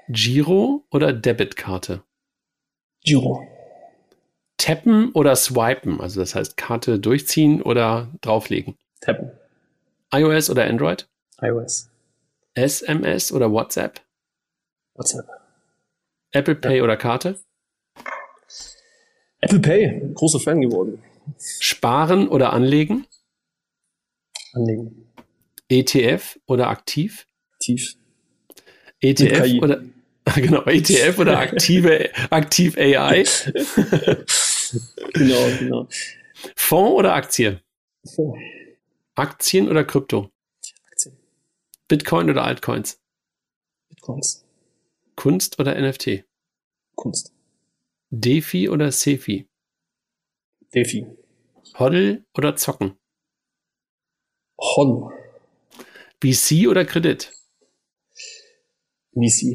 Giro 0.09 0.85
oder 0.91 1.13
Debitkarte? 1.13 2.03
Giro. 3.05 3.47
Tappen 4.59 5.13
oder 5.13 5.37
swipen, 5.37 6.01
also 6.01 6.21
das 6.21 6.35
heißt 6.35 6.57
Karte 6.57 6.99
durchziehen 6.99 7.63
oder 7.63 8.13
drauflegen? 8.21 8.77
Tappen. 9.01 9.31
iOS 10.13 10.51
oder 10.51 10.65
Android? 10.67 11.07
iOS. 11.41 11.91
SMS 12.55 13.33
oder 13.33 13.53
WhatsApp? 13.53 14.01
WhatsApp. 14.95 15.27
Apple 16.33 16.55
Pay 16.55 16.79
ja. 16.79 16.83
oder 16.85 16.97
Karte? 16.97 17.39
Apple 19.41 19.61
Pay, 19.61 20.13
großer 20.15 20.41
Fan 20.41 20.61
geworden. 20.61 21.03
Sparen 21.39 22.29
oder 22.29 22.53
anlegen? 22.53 23.07
Anlegen. 24.53 25.06
ETF 25.69 26.39
oder 26.47 26.69
aktiv? 26.69 27.27
Aktiv. 27.55 27.97
ETF 29.01 29.63
oder 29.63 29.85
genau, 30.37 30.63
ETF 30.65 31.19
oder 31.19 31.39
aktive 31.39 32.11
aktiv 32.31 32.77
AI? 32.77 33.25
genau, 35.13 35.59
genau. 35.59 35.89
Fonds 36.55 36.93
oder 36.99 37.15
Aktie? 37.15 37.61
Fonds. 38.15 38.39
Aktien 39.15 39.69
oder 39.69 39.85
Krypto? 39.85 40.31
Aktien. 40.91 41.17
Bitcoin 41.89 42.29
oder 42.31 42.45
Altcoins? 42.45 43.01
Bitcoins. 43.89 44.45
Kunst 45.15 45.59
oder 45.59 45.81
NFT? 45.81 46.25
Kunst. 46.95 47.33
Defi 48.11 48.69
oder 48.69 48.93
Sefi? 48.93 49.49
Defi. 50.75 51.07
Hoddle 51.79 52.25
oder 52.37 52.57
Zocken? 52.57 52.99
Hoddle. 54.59 55.26
VC 56.23 56.69
oder 56.69 56.85
Kredit? 56.85 57.33
VC. 59.15 59.55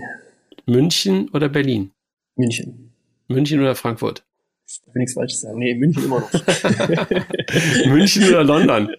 München 0.66 1.30
oder 1.34 1.50
Berlin? 1.50 1.92
München. 2.36 2.94
München 3.28 3.60
oder 3.60 3.76
Frankfurt? 3.76 4.24
Ich 4.68 4.82
will 4.88 5.00
nichts 5.00 5.14
Falsches 5.14 5.42
sagen. 5.42 5.60
Nee, 5.60 5.76
München 5.76 6.06
immer 6.06 6.22
noch. 6.22 6.32
München 7.88 8.28
oder 8.30 8.44
London? 8.44 8.96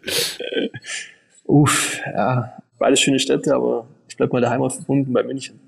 Uff, 1.44 2.00
ja, 2.06 2.62
beide 2.78 2.96
schöne 2.96 3.18
Städte, 3.18 3.54
aber 3.54 3.88
ich 4.08 4.16
bleibe 4.16 4.32
mal 4.32 4.40
der 4.40 4.50
Heimat 4.50 4.72
verbunden 4.72 5.12
bei 5.12 5.22
München. 5.22 5.58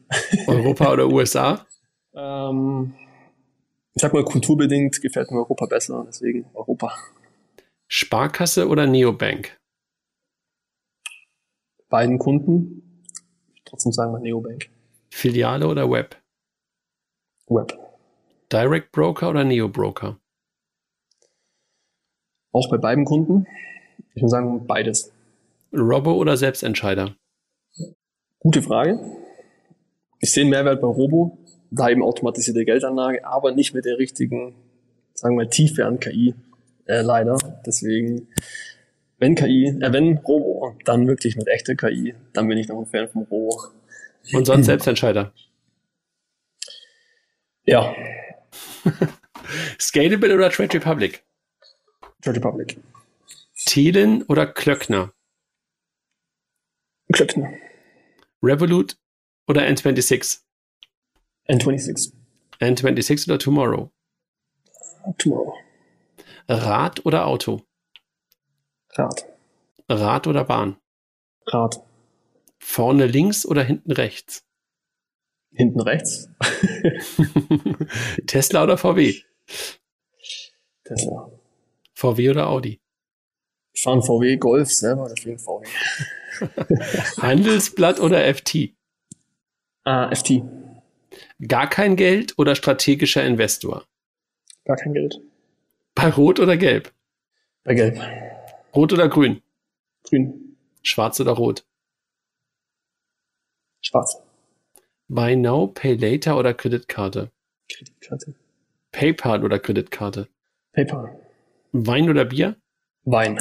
Europa 0.46 0.92
oder 0.92 1.08
USA? 1.08 1.66
Ähm, 2.14 2.94
ich 3.94 4.02
sag 4.02 4.12
mal, 4.12 4.24
kulturbedingt 4.24 5.00
gefällt 5.00 5.30
mir 5.30 5.38
Europa 5.38 5.66
besser, 5.66 6.04
deswegen 6.06 6.46
Europa. 6.54 6.92
Sparkasse 7.88 8.68
oder 8.68 8.86
Neobank? 8.86 9.56
Beiden 11.94 12.18
Kunden. 12.18 12.82
Trotzdem 13.64 13.92
sagen 13.92 14.12
wir 14.12 14.18
Neobank. 14.18 14.68
Filiale 15.10 15.68
oder 15.68 15.88
Web? 15.88 16.20
Web. 17.46 17.72
Direct 18.52 18.90
Broker 18.90 19.30
oder 19.30 19.44
Neo 19.44 19.68
Broker? 19.68 20.18
Auch 22.50 22.68
bei 22.68 22.78
beiden 22.78 23.04
Kunden. 23.04 23.46
Ich 24.12 24.22
würde 24.22 24.28
sagen, 24.28 24.66
beides. 24.66 25.12
Robo 25.72 26.14
oder 26.14 26.36
Selbstentscheider? 26.36 27.14
Gute 28.40 28.60
Frage. 28.60 28.98
Ich 30.18 30.32
sehe 30.32 30.42
einen 30.42 30.50
Mehrwert 30.50 30.80
bei 30.80 30.88
Robo, 30.88 31.38
da 31.70 31.90
eben 31.90 32.02
automatisierte 32.02 32.64
Geldanlage, 32.64 33.24
aber 33.24 33.54
nicht 33.54 33.72
mit 33.72 33.84
der 33.84 33.98
richtigen, 33.98 34.56
sagen 35.14 35.38
wir, 35.38 35.48
Tiefe 35.48 35.86
an 35.86 36.00
KI, 36.00 36.34
äh, 36.86 37.02
leider. 37.02 37.38
Deswegen, 37.64 38.26
wenn 39.18 39.34
KI, 39.34 39.68
äh, 39.80 39.92
wenn 39.92 40.18
Robo, 40.18 40.76
dann 40.84 41.06
wirklich 41.06 41.36
mit 41.36 41.48
echter 41.48 41.74
KI, 41.74 42.14
dann 42.32 42.48
bin 42.48 42.58
ich 42.58 42.68
noch 42.68 42.78
ein 42.78 42.86
Fan 42.86 43.08
vom 43.08 43.22
Robo. 43.22 43.62
Und 44.32 44.44
sonst 44.44 44.66
Selbstentscheider? 44.66 45.32
Ja. 47.66 47.94
Scalable 49.80 50.34
oder 50.34 50.50
Trade 50.50 50.74
Republic? 50.74 51.24
Trade 52.22 52.36
Republic. 52.36 52.78
Thelen 53.66 54.22
oder 54.24 54.46
Klöckner? 54.46 55.12
Klöckner. 57.12 57.52
Revolut 58.42 58.96
oder 59.48 59.62
N26? 59.62 60.40
N26. 61.48 62.12
N26 62.60 63.28
oder 63.28 63.38
Tomorrow? 63.38 63.90
Tomorrow. 65.18 65.54
Rad 66.48 67.04
oder 67.06 67.26
Auto? 67.26 67.62
Rad. 68.96 69.24
Rad 69.88 70.26
oder 70.26 70.44
Bahn? 70.44 70.76
Rad. 71.46 71.82
Vorne 72.58 73.06
links 73.06 73.44
oder 73.44 73.62
hinten 73.62 73.92
rechts? 73.92 74.44
Hinten 75.52 75.80
rechts. 75.80 76.28
Tesla 78.26 78.64
oder 78.64 78.76
VW? 78.78 79.14
Tesla. 80.84 81.30
VW 81.94 82.30
oder 82.30 82.48
Audi? 82.48 82.80
Ich 83.72 83.82
fahre 83.82 83.94
einen 83.94 84.02
VW 84.02 84.36
Golf 84.36 84.72
selber, 84.72 85.08
deswegen 85.14 85.38
VW. 85.38 85.66
Handelsblatt 87.22 88.00
oder 88.00 88.32
FT? 88.32 88.74
Ah, 89.84 90.14
FT. 90.14 90.42
Gar 91.46 91.68
kein 91.68 91.96
Geld 91.96 92.34
oder 92.38 92.54
strategischer 92.54 93.24
Investor? 93.24 93.84
Gar 94.64 94.76
kein 94.76 94.94
Geld. 94.94 95.20
Bei 95.94 96.08
Rot 96.10 96.40
oder 96.40 96.56
Gelb? 96.56 96.92
Bei 97.64 97.74
Gelb. 97.74 98.00
Rot 98.74 98.92
oder 98.92 99.08
Grün? 99.08 99.42
Grün. 100.02 100.56
Schwarz 100.82 101.20
oder 101.20 101.32
Rot? 101.32 101.64
Schwarz. 103.80 104.16
Buy 105.08 105.36
Now, 105.36 105.68
Pay 105.68 105.94
Later 105.94 106.36
oder 106.36 106.54
Kreditkarte? 106.54 107.30
Kreditkarte. 107.68 108.34
PayPal 108.90 109.44
oder 109.44 109.60
Kreditkarte? 109.60 110.28
PayPal. 110.72 111.20
Wein 111.72 112.08
oder 112.10 112.24
Bier? 112.24 112.56
Wein. 113.04 113.38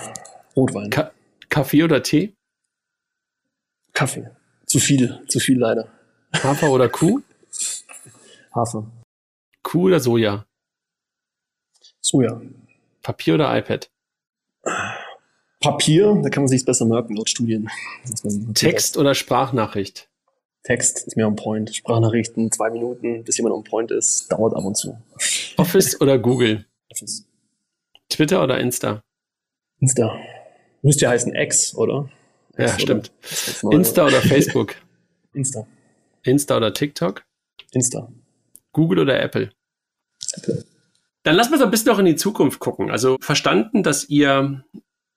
Rotwein. 0.55 0.89
Ka 0.91 1.11
Kaffee 1.49 1.83
oder 1.83 2.03
Tee? 2.03 2.35
Kaffee. 3.93 4.29
Zu 4.67 4.79
viel, 4.79 5.23
zu 5.27 5.39
viel 5.39 5.57
leider. 5.57 5.87
Hafer 6.33 6.69
oder 6.69 6.89
Kuh? 6.89 7.21
Hafer. 8.55 8.91
Kuh 9.63 9.85
oder 9.87 9.99
Soja? 9.99 10.45
Soja. 12.01 12.41
Papier 13.01 13.35
oder 13.35 13.57
iPad? 13.57 13.89
Papier, 15.63 16.19
da 16.21 16.29
kann 16.29 16.43
man 16.43 16.49
sich 16.49 16.65
besser 16.65 16.85
merken, 16.85 17.15
laut 17.15 17.29
Studien. 17.29 17.69
Text 18.53 18.97
oder 18.97 19.15
Sprachnachricht? 19.15 20.09
Text 20.63 21.07
ist 21.07 21.17
mir 21.17 21.25
on 21.25 21.35
point. 21.35 21.73
Sprachnachrichten, 21.75 22.51
zwei 22.51 22.69
Minuten, 22.69 23.23
bis 23.23 23.37
jemand 23.37 23.55
on 23.55 23.63
point 23.63 23.91
ist, 23.91 24.31
dauert 24.31 24.55
ab 24.55 24.63
und 24.63 24.75
zu. 24.75 24.97
Office 25.57 25.99
oder 26.01 26.19
Google? 26.19 26.65
Office. 26.89 27.25
Twitter 28.09 28.43
oder 28.43 28.59
Insta? 28.59 29.01
Insta. 29.79 30.15
Müsste 30.81 31.05
ja 31.05 31.11
heißen 31.11 31.33
X, 31.33 31.75
oder? 31.75 32.09
Ja, 32.57 32.65
X, 32.65 32.81
stimmt. 32.81 33.11
Oder? 33.63 33.77
Insta 33.77 34.05
oder 34.05 34.21
Facebook? 34.21 34.75
Insta. 35.33 35.65
Insta 36.23 36.57
oder 36.57 36.73
TikTok? 36.73 37.23
Insta. 37.71 38.11
Google 38.73 38.99
oder 38.99 39.21
Apple? 39.21 39.51
Apple. 40.33 40.65
Dann 41.23 41.35
lass 41.35 41.49
mal 41.49 41.57
so 41.57 41.65
ein 41.65 41.71
bisschen 41.71 41.91
noch 41.91 41.99
in 41.99 42.05
die 42.05 42.15
Zukunft 42.15 42.59
gucken. 42.59 42.91
Also 42.91 43.17
verstanden, 43.21 43.81
dass 43.81 44.09
ihr 44.09 44.63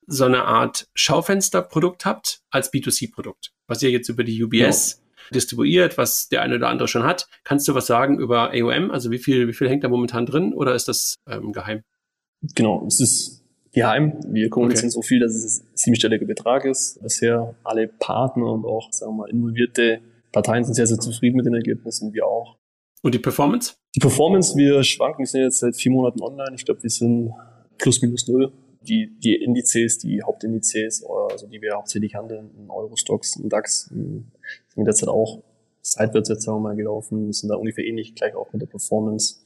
so 0.06 0.24
eine 0.24 0.44
Art 0.44 0.88
Schaufensterprodukt 0.94 2.04
habt 2.04 2.40
als 2.50 2.72
B2C-Produkt, 2.72 3.52
was 3.66 3.82
ihr 3.82 3.90
jetzt 3.90 4.08
über 4.08 4.24
die 4.24 4.42
UBS 4.42 4.92
ja. 4.92 5.34
distribuiert, 5.34 5.98
was 5.98 6.28
der 6.28 6.42
eine 6.42 6.56
oder 6.56 6.68
andere 6.68 6.88
schon 6.88 7.04
hat. 7.04 7.28
Kannst 7.44 7.66
du 7.68 7.74
was 7.74 7.86
sagen 7.86 8.18
über 8.18 8.52
AOM? 8.52 8.90
Also 8.90 9.10
wie 9.10 9.18
viel, 9.18 9.48
wie 9.48 9.52
viel 9.52 9.68
hängt 9.68 9.84
da 9.84 9.88
momentan 9.88 10.26
drin 10.26 10.52
oder 10.52 10.74
ist 10.74 10.88
das 10.88 11.16
ähm, 11.28 11.52
geheim? 11.52 11.82
Genau, 12.54 12.84
es 12.86 13.00
ist 13.00 13.42
geheim. 13.72 14.18
Wir 14.28 14.48
kommunizieren 14.48 14.88
okay. 14.88 14.94
so 14.94 15.02
viel, 15.02 15.20
dass 15.20 15.34
es 15.34 15.60
ein 15.60 15.76
ziemlich 15.76 16.00
stelliger 16.00 16.26
Betrag 16.26 16.64
ist. 16.64 17.00
Bisher 17.02 17.54
alle 17.64 17.88
Partner 17.88 18.52
und 18.52 18.64
auch, 18.64 18.92
sagen 18.92 19.12
wir 19.12 19.16
mal, 19.24 19.30
involvierte 19.30 20.00
Parteien 20.32 20.64
sind 20.64 20.74
sehr, 20.74 20.86
sehr 20.86 20.98
zufrieden 20.98 21.36
mit 21.36 21.46
den 21.46 21.54
Ergebnissen, 21.54 22.12
wir 22.12 22.26
auch. 22.26 22.58
Und 23.02 23.14
die 23.14 23.18
Performance? 23.18 23.74
Die 23.94 24.00
Performance, 24.00 24.56
wir 24.56 24.82
schwanken, 24.82 25.20
wir 25.20 25.26
sind 25.26 25.42
jetzt 25.42 25.60
seit 25.60 25.76
vier 25.76 25.92
Monaten 25.92 26.20
online. 26.22 26.54
Ich 26.54 26.64
glaube, 26.64 26.82
wir 26.82 26.90
sind 26.90 27.32
plus 27.78 28.02
minus 28.02 28.26
null. 28.28 28.52
Die, 28.86 29.18
die 29.18 29.34
Indizes, 29.34 29.98
die 29.98 30.22
Hauptindizes, 30.22 31.04
also 31.04 31.46
die 31.46 31.60
wir 31.60 31.74
hauptsächlich 31.74 32.14
handeln, 32.14 32.50
in 32.56 32.70
Eurostox, 32.70 33.36
in 33.36 33.48
DAX, 33.48 33.86
sind 33.86 34.32
derzeit 34.76 35.08
auch 35.08 35.42
seitwärts 35.82 36.28
jetzt 36.28 36.42
sagen 36.42 36.58
wir 36.58 36.68
mal 36.68 36.76
gelaufen, 36.76 37.26
wir 37.26 37.32
sind 37.32 37.48
da 37.48 37.56
ungefähr 37.56 37.84
ähnlich 37.84 38.14
gleich 38.14 38.34
auch 38.34 38.52
mit 38.52 38.62
der 38.62 38.66
Performance. 38.66 39.36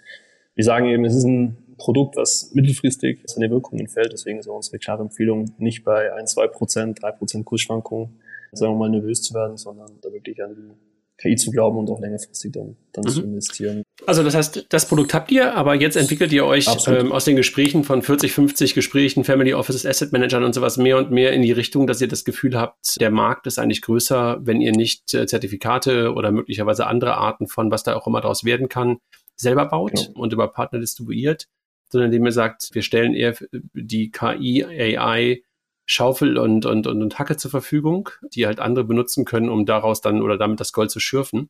Wir 0.55 0.64
sagen 0.64 0.86
eben, 0.86 1.05
es 1.05 1.14
ist 1.14 1.24
ein 1.24 1.57
Produkt, 1.76 2.16
was 2.16 2.53
mittelfristig 2.55 3.20
seine 3.26 3.51
Wirkungen 3.51 3.88
fällt. 3.88 4.12
Deswegen 4.12 4.38
ist 4.38 4.49
auch 4.49 4.57
unsere 4.57 4.78
klare 4.78 5.03
Empfehlung, 5.03 5.53
nicht 5.59 5.84
bei 5.84 6.12
1, 6.12 6.32
2 6.32 6.47
Prozent, 6.49 7.03
3 7.03 7.12
Prozent 7.12 7.45
Kursschwankungen, 7.45 8.20
sagen 8.53 8.74
wir 8.74 8.78
mal, 8.78 8.91
nervös 8.91 9.22
zu 9.22 9.34
werden, 9.34 9.57
sondern 9.57 9.91
da 10.01 10.12
wirklich 10.12 10.43
an 10.43 10.55
die 10.55 10.74
KI 11.18 11.36
zu 11.36 11.51
glauben 11.51 11.78
und 11.78 11.91
auch 11.91 12.01
längerfristig 12.01 12.53
dann, 12.53 12.76
dann 12.93 13.05
mhm. 13.05 13.09
zu 13.09 13.22
investieren. 13.22 13.82
Also 14.11 14.24
das 14.24 14.34
heißt, 14.34 14.66
das 14.70 14.88
Produkt 14.88 15.14
habt 15.14 15.30
ihr, 15.30 15.54
aber 15.54 15.76
jetzt 15.76 15.94
entwickelt 15.94 16.32
ihr 16.32 16.44
euch 16.44 16.66
ähm, 16.88 17.12
aus 17.12 17.26
den 17.26 17.36
Gesprächen 17.36 17.84
von 17.84 18.02
40, 18.02 18.32
50 18.32 18.74
Gesprächen, 18.74 19.22
Family 19.22 19.54
Offices, 19.54 19.86
Asset 19.86 20.11
Managern 20.11 20.42
und 20.42 20.52
sowas 20.52 20.78
mehr 20.78 20.98
und 20.98 21.12
mehr 21.12 21.32
in 21.32 21.42
die 21.42 21.52
Richtung, 21.52 21.86
dass 21.86 22.00
ihr 22.00 22.08
das 22.08 22.24
Gefühl 22.24 22.58
habt, 22.58 23.00
der 23.00 23.12
Markt 23.12 23.46
ist 23.46 23.61
eigentlich 23.61 23.82
größer, 23.82 24.40
wenn 24.42 24.61
ihr 24.61 24.72
nicht 24.72 25.14
äh, 25.14 25.28
Zertifikate 25.28 26.12
oder 26.12 26.32
möglicherweise 26.32 26.88
andere 26.88 27.18
Arten 27.18 27.46
von, 27.46 27.70
was 27.70 27.84
da 27.84 27.94
auch 27.94 28.08
immer 28.08 28.20
daraus 28.20 28.42
werden 28.42 28.68
kann, 28.68 28.98
selber 29.36 29.66
baut 29.66 29.92
genau. 29.92 30.18
und 30.18 30.32
über 30.32 30.48
Partner 30.48 30.80
distribuiert, 30.80 31.46
sondern 31.88 32.11
indem 32.11 32.26
ihr 32.26 32.32
sagt, 32.32 32.70
wir 32.72 32.82
stellen 32.82 33.14
eher 33.14 33.36
die 33.52 34.11
KI, 34.11 34.64
AI, 34.64 35.44
Schaufel 35.86 36.36
und, 36.36 36.66
und, 36.66 36.88
und, 36.88 37.00
und 37.00 37.18
Hacke 37.20 37.36
zur 37.36 37.52
Verfügung, 37.52 38.11
die 38.34 38.46
halt 38.46 38.58
andere 38.58 38.84
benutzen 38.84 39.24
können, 39.24 39.48
um 39.48 39.66
daraus 39.66 40.00
dann 40.00 40.20
oder 40.20 40.36
damit 40.36 40.58
das 40.58 40.72
Gold 40.72 40.90
zu 40.90 40.98
schürfen. 40.98 41.48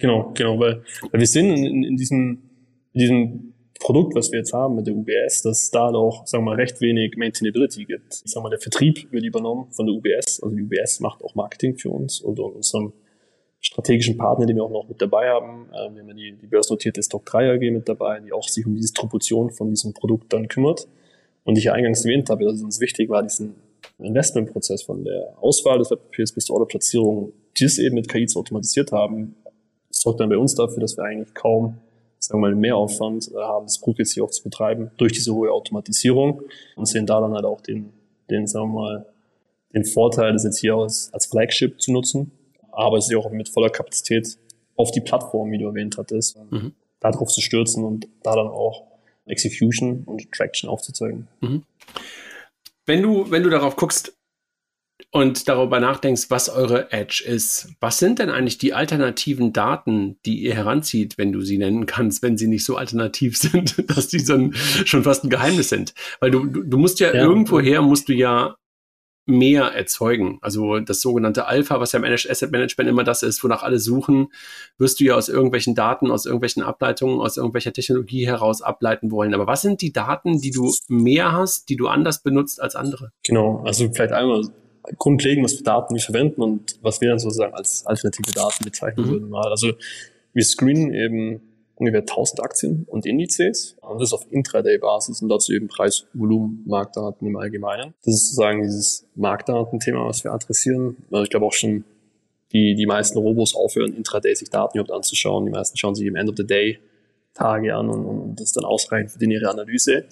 Genau, 0.00 0.32
genau, 0.34 0.58
weil, 0.58 0.82
weil 1.10 1.20
wir 1.20 1.26
sehen 1.26 1.54
in, 1.54 1.84
in, 1.84 1.96
diesem, 1.96 2.42
in 2.92 3.00
diesem 3.00 3.52
Produkt, 3.78 4.14
was 4.14 4.32
wir 4.32 4.38
jetzt 4.38 4.52
haben 4.52 4.74
mit 4.76 4.86
der 4.86 4.94
UBS, 4.94 5.42
dass 5.42 5.70
da 5.70 5.88
auch, 5.88 6.26
sagen 6.26 6.44
wir 6.44 6.50
mal, 6.50 6.56
recht 6.56 6.80
wenig 6.80 7.16
Maintainability 7.16 7.84
gibt. 7.84 8.22
Ich 8.24 8.32
sag 8.32 8.42
mal, 8.42 8.50
der 8.50 8.58
Vertrieb 8.58 9.10
wird 9.12 9.24
übernommen 9.24 9.70
von 9.72 9.86
der 9.86 9.94
UBS. 9.94 10.42
Also 10.42 10.54
die 10.56 10.62
UBS 10.62 11.00
macht 11.00 11.22
auch 11.22 11.34
Marketing 11.34 11.76
für 11.76 11.90
uns 11.90 12.20
und 12.20 12.40
unserem 12.40 12.92
strategischen 13.60 14.16
Partner, 14.16 14.46
den 14.46 14.56
wir 14.56 14.64
auch 14.64 14.70
noch 14.70 14.88
mit 14.88 15.00
dabei 15.02 15.28
haben. 15.28 15.68
Ähm, 15.78 15.94
wir 15.94 16.02
haben 16.02 16.16
die, 16.16 16.32
die 16.32 16.46
börsennotierte 16.46 17.02
Stock 17.02 17.26
3 17.26 17.52
AG 17.52 17.70
mit 17.72 17.88
dabei, 17.88 18.20
die 18.20 18.32
auch 18.32 18.48
sich 18.48 18.64
um 18.66 18.74
die 18.74 18.80
Distribution 18.80 19.50
von 19.50 19.68
diesem 19.68 19.92
Produkt 19.92 20.32
dann 20.32 20.48
kümmert. 20.48 20.88
Und 21.44 21.58
ich 21.58 21.64
ja 21.64 21.72
eingangs 21.72 22.04
erwähnt 22.04 22.30
habe, 22.30 22.44
dass 22.44 22.54
es 22.54 22.62
uns 22.62 22.80
wichtig 22.80 23.08
war, 23.10 23.22
diesen 23.22 23.54
Investmentprozess 23.98 24.82
von 24.82 25.04
der 25.04 25.36
Auswahl 25.40 25.78
des 25.78 25.90
Wertpapiers 25.90 26.32
bis 26.32 26.46
zur 26.46 26.56
Orderplatzierung, 26.56 27.32
dies 27.58 27.78
eben 27.78 27.94
mit 27.94 28.08
KI 28.08 28.26
zu 28.26 28.38
automatisiert 28.38 28.92
haben, 28.92 29.36
sorgt 30.00 30.20
dann 30.20 30.30
bei 30.30 30.38
uns 30.38 30.54
dafür, 30.54 30.80
dass 30.80 30.96
wir 30.96 31.04
eigentlich 31.04 31.34
kaum, 31.34 31.76
sagen 32.18 32.40
wir 32.40 32.48
mal, 32.48 32.54
Mehraufwand 32.54 33.30
äh, 33.32 33.36
haben, 33.36 33.66
das 33.66 33.78
Produkt 33.78 33.98
jetzt 33.98 34.12
hier 34.12 34.24
auch 34.24 34.30
zu 34.30 34.42
betreiben 34.42 34.90
durch 34.96 35.12
diese 35.12 35.34
hohe 35.34 35.50
Automatisierung 35.50 36.42
und 36.76 36.86
sehen 36.86 37.06
da 37.06 37.20
dann 37.20 37.34
halt 37.34 37.44
auch 37.44 37.60
den, 37.60 37.92
den, 38.30 38.46
sagen 38.46 38.72
wir 38.72 38.80
mal, 38.80 39.06
den 39.74 39.84
Vorteil, 39.84 40.32
das 40.32 40.44
jetzt 40.44 40.58
hier 40.58 40.74
als, 40.74 41.12
als 41.12 41.26
Flagship 41.26 41.80
zu 41.80 41.92
nutzen, 41.92 42.32
aber 42.72 42.96
es 42.96 43.08
ist 43.10 43.16
auch 43.16 43.30
mit 43.30 43.50
voller 43.50 43.68
Kapazität 43.68 44.38
auf 44.74 44.90
die 44.90 45.02
Plattform, 45.02 45.52
wie 45.52 45.58
du 45.58 45.66
erwähnt 45.66 45.98
hattest, 45.98 46.38
mhm. 46.50 46.72
darauf 47.00 47.28
zu 47.28 47.42
stürzen 47.42 47.84
und 47.84 48.08
da 48.22 48.34
dann 48.34 48.48
auch 48.48 48.84
Execution 49.26 50.04
und 50.06 50.32
Traction 50.32 50.70
aufzuzeigen. 50.70 51.28
Mhm. 51.40 51.62
Wenn 52.86 53.02
du, 53.02 53.30
wenn 53.30 53.42
du 53.42 53.50
darauf 53.50 53.76
guckst 53.76 54.16
und 55.10 55.48
darüber 55.48 55.80
nachdenkst, 55.80 56.26
was 56.28 56.48
eure 56.48 56.92
Edge 56.92 57.24
ist, 57.26 57.72
was 57.80 57.98
sind 57.98 58.18
denn 58.18 58.30
eigentlich 58.30 58.58
die 58.58 58.74
alternativen 58.74 59.52
Daten, 59.52 60.18
die 60.24 60.40
ihr 60.42 60.54
heranzieht, 60.54 61.18
wenn 61.18 61.32
du 61.32 61.40
sie 61.40 61.58
nennen 61.58 61.86
kannst, 61.86 62.22
wenn 62.22 62.36
sie 62.36 62.48
nicht 62.48 62.64
so 62.64 62.76
alternativ 62.76 63.36
sind, 63.38 63.90
dass 63.90 64.08
die 64.08 64.20
so 64.20 64.50
schon 64.52 65.04
fast 65.04 65.24
ein 65.24 65.30
Geheimnis 65.30 65.68
sind? 65.68 65.94
Weil 66.20 66.30
du, 66.30 66.46
du, 66.46 66.62
du 66.62 66.78
musst 66.78 67.00
ja, 67.00 67.14
ja 67.14 67.22
irgendwoher, 67.22 67.82
musst 67.82 68.08
du 68.08 68.12
ja 68.12 68.56
mehr 69.26 69.66
erzeugen. 69.66 70.38
Also 70.40 70.80
das 70.80 71.00
sogenannte 71.00 71.46
Alpha, 71.46 71.80
was 71.80 71.92
ja 71.92 71.98
im 71.98 72.04
Asset 72.04 72.50
Management 72.50 72.90
immer 72.90 73.04
das 73.04 73.22
ist, 73.22 73.42
wonach 73.44 73.62
alle 73.62 73.78
suchen, 73.78 74.28
wirst 74.78 75.00
du 75.00 75.04
ja 75.04 75.14
aus 75.14 75.28
irgendwelchen 75.28 75.74
Daten, 75.74 76.10
aus 76.10 76.26
irgendwelchen 76.26 76.62
Ableitungen, 76.62 77.20
aus 77.20 77.36
irgendwelcher 77.36 77.72
Technologie 77.72 78.26
heraus 78.26 78.62
ableiten 78.62 79.10
wollen. 79.10 79.34
Aber 79.34 79.46
was 79.46 79.62
sind 79.62 79.80
die 79.82 79.92
Daten, 79.92 80.40
die 80.40 80.50
du 80.50 80.72
mehr 80.88 81.32
hast, 81.32 81.68
die 81.68 81.76
du 81.76 81.86
anders 81.86 82.22
benutzt 82.22 82.60
als 82.60 82.74
andere? 82.74 83.12
Genau, 83.24 83.62
also 83.64 83.90
vielleicht 83.92 84.12
einmal 84.12 84.42
grundlegend, 84.98 85.44
was 85.44 85.54
für 85.54 85.62
Daten 85.62 85.94
wir 85.94 86.02
verwenden 86.02 86.42
und 86.42 86.78
was 86.82 87.00
wir 87.00 87.10
dann 87.10 87.18
sozusagen 87.18 87.54
als 87.54 87.86
alternative 87.86 88.32
Daten 88.32 88.64
bezeichnen 88.64 89.06
mhm. 89.06 89.10
würden. 89.10 89.34
Also 89.34 89.72
wir 90.32 90.44
screenen 90.44 90.94
eben 90.94 91.42
ungefähr 91.80 92.00
1000 92.00 92.42
Aktien 92.42 92.84
und 92.88 93.06
Indizes 93.06 93.76
und 93.80 94.00
das 94.00 94.12
auf 94.12 94.26
Intraday-Basis 94.30 95.22
und 95.22 95.30
dazu 95.30 95.52
eben 95.52 95.68
Preis, 95.68 96.06
Volumen, 96.12 96.62
Marktdaten 96.66 97.26
im 97.26 97.36
Allgemeinen. 97.36 97.94
Das 98.04 98.14
ist 98.14 98.26
sozusagen 98.26 98.62
dieses 98.62 99.06
Marktdatenthema, 99.14 100.06
was 100.06 100.22
wir 100.22 100.32
adressieren. 100.32 100.98
Also 101.10 101.24
ich 101.24 101.30
glaube 101.30 101.46
auch 101.46 101.54
schon 101.54 101.84
die, 102.52 102.74
die 102.74 102.86
meisten 102.86 103.18
Robos 103.18 103.54
aufhören, 103.54 103.94
Intraday 103.94 104.34
sich 104.34 104.50
Daten 104.50 104.76
überhaupt 104.76 104.92
anzuschauen. 104.92 105.46
Die 105.46 105.52
meisten 105.52 105.78
schauen 105.78 105.94
sich 105.94 106.06
im 106.06 106.16
End 106.16 106.28
of 106.28 106.36
the 106.36 106.46
Day 106.46 106.78
Tage 107.32 107.74
an 107.74 107.88
und, 107.88 108.04
und 108.04 108.36
das 108.36 108.48
ist 108.48 108.56
dann 108.56 108.64
ausreichend 108.64 109.12
für 109.12 109.18
die 109.18 109.32
ihre 109.32 109.48
Analyse. 109.48 110.04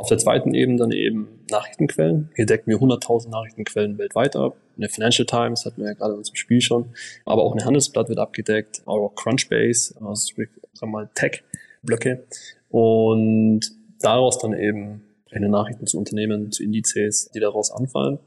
Auf 0.00 0.08
der 0.08 0.16
zweiten 0.16 0.54
Ebene 0.54 0.78
dann 0.78 0.92
eben 0.92 1.28
Nachrichtenquellen. 1.50 2.30
Hier 2.34 2.46
decken 2.46 2.70
wir 2.70 2.78
100.000 2.78 3.28
Nachrichtenquellen 3.28 3.98
weltweit 3.98 4.34
ab. 4.34 4.56
Eine 4.78 4.88
Financial 4.88 5.26
Times 5.26 5.66
hatten 5.66 5.82
wir 5.82 5.88
ja 5.88 5.92
gerade 5.92 6.12
in 6.12 6.18
unserem 6.20 6.36
Spiel 6.36 6.62
schon. 6.62 6.86
Aber 7.26 7.42
auch 7.42 7.52
eine 7.52 7.66
Handelsblatt 7.66 8.08
wird 8.08 8.18
abgedeckt, 8.18 8.80
auch 8.86 9.14
Crunchbase, 9.14 9.96
also 10.00 10.14
sagen 10.14 10.48
wir 10.80 10.86
mal 10.86 11.10
Tech-Blöcke. 11.14 12.24
Und 12.70 13.60
daraus 14.00 14.38
dann 14.38 14.54
eben 14.54 15.02
eine 15.32 15.50
Nachrichten 15.50 15.86
zu 15.86 15.98
Unternehmen, 15.98 16.50
zu 16.50 16.62
Indizes, 16.62 17.30
die 17.34 17.40
daraus 17.40 17.70
anfallen. 17.70 18.20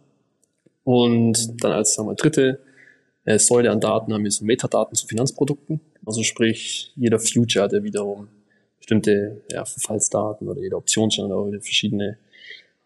Und 0.83 1.63
dann 1.63 1.71
als 1.71 1.95
sagen 1.95 2.07
wir, 2.07 2.13
dritte 2.13 2.59
äh, 3.25 3.39
Säule 3.39 3.71
an 3.71 3.79
Daten 3.79 4.13
haben 4.13 4.23
wir 4.23 4.29
so 4.29 4.45
Metadaten 4.45 4.93
zu 4.93 5.07
Finanzprodukten. 5.07 5.81
Also 6.05 6.21
sprich, 6.21 6.91
jeder 6.95 7.17
Future 7.17 7.67
ja 7.71 7.83
wiederum 7.83 8.27
bestimmte 8.83 9.41
ja, 9.49 9.63
Verfallsdaten 9.63 10.47
oder 10.47 10.61
jede 10.61 10.75
Optionsstand 10.75 11.31
oder 11.31 11.61
verschiedene 11.61 12.17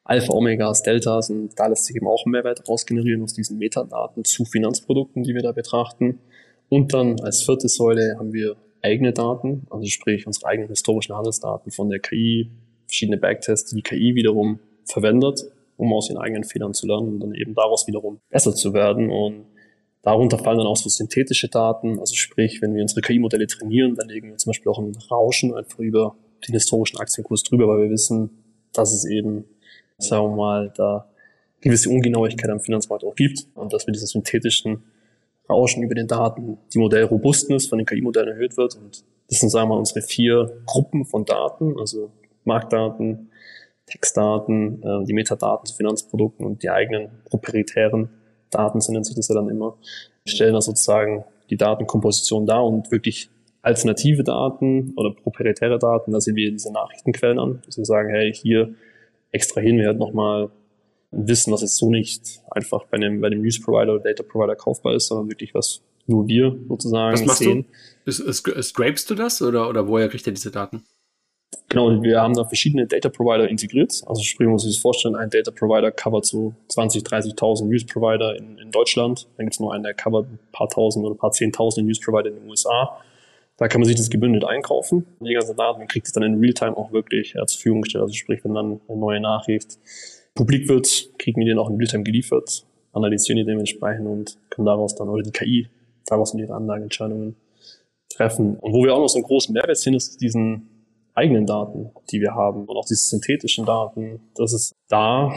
Alpha, 0.03 0.31
Omegas, 0.31 0.83
Deltas 0.83 1.31
und 1.31 1.59
da 1.59 1.67
lässt 1.67 1.85
sich 1.85 1.95
eben 1.95 2.07
auch 2.07 2.25
Mehrwert 2.25 2.69
rausgenerieren 2.69 3.23
aus 3.23 3.33
diesen 3.33 3.57
Metadaten 3.57 4.23
zu 4.23 4.45
Finanzprodukten, 4.45 5.23
die 5.23 5.33
wir 5.33 5.41
da 5.41 5.51
betrachten. 5.51 6.19
Und 6.69 6.93
dann 6.93 7.19
als 7.21 7.43
vierte 7.43 7.67
Säule 7.67 8.15
haben 8.17 8.31
wir 8.31 8.55
eigene 8.81 9.11
Daten, 9.11 9.65
also 9.69 9.85
sprich 9.87 10.27
unsere 10.27 10.45
eigenen 10.45 10.69
historischen 10.69 11.15
Handelsdaten 11.15 11.71
von 11.71 11.89
der 11.89 11.99
KI, 11.99 12.51
verschiedene 12.85 13.17
Backtests, 13.17 13.71
die 13.71 13.77
die 13.77 13.81
KI 13.81 14.15
wiederum 14.15 14.59
verwendet, 14.85 15.41
um 15.77 15.91
aus 15.93 16.09
ihren 16.09 16.19
eigenen 16.19 16.43
Fehlern 16.43 16.73
zu 16.73 16.87
lernen 16.87 17.07
und 17.07 17.19
dann 17.19 17.33
eben 17.33 17.55
daraus 17.55 17.87
wiederum 17.87 18.19
besser 18.29 18.53
zu 18.53 18.73
werden. 18.73 19.09
Und 19.09 19.45
Darunter 20.07 20.39
fallen 20.39 20.59
dann 20.59 20.67
auch 20.67 20.77
so 20.77 20.87
synthetische 20.87 21.49
Daten, 21.49 21.99
also 21.99 22.15
sprich, 22.15 22.61
wenn 22.61 22.73
wir 22.73 22.81
unsere 22.81 23.01
KI-Modelle 23.01 23.45
trainieren, 23.45 23.95
dann 23.95 24.07
legen 24.07 24.29
wir 24.29 24.37
zum 24.37 24.51
Beispiel 24.51 24.71
auch 24.71 24.79
ein 24.79 24.95
Rauschen 25.11 25.53
einfach 25.53 25.79
über 25.79 26.15
den 26.47 26.53
historischen 26.53 26.97
Aktienkurs 26.97 27.43
drüber, 27.43 27.67
weil 27.67 27.81
wir 27.81 27.89
wissen, 27.89 28.29
dass 28.71 28.93
es 28.93 29.03
eben, 29.03 29.43
sagen 29.97 30.29
wir 30.29 30.35
mal, 30.37 30.73
da 30.77 31.09
gewisse 31.59 31.89
Ungenauigkeit 31.89 32.49
am 32.49 32.61
Finanzmarkt 32.61 33.03
auch 33.03 33.15
gibt 33.15 33.47
und 33.53 33.73
dass 33.73 33.85
mit 33.85 33.97
dieser 33.97 34.07
synthetischen 34.07 34.81
Rauschen 35.49 35.83
über 35.83 35.93
den 35.93 36.07
Daten 36.07 36.57
die 36.73 36.79
Modellrobustness 36.79 37.67
von 37.67 37.77
den 37.77 37.85
KI-Modellen 37.85 38.29
erhöht 38.29 38.55
wird. 38.55 38.77
Und 38.77 39.03
das 39.29 39.41
sind, 39.41 39.49
sagen 39.49 39.67
wir 39.67 39.75
mal, 39.75 39.79
unsere 39.79 40.01
vier 40.01 40.61
Gruppen 40.65 41.03
von 41.03 41.25
Daten, 41.25 41.77
also 41.77 42.11
Marktdaten, 42.45 43.29
Textdaten, 43.87 44.81
äh, 44.83 45.03
die 45.03 45.11
Metadaten 45.11 45.65
zu 45.65 45.75
Finanzprodukten 45.75 46.45
und 46.45 46.63
die 46.63 46.69
eigenen 46.69 47.09
proprietären 47.25 48.07
Daten, 48.49 48.81
so 48.81 48.91
nennt 48.91 49.05
sich 49.05 49.15
das 49.15 49.27
ja 49.27 49.35
dann 49.35 49.49
immer, 49.49 49.75
stellen 50.25 50.53
da 50.53 50.61
sozusagen 50.61 51.25
die 51.49 51.57
Datenkomposition 51.57 52.45
dar 52.45 52.65
und 52.65 52.91
wirklich 52.91 53.29
alternative 53.61 54.23
Daten 54.23 54.93
oder 54.95 55.11
proprietäre 55.11 55.79
Daten, 55.79 56.11
da 56.11 56.21
sehen 56.21 56.35
wir 56.35 56.51
diese 56.51 56.71
Nachrichtenquellen 56.71 57.39
an, 57.39 57.61
dass 57.65 57.77
wir 57.77 57.85
sagen, 57.85 58.09
hey, 58.09 58.33
hier 58.33 58.73
extrahieren 59.31 59.77
wir 59.77 59.87
halt 59.87 59.99
nochmal 59.99 60.49
Wissen, 61.11 61.53
was 61.53 61.61
jetzt 61.61 61.77
so 61.77 61.89
nicht 61.89 62.41
einfach 62.51 62.85
bei 62.85 62.97
einem, 62.97 63.21
bei 63.21 63.27
einem 63.27 63.41
News 63.41 63.61
Provider 63.61 63.93
oder 63.93 64.03
Data 64.03 64.23
Provider 64.23 64.55
kaufbar 64.55 64.95
ist, 64.95 65.07
sondern 65.07 65.29
wirklich 65.29 65.53
was 65.53 65.81
nur 66.05 66.27
wir 66.27 66.57
sozusagen 66.67 67.13
was 67.13 67.25
machst 67.25 67.39
sehen. 67.39 67.65
Du? 68.05 68.09
Ist, 68.09 68.19
ist, 68.19 68.69
scrapest 68.69 69.09
du 69.09 69.15
das 69.15 69.41
oder, 69.41 69.69
oder 69.69 69.87
woher 69.87 70.09
kriegt 70.09 70.27
ihr 70.27 70.33
diese 70.33 70.51
Daten? 70.51 70.83
Genau, 71.69 72.01
wir 72.01 72.21
haben 72.21 72.33
da 72.33 72.45
verschiedene 72.45 72.87
Data 72.87 73.09
Provider 73.09 73.49
integriert. 73.49 74.01
Also 74.05 74.21
sprich, 74.23 74.45
man 74.45 74.53
muss 74.53 74.63
sich 74.63 74.75
das 74.75 74.81
vorstellen, 74.81 75.15
ein 75.15 75.29
Data 75.29 75.51
Provider 75.51 75.91
covert 75.91 76.25
so 76.25 76.53
20, 76.69 77.03
30.000 77.03 77.65
News 77.65 77.85
Provider 77.85 78.37
in, 78.37 78.57
in 78.57 78.71
Deutschland. 78.71 79.27
Dann 79.35 79.45
gibt 79.45 79.55
es 79.55 79.59
nur 79.59 79.73
einen, 79.73 79.83
der 79.83 79.93
covert 79.93 80.27
ein 80.27 80.39
paar 80.51 80.69
tausend 80.69 81.05
oder 81.05 81.15
ein 81.15 81.17
paar 81.17 81.31
zehntausend 81.31 81.85
News 81.85 81.99
Provider 81.99 82.29
in 82.29 82.35
den 82.35 82.49
USA. 82.49 82.97
Da 83.57 83.67
kann 83.67 83.81
man 83.81 83.87
sich 83.87 83.97
das 83.97 84.09
gebündelt 84.09 84.45
einkaufen. 84.45 85.05
Die 85.19 85.33
ganze 85.33 85.55
Daten, 85.55 85.79
man 85.79 85.87
kriegt 85.87 86.07
es 86.07 86.13
dann 86.13 86.23
in 86.23 86.39
Realtime 86.39 86.77
auch 86.77 86.91
wirklich 86.91 87.33
ja, 87.33 87.45
zur 87.45 87.57
Verfügung 87.57 87.81
gestellt. 87.81 88.03
Also 88.03 88.13
sprich, 88.13 88.43
wenn 88.45 88.53
dann 88.53 88.79
eine 88.87 88.97
neue 88.97 89.19
Nachricht 89.19 89.77
publik 90.35 90.69
wird, 90.69 91.09
kriegen 91.17 91.39
wir 91.41 91.47
den 91.47 91.57
auch 91.57 91.69
in 91.69 91.75
Realtime 91.75 92.03
geliefert, 92.03 92.65
analysieren 92.93 93.37
die 93.37 93.45
dementsprechend 93.45 94.07
und 94.07 94.37
können 94.51 94.67
daraus 94.67 94.95
dann, 94.95 95.09
oder 95.09 95.23
die 95.23 95.31
KI, 95.31 95.67
daraus 96.05 96.31
dann 96.31 96.39
ihre 96.39 96.53
Anlageentscheidungen 96.53 97.35
treffen. 98.09 98.55
Und 98.57 98.73
wo 98.73 98.83
wir 98.83 98.93
auch 98.93 98.99
noch 98.99 99.09
so 99.09 99.17
einen 99.17 99.25
großen 99.25 99.51
Mehrwert 99.53 99.77
sehen, 99.77 99.95
ist 99.95 100.21
diesen 100.21 100.76
eigenen 101.17 101.45
Daten, 101.45 101.91
die 102.11 102.21
wir 102.21 102.35
haben 102.35 102.65
und 102.65 102.77
auch 102.77 102.85
diese 102.85 103.07
synthetischen 103.07 103.65
Daten, 103.65 104.19
dass 104.35 104.53
es 104.53 104.75
da, 104.87 105.33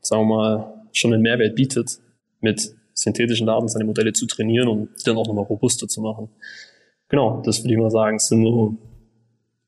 sagen 0.00 0.28
wir 0.28 0.36
mal, 0.36 0.74
schon 0.92 1.14
einen 1.14 1.22
Mehrwert 1.22 1.54
bietet, 1.54 2.00
mit 2.40 2.74
synthetischen 2.92 3.46
Daten 3.46 3.68
seine 3.68 3.84
Modelle 3.84 4.12
zu 4.12 4.26
trainieren 4.26 4.68
und 4.68 4.90
dann 5.06 5.16
auch 5.16 5.26
nochmal 5.26 5.44
robuster 5.44 5.86
zu 5.86 6.00
machen. 6.00 6.28
Genau, 7.08 7.40
das 7.44 7.62
würde 7.62 7.74
ich 7.74 7.80
mal 7.80 7.90
sagen, 7.90 8.18
sind 8.18 8.44
so, 8.44 8.76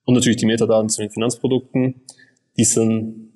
und 0.05 0.15
natürlich 0.15 0.37
die 0.37 0.47
Metadaten 0.47 0.89
zu 0.89 1.01
den 1.01 1.11
Finanzprodukten, 1.11 2.03
die 2.57 2.65
sind, 2.65 3.33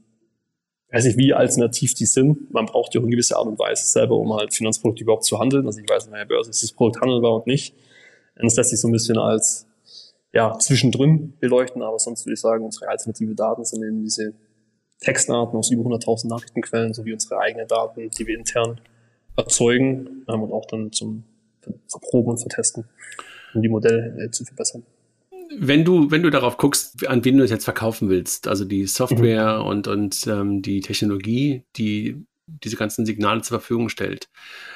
weiß 0.90 1.04
nicht, 1.04 1.18
wie 1.18 1.32
alternativ 1.32 1.94
die 1.94 2.06
sind. 2.06 2.52
Man 2.52 2.66
braucht 2.66 2.94
ja 2.94 3.00
auch 3.00 3.04
eine 3.04 3.12
gewisse 3.12 3.36
Art 3.36 3.46
und 3.46 3.58
Weise 3.58 3.86
selber, 3.86 4.16
um 4.16 4.32
halt 4.34 4.52
Finanzprodukte 4.52 5.04
überhaupt 5.04 5.24
zu 5.24 5.38
handeln. 5.38 5.66
Also 5.66 5.80
ich 5.80 5.88
weiß, 5.88 6.10
der 6.10 6.24
Börse 6.24 6.50
ist 6.50 6.62
das 6.62 6.72
Produkt 6.72 7.00
handelbar 7.00 7.36
und 7.36 7.46
nicht. 7.46 7.74
Und 8.36 8.44
das 8.44 8.56
lässt 8.56 8.70
sich 8.70 8.80
so 8.80 8.88
ein 8.88 8.92
bisschen 8.92 9.18
als 9.18 9.66
ja, 10.32 10.58
zwischendrin 10.58 11.34
beleuchten, 11.40 11.82
aber 11.82 11.98
sonst 11.98 12.26
würde 12.26 12.34
ich 12.34 12.40
sagen, 12.40 12.64
unsere 12.64 12.88
alternative 12.88 13.34
Daten 13.34 13.64
sind 13.64 13.82
eben 13.82 14.02
diese 14.02 14.34
Textdaten 15.00 15.56
aus 15.56 15.70
über 15.70 15.84
100.000 15.84 16.28
Nachrichtenquellen 16.28 16.92
sowie 16.92 17.12
unsere 17.12 17.38
eigenen 17.38 17.68
Daten, 17.68 18.10
die 18.10 18.26
wir 18.26 18.36
intern 18.36 18.80
erzeugen 19.36 20.24
ähm, 20.28 20.42
und 20.42 20.52
auch 20.52 20.66
dann 20.66 20.92
zum 20.92 21.24
Verproben 21.88 22.30
und 22.30 22.38
Vertesten, 22.38 22.84
um 23.54 23.62
die 23.62 23.68
Modelle 23.68 24.24
äh, 24.24 24.30
zu 24.30 24.44
verbessern. 24.44 24.84
Wenn 25.58 25.84
du, 25.84 26.10
wenn 26.10 26.22
du 26.22 26.30
darauf 26.30 26.58
guckst, 26.58 27.06
an 27.06 27.24
wen 27.24 27.38
du 27.38 27.44
es 27.44 27.50
jetzt 27.50 27.64
verkaufen 27.64 28.10
willst, 28.10 28.48
also 28.48 28.64
die 28.64 28.86
Software 28.86 29.60
mhm. 29.60 29.66
und, 29.66 29.88
und 29.88 30.26
ähm, 30.26 30.60
die 30.60 30.80
Technologie, 30.80 31.64
die 31.76 32.26
diese 32.46 32.76
ganzen 32.76 33.06
Signale 33.06 33.42
zur 33.42 33.60
Verfügung 33.60 33.88
stellt, 33.88 34.28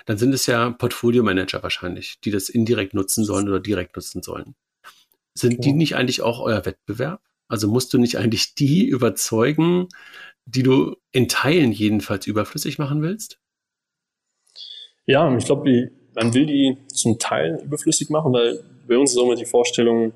dann 0.07 0.19
sind 0.19 0.33
es 0.33 0.47
ja 0.47 0.71
Portfolio-Manager 0.71 1.63
wahrscheinlich, 1.63 2.21
die 2.21 2.31
das 2.31 2.49
indirekt 2.49 2.95
nutzen 2.95 3.25
sollen 3.25 3.49
oder 3.49 3.61
direkt 3.61 3.97
nutzen 3.97 4.23
sollen. 4.23 4.55
Sind 5.35 5.53
ja. 5.53 5.59
die 5.61 5.73
nicht 5.73 5.97
eigentlich 5.97 6.23
auch 6.23 6.41
euer 6.41 6.65
Wettbewerb? 6.65 7.21
Also 7.49 7.69
musst 7.69 7.93
du 7.93 7.99
nicht 7.99 8.17
eigentlich 8.17 8.55
die 8.55 8.87
überzeugen, 8.87 9.89
die 10.47 10.63
du 10.63 10.97
in 11.13 11.29
Teilen 11.29 11.73
jedenfalls 11.73 12.27
überflüssig 12.27 12.79
machen 12.79 13.03
willst? 13.03 13.39
Ja, 15.07 15.37
ich 15.37 15.45
glaube, 15.45 15.91
man 16.15 16.35
will 16.35 16.47
die 16.47 16.79
zum 16.89 17.19
Teil 17.19 17.61
überflüssig 17.65 18.09
machen, 18.11 18.33
weil 18.33 18.63
bei 18.87 18.97
uns 18.97 19.13
ist 19.13 19.19
auch 19.19 19.25
immer 19.25 19.35
die 19.35 19.45
Vorstellung, 19.45 20.13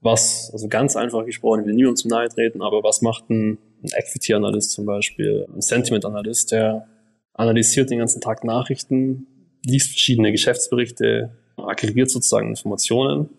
was, 0.00 0.50
also 0.52 0.68
ganz 0.68 0.96
einfach 0.96 1.24
gesprochen, 1.24 1.60
ich 1.60 1.66
will 1.66 1.74
niemandem 1.74 1.96
zum 1.96 2.10
nahe 2.10 2.28
treten, 2.28 2.62
aber 2.62 2.82
was 2.82 3.02
macht 3.02 3.28
ein, 3.30 3.58
ein 3.82 3.90
Equity-Analyst 3.92 4.72
zum 4.72 4.86
Beispiel, 4.86 5.46
ein 5.54 5.60
Sentiment-Analyst, 5.60 6.52
der 6.52 6.86
analysiert 7.34 7.90
den 7.90 7.98
ganzen 7.98 8.20
Tag 8.20 8.44
Nachrichten, 8.44 9.26
liest 9.64 9.90
verschiedene 9.90 10.32
Geschäftsberichte, 10.32 11.30
aggregiert 11.56 12.10
sozusagen 12.10 12.50
Informationen 12.50 13.30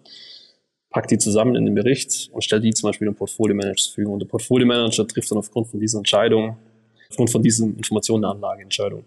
packt 0.89 1.11
die 1.11 1.17
zusammen 1.17 1.55
in 1.55 1.65
den 1.65 1.75
Bericht 1.75 2.29
und 2.31 2.43
stellt 2.43 2.63
die 2.63 2.73
zum 2.73 2.89
Beispiel 2.89 3.05
dem 3.05 3.15
Portfolio-Manager 3.15 3.75
zur 3.75 3.91
Verfügung. 3.91 4.13
Und 4.13 4.19
der 4.19 4.27
Portfolio-Manager 4.27 5.07
trifft 5.07 5.31
dann 5.31 5.37
aufgrund 5.37 5.67
von 5.67 5.79
dieser 5.79 5.99
Entscheidung, 5.99 6.57
aufgrund 7.09 7.29
von 7.29 7.43
diesen 7.43 7.77
Informationen 7.77 8.25
eine 8.25 8.33
Anlageentscheidung. 8.33 9.05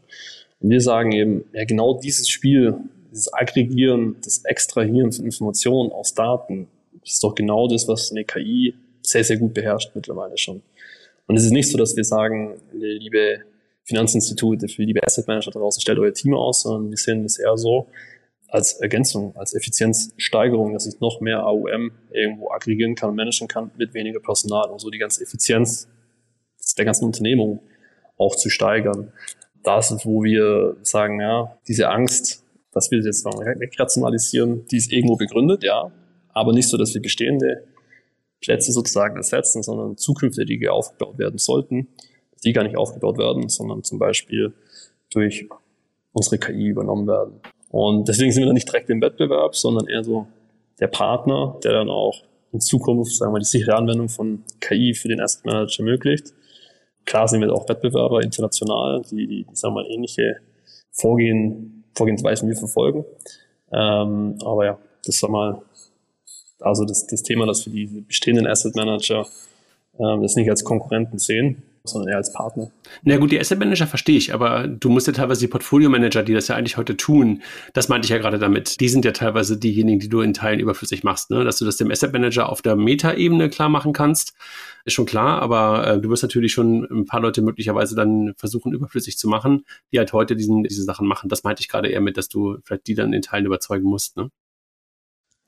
Und 0.61 0.71
wir 0.71 0.81
sagen 0.81 1.13
eben, 1.13 1.45
ja, 1.53 1.65
genau 1.65 1.99
dieses 1.99 2.29
Spiel, 2.29 2.75
dieses 3.11 3.33
Aggregieren, 3.33 4.17
das 4.25 4.45
Extrahieren 4.45 5.13
von 5.13 5.25
Informationen 5.25 5.91
aus 5.91 6.15
Daten, 6.15 6.69
ist 7.05 7.23
doch 7.25 7.35
genau 7.35 7.67
das, 7.67 7.89
was 7.89 8.13
eine 8.13 8.25
KI 8.25 8.75
sehr, 9.03 9.25
sehr 9.25 9.37
gut 9.37 9.55
beherrscht 9.55 9.91
mittlerweile 9.95 10.39
schon. 10.39 10.63
Und 11.27 11.37
es 11.37 11.45
ist 11.45 11.51
nicht 11.51 11.71
so, 11.71 11.79
dass 11.79 11.97
wir 11.97 12.05
sagen, 12.05 12.61
liebe 12.73 13.41
Finanzinstitute, 13.85 14.67
liebe 14.77 15.03
Asset 15.03 15.27
Manager 15.27 15.51
draußen, 15.51 15.81
stellt 15.81 15.99
euer 15.99 16.15
Team 16.15 16.35
aus, 16.35 16.63
sondern 16.63 16.91
wir 16.91 16.97
sehen 16.97 17.25
es 17.25 17.39
eher 17.39 17.57
so, 17.57 17.89
als 18.53 18.75
Ergänzung, 18.75 19.35
als 19.35 19.55
Effizienzsteigerung, 19.55 20.75
dass 20.75 20.87
ich 20.87 21.01
noch 21.01 21.23
mehr 21.23 21.47
AUM 21.47 21.91
irgendwo 22.11 22.51
aggregieren 22.51 22.95
kann 22.95 23.09
und 23.09 23.17
managen 23.17 23.49
kann 23.49 23.71
mit 23.79 23.95
weniger 23.95 24.21
Personal 24.21 24.69
und 24.69 24.79
so 24.79 24.91
die 24.91 24.99
ganze 24.99 25.23
Effizienz 25.23 25.89
der 26.77 26.85
ganzen 26.85 27.07
Unternehmung 27.07 27.63
auch 28.19 28.37
zu 28.37 28.51
steigern. 28.51 29.11
Das 29.63 29.91
ist, 29.91 30.05
wo 30.05 30.23
wir 30.23 30.77
sagen, 30.83 31.19
ja, 31.19 31.57
diese 31.67 31.89
Angst, 31.89 32.45
dass 32.73 32.91
wir 32.91 32.99
jetzt 32.99 33.25
wegrationalisieren, 33.25 34.67
die 34.67 34.77
ist 34.77 34.93
irgendwo 34.93 35.17
begründet, 35.17 35.65
ja, 35.65 35.91
aber 36.29 36.53
nicht 36.53 36.69
so, 36.69 36.77
dass 36.77 36.93
wir 36.93 37.01
bestehende 37.01 37.65
Plätze 38.43 38.71
sozusagen 38.71 39.17
ersetzen, 39.17 39.63
sondern 39.63 39.97
zukünftige, 39.97 40.59
die 40.59 40.69
aufgebaut 40.69 41.17
werden 41.17 41.39
sollten, 41.39 41.89
die 42.45 42.53
gar 42.53 42.65
nicht 42.65 42.77
aufgebaut 42.77 43.17
werden, 43.17 43.49
sondern 43.49 43.83
zum 43.83 43.99
Beispiel 43.99 44.53
durch 45.11 45.49
unsere 46.13 46.37
KI 46.37 46.69
übernommen 46.69 47.07
werden. 47.07 47.41
Und 47.73 48.07
deswegen 48.07 48.31
sind 48.31 48.43
wir 48.43 48.47
dann 48.47 48.55
nicht 48.55 48.69
direkt 48.69 48.89
im 48.91 49.01
Wettbewerb, 49.01 49.57
sondern 49.57 49.89
eher 49.89 50.05
so 50.05 50.29
der 50.79 50.87
Partner, 50.87 51.59
der 51.65 51.73
dann 51.73 51.91
auch 51.91 52.23
in 52.53 52.61
Zukunft, 52.61 53.17
sagen 53.17 53.33
wir, 53.33 53.39
die 53.39 53.45
sichere 53.45 53.75
Anwendung 53.75 54.09
von 54.09 54.45
KI 54.61 54.95
für 54.95 55.09
den 55.09 55.21
Asset 55.21 55.45
Manager 55.45 55.81
ermöglicht. 55.81 56.33
Klar 57.07 57.27
sind 57.27 57.41
wir 57.41 57.53
auch 57.53 57.69
Wettbewerber 57.69 58.23
international, 58.23 59.03
die, 59.11 59.27
die, 59.27 59.47
sagen 59.55 59.75
wir 59.75 59.83
mal, 59.83 59.91
ähnliche 59.91 60.37
Vorgehen, 60.93 61.85
Vorgehensweisen 61.97 62.49
wir 62.49 62.57
verfolgen. 62.57 63.05
Ähm, 63.73 64.37
aber 64.45 64.65
ja, 64.67 64.79
das 65.05 65.23
war 65.23 65.31
mal 65.31 65.63
also 66.63 66.85
das, 66.85 67.07
das 67.07 67.23
Thema, 67.23 67.47
dass 67.47 67.67
wir 67.67 67.73
die 67.73 67.87
bestehenden 68.03 68.47
Asset 68.47 68.77
Manager 68.77 69.27
ähm, 69.99 70.23
das 70.23 70.37
nicht 70.37 70.49
als 70.49 70.65
Konkurrenten 70.65 71.19
sehen, 71.19 71.63
sondern 71.85 72.11
eher 72.11 72.17
als 72.17 72.33
Partner. 72.33 72.71
Na 73.03 73.17
gut, 73.17 73.33
die 73.33 73.41
Asset 73.41 73.59
Manager 73.59 73.87
verstehe 73.87 74.17
ich, 74.17 74.33
aber 74.33 74.69
du 74.69 74.89
musst 74.89 75.07
ja 75.07 75.13
teilweise 75.13 75.41
die 75.41 75.49
Portfolio 75.49 75.91
Manager, 75.91 76.23
die 76.23 76.35
das 76.35 76.49
ja 76.49 76.57
eigentlich 76.57 76.77
heute 76.77 76.97
tun, 76.97 77.43
das 77.73 77.89
meinte 77.89 78.07
ich 78.07 78.11
ja 78.11 78.19
gerade 78.19 78.39
damit, 78.39 78.81
die 78.81 78.89
sind 78.89 79.05
ja 79.05 79.13
teilweise 79.13 79.59
diejenigen, 79.59 79.99
die 79.99 80.09
du 80.09 80.21
in 80.21 80.35
Teilen 80.35 80.61
überflüssig 80.61 81.03
machst, 81.03 81.31
ne? 81.31 81.45
dass 81.45 81.59
du 81.59 81.65
das 81.65 81.77
dem 81.77 81.91
Asset 81.91 82.13
Manager 82.13 82.49
auf 82.49 82.63
der 82.63 82.77
Meta-Ebene 82.77 83.51
klar 83.51 83.69
machen 83.69 83.93
kannst, 83.93 84.35
ist 84.85 84.95
schon 84.95 85.07
klar, 85.07 85.43
aber 85.43 85.87
äh, 85.87 86.01
du 86.01 86.09
wirst 86.11 86.23
natürlich 86.23 86.53
schon 86.53 86.87
ein 86.91 87.07
paar 87.07 87.21
Leute 87.21 87.43
möglicherweise 87.43 87.95
dann 87.95 88.35
versuchen, 88.37 88.73
überflüssig 88.73 89.19
zu 89.19 89.29
machen, 89.29 89.65
die 89.93 89.99
halt 89.99 90.13
heute 90.13 90.37
diesen, 90.37 90.65
diese 90.65 90.83
Sachen 90.83 91.07
machen. 91.07 91.29
Das 91.29 91.45
meinte 91.45 91.61
ich 91.61 91.69
gerade 91.69 91.89
eher 91.89 92.01
mit, 92.01 92.17
dass 92.17 92.29
du 92.29 92.59
vielleicht 92.65 92.87
die 92.87 92.95
dann 92.95 93.13
in 93.13 93.23
Teilen 93.23 93.47
überzeugen 93.47 93.89
musst, 93.89 94.17
ne? 94.17 94.31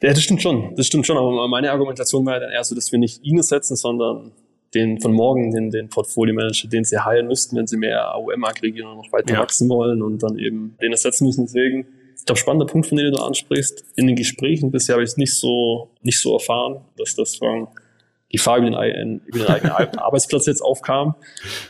Ja, 0.03 0.11
das 0.11 0.22
stimmt 0.22 0.43
schon. 0.43 0.74
Das 0.76 0.87
stimmt 0.87 1.07
schon. 1.07 1.16
Aber 1.16 1.49
meine 1.49 1.70
Argumentation 1.70 2.26
war 2.26 2.35
ja 2.35 2.41
dann 2.41 2.51
eher 2.51 2.64
so, 2.64 2.74
dass 2.74 2.93
wir 2.93 2.99
nicht 2.99 3.24
ihn 3.24 3.43
setzen, 3.43 3.74
sondern 3.74 4.32
den 4.74 5.00
von 5.00 5.12
morgen, 5.12 5.52
den, 5.52 5.70
den 5.70 5.88
Portfolio-Manager, 5.88 6.68
den 6.68 6.84
sie 6.84 6.98
heilen 6.98 7.26
müssten, 7.26 7.56
wenn 7.56 7.66
sie 7.66 7.76
mehr 7.76 8.14
AUM 8.14 8.44
aggregieren 8.44 8.90
und 8.90 8.96
noch 8.98 9.12
weiter 9.12 9.34
ja. 9.34 9.40
wachsen 9.40 9.68
wollen 9.68 10.02
und 10.02 10.22
dann 10.22 10.38
eben 10.38 10.76
den 10.82 10.92
ersetzen 10.92 11.26
müssen. 11.26 11.44
Deswegen, 11.44 11.86
ich 12.16 12.24
glaube, 12.24 12.38
spannender 12.38 12.66
Punkt, 12.66 12.86
von 12.86 12.98
dem 12.98 13.12
du 13.12 13.22
ansprichst. 13.22 13.84
In 13.96 14.06
den 14.06 14.16
Gesprächen 14.16 14.70
bisher 14.70 14.94
habe 14.94 15.04
ich 15.04 15.10
es 15.10 15.16
nicht 15.16 15.34
so, 15.34 15.90
nicht 16.02 16.20
so 16.20 16.34
erfahren, 16.34 16.80
dass 16.96 17.14
das 17.14 17.36
von 17.36 17.68
die 18.32 18.38
Frage 18.38 18.66
über 18.66 18.80
den, 18.84 19.20
über 19.26 19.38
den 19.38 19.48
eigenen 19.48 19.72
Arbeitsplatz 19.98 20.46
jetzt 20.46 20.60
aufkam. 20.60 21.14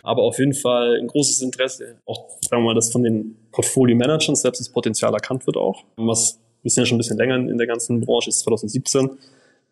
Aber 0.02 0.22
auf 0.22 0.38
jeden 0.38 0.55
Fall 0.55 0.98
ein 0.98 1.07
großes 1.07 1.42
Interesse. 1.42 1.96
Auch, 2.07 2.28
sagen 2.40 2.62
wir 2.62 2.68
mal, 2.68 2.74
dass 2.74 2.90
von 2.90 3.02
den 3.02 3.36
Portfolio-Managern 3.52 4.34
selbst 4.34 4.61
das 4.61 4.70
Potenzial 4.70 5.12
erkannt 5.12 5.46
wird 5.46 5.57
auch. 5.57 5.84
Was 5.96 6.40
wir 6.64 6.70
sind 6.70 6.82
ja 6.82 6.86
schon 6.86 6.96
ein 6.96 6.98
bisschen 6.98 7.18
länger 7.18 7.36
in 7.36 7.59
der 7.59 7.66
ganzen 7.66 8.00
Branche, 8.00 8.30
ist 8.30 8.40
2017 8.40 9.11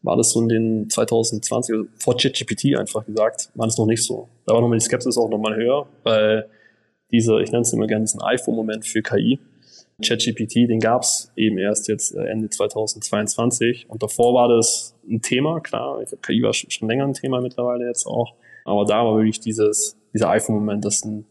war 0.02 0.16
das 0.16 0.32
so 0.32 0.40
in 0.40 0.48
den 0.48 0.90
2020, 0.90 1.74
also 1.74 1.88
vor 1.96 2.16
ChatGPT 2.16 2.76
einfach 2.76 3.06
gesagt, 3.06 3.50
war 3.54 3.66
das 3.66 3.78
noch 3.78 3.86
nicht 3.86 4.04
so. 4.04 4.28
Da 4.46 4.54
war 4.54 4.60
nochmal 4.60 4.78
die 4.78 4.84
Skepsis 4.84 5.16
auch 5.16 5.28
nochmal 5.28 5.56
höher, 5.56 5.86
weil 6.02 6.48
dieser, 7.10 7.38
ich 7.38 7.52
nenne 7.52 7.62
es 7.62 7.72
immer 7.72 7.86
gerne 7.86 8.04
diesen 8.04 8.22
iPhone-Moment 8.22 8.86
für 8.86 9.02
KI. 9.02 9.38
ChatGPT, 10.02 10.68
den 10.68 10.80
gab 10.80 11.02
es 11.02 11.30
eben 11.36 11.58
erst 11.58 11.86
jetzt 11.86 12.14
äh, 12.14 12.24
Ende 12.24 12.48
2022 12.48 13.86
und 13.88 14.02
davor 14.02 14.34
war 14.34 14.48
das 14.48 14.96
ein 15.08 15.22
Thema, 15.22 15.60
klar, 15.60 16.00
ich 16.02 16.08
glaube, 16.08 16.22
KI 16.22 16.42
war 16.42 16.52
schon 16.52 16.88
länger 16.88 17.04
ein 17.04 17.12
Thema 17.12 17.40
mittlerweile 17.40 17.86
jetzt 17.86 18.06
auch, 18.06 18.34
aber 18.64 18.84
da 18.84 19.04
war 19.04 19.16
wirklich 19.16 19.38
dieses, 19.38 19.96
dieser 20.12 20.30
iPhone-Moment, 20.30 20.84
dass 20.84 21.04
ein 21.04 21.24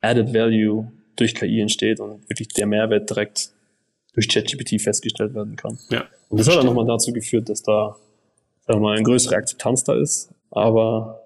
Added 0.00 0.34
Value 0.34 0.90
durch 1.14 1.34
KI 1.34 1.60
entsteht 1.60 2.00
und 2.00 2.28
wirklich 2.28 2.48
der 2.48 2.66
Mehrwert 2.66 3.08
direkt 3.08 3.52
durch 4.12 4.28
ChatGPT 4.28 4.80
festgestellt 4.80 5.34
werden 5.34 5.56
kann. 5.56 5.78
Ja. 5.90 6.04
Und 6.28 6.38
das 6.38 6.48
hat 6.48 6.56
dann 6.56 6.66
nochmal 6.66 6.86
dazu 6.86 7.12
geführt, 7.12 7.48
dass 7.48 7.62
da 7.62 7.96
sagen 8.66 8.80
wir 8.80 8.88
mal, 8.88 8.94
eine 8.94 9.02
größere 9.02 9.36
Akzeptanz 9.36 9.84
da 9.84 9.94
ist. 9.94 10.30
Aber 10.50 11.21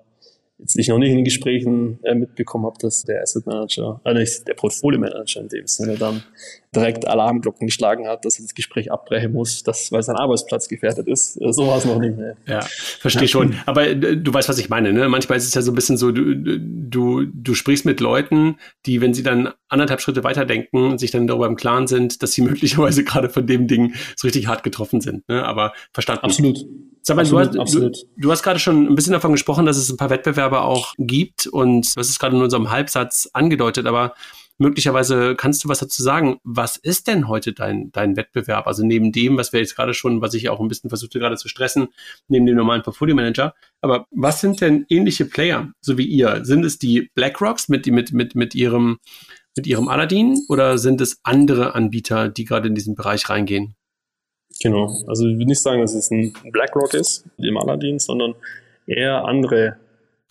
jetzt 0.59 0.78
ich 0.78 0.88
noch 0.88 0.98
nicht 0.98 1.11
in 1.11 1.16
den 1.16 1.24
Gesprächen 1.24 1.98
äh, 2.02 2.14
mitbekommen 2.14 2.64
habe, 2.64 2.76
dass 2.80 3.02
der 3.02 3.22
Asset 3.22 3.46
Manager, 3.46 4.00
äh, 4.04 4.14
nicht 4.14 4.48
der 4.48 4.54
Portfolio 4.54 4.98
Manager 4.98 5.40
in 5.40 5.48
dem 5.48 5.66
Sinne 5.66 5.96
dann 5.96 6.22
direkt 6.74 7.07
Alarmglocken 7.07 7.66
geschlagen 7.66 8.07
hat, 8.07 8.24
dass 8.24 8.38
er 8.38 8.44
das 8.44 8.54
Gespräch 8.54 8.90
abbrechen 8.90 9.32
muss, 9.32 9.62
dass, 9.62 9.92
weil 9.92 10.02
sein 10.02 10.16
Arbeitsplatz 10.16 10.68
gefährdet 10.68 11.09
ist. 11.09 11.40
Äh, 11.40 11.52
so 11.52 11.66
war 11.66 11.78
es 11.78 11.84
noch 11.84 11.98
nicht. 11.98 12.16
Ne? 12.16 12.36
Ja, 12.46 12.61
verstehe 12.61 13.22
ja. 13.22 13.28
schon. 13.28 13.54
Aber 13.66 13.86
äh, 13.88 13.96
du 14.16 14.32
weißt, 14.32 14.48
was 14.48 14.59
ich 14.59 14.68
meine. 14.68 14.92
Ne? 14.92 15.09
Manchmal 15.09 15.38
ist 15.38 15.46
es 15.46 15.54
ja 15.54 15.62
so 15.62 15.72
ein 15.72 15.74
bisschen 15.74 15.96
so, 15.96 16.11
du, 16.11 16.34
du, 16.34 17.24
du 17.24 17.54
sprichst 17.54 17.84
mit 17.84 18.00
Leuten, 18.00 18.57
die, 18.86 19.00
wenn 19.00 19.14
sie 19.14 19.22
dann 19.22 19.52
anderthalb 19.68 20.00
Schritte 20.00 20.24
weiterdenken, 20.24 20.98
sich 20.98 21.11
dann 21.11 21.26
darüber 21.26 21.46
im 21.46 21.57
Klaren 21.57 21.86
sind, 21.86 22.22
dass 22.22 22.32
sie 22.32 22.42
möglicherweise 22.42 23.04
gerade 23.04 23.28
von 23.28 23.46
dem 23.46 23.66
Ding 23.66 23.94
so 24.16 24.26
richtig 24.26 24.46
hart 24.46 24.62
getroffen 24.62 25.00
sind. 25.00 25.28
Ne? 25.28 25.44
Aber 25.44 25.72
verstanden. 25.92 26.24
Absolut. 26.24 26.64
Sag 27.07 27.14
mal, 27.14 27.22
absolut, 27.22 27.44
du, 27.44 27.50
hast, 27.50 27.59
absolut. 27.61 27.96
Du, 27.96 28.20
du, 28.22 28.32
hast 28.32 28.42
gerade 28.42 28.59
schon 28.59 28.88
ein 28.88 28.96
bisschen 28.96 29.12
davon 29.12 29.30
gesprochen, 29.30 29.64
dass 29.64 29.76
es 29.76 29.90
ein 29.90 29.96
paar 29.96 30.11
Wettbewerber 30.11 30.64
auch 30.64 30.92
gibt 30.98 31.46
und 31.46 31.96
das 31.96 32.09
ist 32.09 32.18
gerade 32.18 32.34
in 32.34 32.42
unserem 32.42 32.70
Halbsatz 32.70 33.30
angedeutet, 33.32 33.86
aber 33.86 34.14
möglicherweise 34.59 35.36
kannst 35.36 35.62
du 35.62 35.68
was 35.68 35.78
dazu 35.78 36.02
sagen. 36.02 36.40
Was 36.42 36.76
ist 36.76 37.07
denn 37.07 37.28
heute 37.28 37.52
dein, 37.52 37.92
dein 37.92 38.16
Wettbewerb? 38.16 38.66
Also 38.66 38.84
neben 38.84 39.12
dem, 39.12 39.36
was 39.36 39.52
wir 39.52 39.61
jetzt 39.61 39.76
gerade 39.76 39.94
schon, 39.94 40.20
was 40.20 40.34
ich 40.34 40.48
auch 40.48 40.59
ein 40.59 40.66
bisschen 40.66 40.90
versuchte 40.90 41.20
gerade 41.20 41.36
zu 41.36 41.46
stressen, 41.46 41.90
neben 42.26 42.44
dem 42.44 42.57
normalen 42.57 42.82
Portfolio 42.82 43.14
Manager. 43.14 43.54
Aber 43.82 44.09
was 44.11 44.40
sind 44.40 44.61
denn 44.61 44.84
ähnliche 44.88 45.26
Player, 45.26 45.70
so 45.80 45.98
wie 45.98 46.07
ihr? 46.07 46.44
Sind 46.44 46.64
es 46.64 46.80
die 46.80 47.12
BlackRocks 47.14 47.68
mit, 47.68 47.86
mit, 47.86 48.12
mit, 48.12 48.34
mit 48.34 48.57
ihrem, 48.57 48.98
mit 49.57 49.68
ihrem 49.68 49.86
Aladdin 49.86 50.44
oder 50.48 50.76
sind 50.76 51.00
es 51.00 51.20
andere 51.22 51.76
Anbieter, 51.76 52.28
die 52.28 52.44
gerade 52.44 52.66
in 52.66 52.74
diesen 52.74 52.96
Bereich 52.96 53.28
reingehen? 53.28 53.76
Genau. 54.62 55.02
Also 55.07 55.26
ich 55.26 55.38
will 55.38 55.46
nicht 55.46 55.62
sagen, 55.62 55.80
dass 55.80 55.94
es 55.94 56.11
ein 56.11 56.32
BlackRock 56.50 56.94
ist, 56.94 57.24
im 57.38 57.57
Aladdin, 57.59 57.98
sondern 57.98 58.34
eher 58.86 59.24
andere 59.24 59.76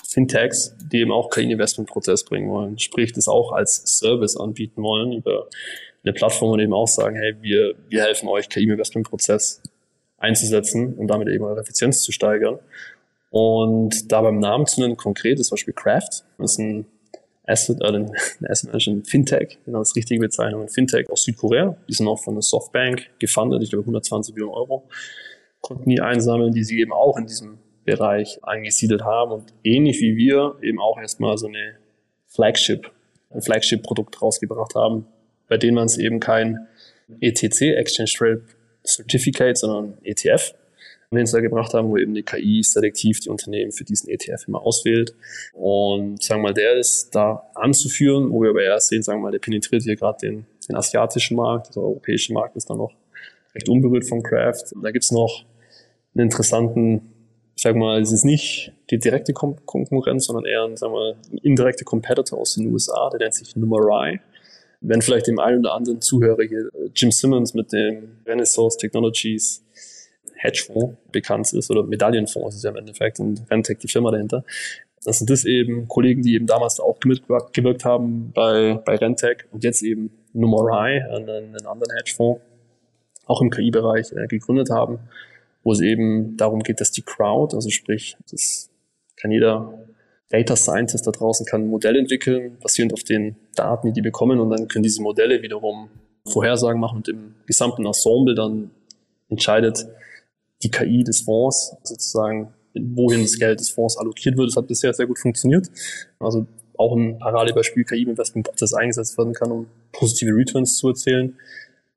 Fintechs, 0.08 0.76
die 0.92 1.02
eben 1.02 1.12
auch 1.12 1.30
keinen 1.30 1.52
Investmentprozess 1.52 2.24
bringen 2.24 2.50
wollen. 2.50 2.80
Sprich, 2.80 3.12
das 3.14 3.28
auch 3.28 3.52
als 3.52 3.84
Service 3.86 4.38
anbieten 4.38 4.82
wollen 4.82 5.12
über 5.12 5.48
eine 6.04 6.14
Plattform 6.14 6.52
und 6.52 6.60
eben 6.60 6.74
auch 6.74 6.88
sagen, 6.88 7.16
hey, 7.16 7.36
wir, 7.42 7.76
wir 7.90 8.04
helfen 8.04 8.30
euch, 8.30 8.48
KI-Investmentprozess 8.50 9.62
einzusetzen 10.18 10.94
und 10.96 11.08
damit 11.08 11.28
eben 11.28 11.44
eure 11.44 11.60
Effizienz 11.60 12.02
zu 12.02 12.12
steigern. 12.12 12.60
Und 13.30 14.12
da 14.12 14.22
beim 14.22 14.40
Namen 14.40 14.66
zu 14.66 14.82
nennen 14.82 14.96
konkret 14.96 15.40
ist 15.40 15.48
zum 15.48 15.56
Beispiel 15.56 15.74
Craft. 15.74 16.24
Das 16.38 16.52
ist 16.54 16.60
ein 16.60 16.86
Asset, 17.48 17.82
äh, 17.82 17.88
ein 17.88 18.12
Asset 18.48 18.70
Management 18.70 19.08
Fintech, 19.08 19.58
genau 19.66 19.80
das 19.80 19.96
richtige 19.96 20.20
Bezeichnung, 20.20 20.68
Fintech 20.68 21.10
aus 21.10 21.24
Südkorea. 21.24 21.78
Die 21.88 21.94
sind 21.94 22.08
auch 22.08 22.22
von 22.24 22.36
der 22.36 22.42
Softbank 22.42 23.10
gefundet, 23.20 23.64
ich 23.64 23.70
glaube 23.70 23.84
120 23.84 24.36
Millionen 24.36 24.54
Euro. 24.54 24.88
Konnten 25.62 25.90
die 25.90 26.02
einsammeln, 26.02 26.54
die 26.54 26.64
sie 26.64 26.80
eben 26.80 26.94
auch 26.94 27.18
in 27.18 27.26
diesem 27.26 27.58
Bereich 27.86 28.40
angesiedelt 28.44 29.04
haben 29.04 29.32
und 29.32 29.54
ähnlich 29.64 30.00
wie 30.02 30.16
wir 30.16 30.56
eben 30.62 30.80
auch 30.80 31.00
erstmal 31.00 31.38
so 31.38 31.48
eine 31.48 31.76
Flagship, 32.28 32.92
ein 33.30 33.42
Flagship-Produkt 33.42 34.22
rausgebracht 34.22 34.76
haben, 34.76 35.06
bei 35.48 35.58
denen 35.58 35.76
man 35.76 35.86
es 35.86 35.98
eben 35.98 36.20
kein 36.20 36.68
ETC, 37.22 37.76
Exchange 37.78 38.12
Trade 38.18 38.42
Certificate, 38.84 39.58
sondern 39.58 39.98
ETF 40.04 40.54
den 41.12 41.26
sie 41.26 41.34
da 41.34 41.42
gebracht 41.42 41.74
haben, 41.74 41.90
wo 41.90 41.98
eben 41.98 42.14
die 42.14 42.24
KI 42.24 42.64
selektiv 42.64 43.20
die 43.20 43.30
Unternehmen 43.30 43.72
für 43.72 43.84
diesen 43.84 44.10
ETF 44.10 44.48
immer 44.48 44.62
auswählt. 44.62 45.16
Und 45.54 46.22
sagen 46.22 46.42
wir 46.42 46.50
mal, 46.50 46.54
der 46.54 46.76
ist 46.78 47.16
da 47.16 47.50
anzuführen, 47.56 48.32
wo 48.32 48.42
wir 48.42 48.50
aber 48.50 48.64
erst 48.64 48.90
sehen, 48.90 49.04
sagen 49.04 49.20
wir 49.20 49.24
mal, 49.24 49.32
der 49.32 49.40
penetriert 49.40 49.84
hier 49.84 49.96
gerade 49.96 50.18
den, 50.22 50.46
den 50.68 50.76
asiatischen 50.76 51.38
Markt, 51.38 51.76
der 51.76 51.84
europäische 51.84 52.34
Markt 52.34 52.56
ist 52.56 52.70
dann 52.70 52.78
noch 52.78 52.94
recht 53.54 53.70
unberührt 53.70 54.06
von 54.06 54.22
Craft. 54.22 54.74
Da 54.82 54.92
gibt's 54.92 55.12
noch 55.12 55.46
einen 56.14 56.26
interessanten, 56.26 57.14
ich 57.56 57.64
sag 57.64 57.76
mal, 57.76 58.02
es 58.02 58.12
ist 58.12 58.26
nicht 58.26 58.74
die 58.90 59.00
direkte 59.00 59.34
Kon 59.34 59.58
Konkurrenz, 59.66 60.26
sondern 60.26 60.46
eher 60.46 60.64
ein, 60.64 60.78
sagen 60.78 60.94
wir 60.94 61.16
ein 61.32 61.38
indirekter 61.40 61.86
Competitor 61.86 62.40
aus 62.40 62.56
den 62.56 62.72
USA, 62.72 63.10
der 63.10 63.20
nennt 63.20 63.34
sich 63.34 63.56
Numerai. 63.56 64.20
Wenn 64.82 65.02
vielleicht 65.02 65.28
dem 65.28 65.40
einen 65.40 65.60
oder 65.60 65.74
anderen 65.74 66.02
Zuhörer 66.02 66.44
hier 66.44 66.70
Jim 66.94 67.12
Simmons 67.12 67.54
mit 67.54 67.72
dem 67.72 68.18
Renaissance 68.26 68.78
Technologies 68.78 69.65
Hedgefonds 70.36 70.96
bekannt 71.12 71.52
ist 71.54 71.72
oder 71.72 71.84
Medaillenfonds 71.84 72.56
ist 72.56 72.64
ja 72.64 72.72
im 72.72 72.78
Endeffekt 72.78 73.20
und 73.20 73.44
Rentec 73.50 73.80
die 73.80 73.88
Firma 73.88 74.12
dahinter. 74.12 74.44
Das 75.04 75.20
sind 75.20 75.30
das 75.30 75.46
eben 75.46 75.88
Kollegen, 75.88 76.24
die 76.24 76.34
eben 76.34 76.48
damals 76.48 76.80
auch 76.80 76.98
mitgewirkt 77.06 77.86
haben 77.86 78.32
bei, 78.34 78.82
bei 78.86 78.96
Rentec 78.96 79.48
und 79.52 79.64
jetzt 79.64 79.84
eben 79.84 80.10
Numerai, 80.34 81.06
einen, 81.06 81.30
einen 81.30 81.66
anderen 81.66 81.96
Hedgefonds, 81.96 82.42
auch 83.26 83.42
im 83.42 83.50
KI-Bereich 83.50 84.12
äh, 84.14 84.28
gegründet 84.28 84.70
haben, 84.70 85.00
wo 85.64 85.72
es 85.72 85.82
eben 85.82 86.38
darum 86.38 86.62
geht, 86.62 86.82
dass 86.82 86.92
die 86.92 87.02
Crowd, 87.02 87.56
also 87.56 87.70
sprich, 87.70 88.18
das 88.32 88.70
kann 89.16 89.32
jeder 89.32 89.86
Data 90.30 90.56
Scientist 90.56 91.06
da 91.06 91.12
draußen 91.12 91.46
kann 91.46 91.62
ein 91.62 91.68
Modell 91.68 91.96
entwickeln, 91.96 92.58
basierend 92.62 92.94
auf 92.94 93.04
den 93.04 93.36
Daten, 93.56 93.88
die 93.88 93.94
die 93.94 94.02
bekommen 94.02 94.40
und 94.40 94.50
dann 94.50 94.68
können 94.68 94.84
diese 94.84 95.02
Modelle 95.02 95.42
wiederum 95.42 95.90
Vorhersagen 96.28 96.80
machen 96.80 96.98
und 96.98 97.08
im 97.08 97.36
gesamten 97.46 97.86
Ensemble 97.86 98.34
dann 98.34 98.72
entscheidet, 99.30 99.88
die 100.66 100.72
KI 100.72 101.04
des 101.04 101.22
Fonds 101.22 101.78
sozusagen, 101.84 102.54
wohin 102.74 103.22
das 103.22 103.38
Geld 103.38 103.60
des 103.60 103.70
Fonds 103.70 103.98
allokiert 103.98 104.36
wird. 104.36 104.50
Das 104.50 104.58
hat 104.58 104.68
bisher 104.68 104.94
sehr 104.94 105.06
gut 105.06 105.20
funktioniert. 105.20 105.70
Also 106.20 106.48
auch 106.78 106.96
ein 106.96 107.20
Paradebeispiel 107.20 107.86
KI 107.86 108.04
im 108.04 108.10
Investmentprozess 108.10 108.74
eingesetzt 108.74 109.18
werden 109.18 109.34
kann, 109.34 109.52
um 109.52 109.68
positive 109.92 110.36
Returns 110.36 110.78
zu 110.78 110.90
erzielen. 110.90 111.38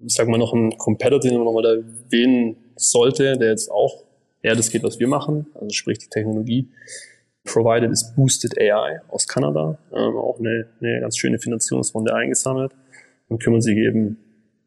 Ich 0.05 0.15
sage 0.15 0.31
mal 0.31 0.39
noch 0.39 0.53
ein 0.53 0.77
Competitor, 0.77 1.19
den 1.19 1.35
man 1.35 1.45
nochmal 1.45 1.65
erwähnen 1.65 2.57
sollte, 2.77 3.37
der 3.39 3.49
jetzt 3.49 3.71
auch 3.71 4.05
eher 4.43 4.55
das 4.55 4.71
geht, 4.71 4.85
was 4.85 5.01
wir 5.01 5.09
machen, 5.09 5.47
also 5.55 5.71
sprich 5.71 5.99
die 5.99 6.09
Technologie. 6.09 6.69
Provided 7.45 7.91
ist 7.91 8.15
Boosted 8.15 8.57
AI 8.61 9.01
aus 9.09 9.27
Kanada, 9.27 9.79
ähm, 9.91 10.17
auch 10.17 10.39
eine, 10.39 10.67
eine 10.81 11.01
ganz 11.01 11.17
schöne 11.17 11.39
Finanzierungsrunde 11.39 12.15
eingesammelt 12.15 12.73
und 13.29 13.43
kümmern 13.43 13.63
sich 13.63 13.77
eben 13.77 14.19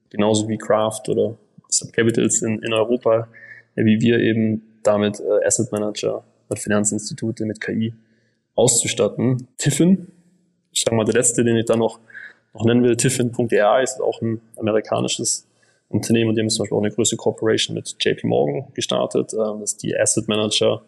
genauso 0.10 0.50
wie 0.50 0.58
Kraft 0.58 1.08
oder 1.08 1.38
Subcapitals 1.70 2.42
in, 2.42 2.60
in 2.60 2.74
Europa 2.74 3.30
wie 3.76 4.02
wir 4.02 4.20
eben 4.20 4.80
damit 4.84 5.20
äh, 5.20 5.46
Asset 5.46 5.72
Manager 5.72 6.24
und 6.50 6.60
Finanzinstitute 6.60 7.46
mit 7.46 7.62
KI 7.62 7.94
auszustatten. 8.56 9.48
Tiffin, 9.58 10.08
ich 10.72 10.84
sage 10.84 10.96
mal 10.96 11.06
der 11.06 11.16
letzte, 11.16 11.44
den 11.44 11.58
ich 11.58 11.66
da 11.66 11.76
noch, 11.76 12.00
noch 12.54 12.66
nennen 12.66 12.84
will, 12.84 12.96
Tiffin.ai 12.96 13.84
ist 13.84 14.02
auch 14.02 14.22
ein 14.22 14.42
amerikanisches 14.58 15.48
Unternehmen 15.90 16.30
und 16.30 16.36
die 16.36 16.42
haben 16.42 16.50
zum 16.50 16.64
Beispiel 16.64 16.78
auch 16.78 16.84
eine 16.84 16.92
größere 16.92 17.18
Corporation 17.18 17.76
mit 17.76 17.96
JP 18.00 18.28
Morgan 18.28 18.68
gestartet. 18.74 19.34
Ähm, 19.34 19.60
das 19.62 19.74
ist 19.74 19.84
die 19.84 19.96
Asset 19.96 20.28
Manager 20.28 20.82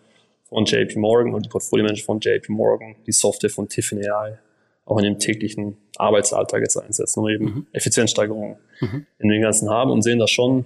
von 0.43 0.65
JP 0.65 0.97
Morgan 0.97 1.33
und 1.33 1.45
die 1.45 1.49
Portfolio 1.49 1.85
Manager 1.85 2.03
von 2.03 2.19
JP 2.19 2.51
Morgan, 2.51 2.95
die 3.05 3.11
Software 3.11 3.49
von 3.49 3.67
Tiffin 3.67 3.99
AI 3.99 4.37
auch 4.85 4.97
in 4.97 5.05
dem 5.05 5.19
täglichen 5.19 5.77
Arbeitsalltag 5.97 6.61
jetzt 6.61 6.77
einsetzen, 6.77 7.19
um 7.19 7.29
eben 7.29 7.45
mhm. 7.45 7.67
Effizienzsteigerungen 7.71 8.57
mhm. 8.81 9.05
in 9.19 9.29
den 9.29 9.41
ganzen 9.41 9.69
haben 9.69 9.91
und 9.91 10.01
sehen 10.01 10.19
da 10.19 10.27
schon 10.27 10.65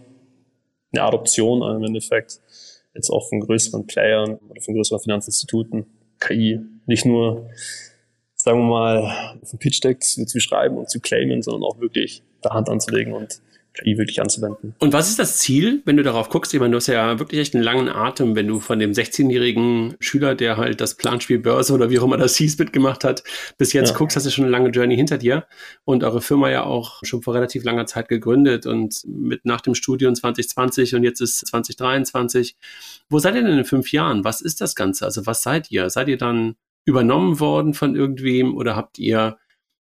eine 0.93 1.03
Adoption 1.03 1.61
im 1.75 1.83
Endeffekt 1.83 2.39
jetzt 2.93 3.09
auch 3.09 3.27
von 3.29 3.39
größeren 3.39 3.85
Playern 3.85 4.35
oder 4.49 4.61
von 4.61 4.73
größeren 4.73 4.99
Finanzinstituten 4.99 5.85
KI 6.19 6.59
nicht 6.85 7.05
nur, 7.05 7.49
sagen 8.35 8.59
wir 8.59 8.65
mal, 8.65 9.39
auf 9.41 9.57
Pitch 9.59 9.83
Deck 9.83 10.03
zu, 10.03 10.25
zu 10.25 10.39
schreiben 10.39 10.77
und 10.77 10.89
zu 10.89 10.99
claimen, 10.99 11.41
sondern 11.41 11.63
auch 11.63 11.79
wirklich 11.79 12.23
da 12.41 12.53
Hand 12.53 12.69
anzulegen 12.69 13.13
und 13.13 13.41
KI 13.78 13.97
wirklich 13.97 14.21
anzuwenden. 14.21 14.75
Und 14.80 14.93
was 14.93 15.09
ist 15.09 15.19
das 15.19 15.38
Ziel, 15.38 15.82
wenn 15.86 15.97
du 15.97 16.03
darauf 16.03 16.30
guckst? 16.30 16.53
Ich 16.53 16.59
meine, 16.59 16.71
du 16.71 16.78
hast 16.78 16.88
ja 16.88 17.19
wirklich 17.19 17.41
echt 17.41 17.55
einen 17.55 17.63
langen 17.63 17.89
Atem, 17.89 18.36
wenn 18.36 18.47
du 18.47 18.59
von 18.59 18.80
dem 18.80 18.91
16-jährigen 18.91 19.95
Schüler, 19.99 20.36
der 20.36 20.57
halt 20.57 20.82
das 20.82 20.95
Planspiel 20.95 21.39
Börse 21.39 21.73
oder 21.73 21.89
wie 21.89 21.99
auch 21.99 22.03
immer 22.03 22.17
das 22.17 22.36
hieß, 22.36 22.57
mitgemacht 22.57 23.03
hat, 23.03 23.23
bis 23.57 23.73
jetzt 23.73 23.91
ja. 23.91 23.97
guckst, 23.97 24.15
hast 24.15 24.25
du 24.25 24.32
schon 24.32 24.45
eine 24.45 24.51
lange 24.51 24.69
Journey 24.69 24.95
hinter 24.95 25.17
dir 25.17 25.45
und 25.86 26.03
eure 26.03 26.21
Firma 26.21 26.49
ja 26.49 26.63
auch 26.63 26.99
schon 27.03 27.21
vor 27.21 27.36
relativ 27.36 27.63
langer 27.63 27.86
Zeit 27.86 28.09
gegründet 28.09 28.65
und 28.65 29.03
mit 29.05 29.45
nach 29.45 29.61
dem 29.61 29.75
Studium 29.75 30.15
2020 30.15 30.95
und 30.95 31.03
jetzt 31.03 31.21
ist 31.21 31.45
2023. 31.47 32.55
Wo 33.09 33.19
seid 33.19 33.36
ihr 33.36 33.43
denn 33.43 33.57
in 33.57 33.65
fünf 33.65 33.91
Jahren? 33.91 34.23
Was 34.23 34.41
ist 34.41 34.61
das 34.61 34.75
Ganze? 34.75 35.05
Also 35.05 35.25
was 35.25 35.41
seid 35.41 35.71
ihr? 35.71 35.89
Seid 35.89 36.07
ihr 36.07 36.17
dann 36.17 36.55
übernommen 36.86 37.39
worden 37.39 37.73
von 37.73 37.95
irgendwem 37.95 38.55
oder 38.55 38.75
habt 38.75 38.97
ihr 38.97 39.38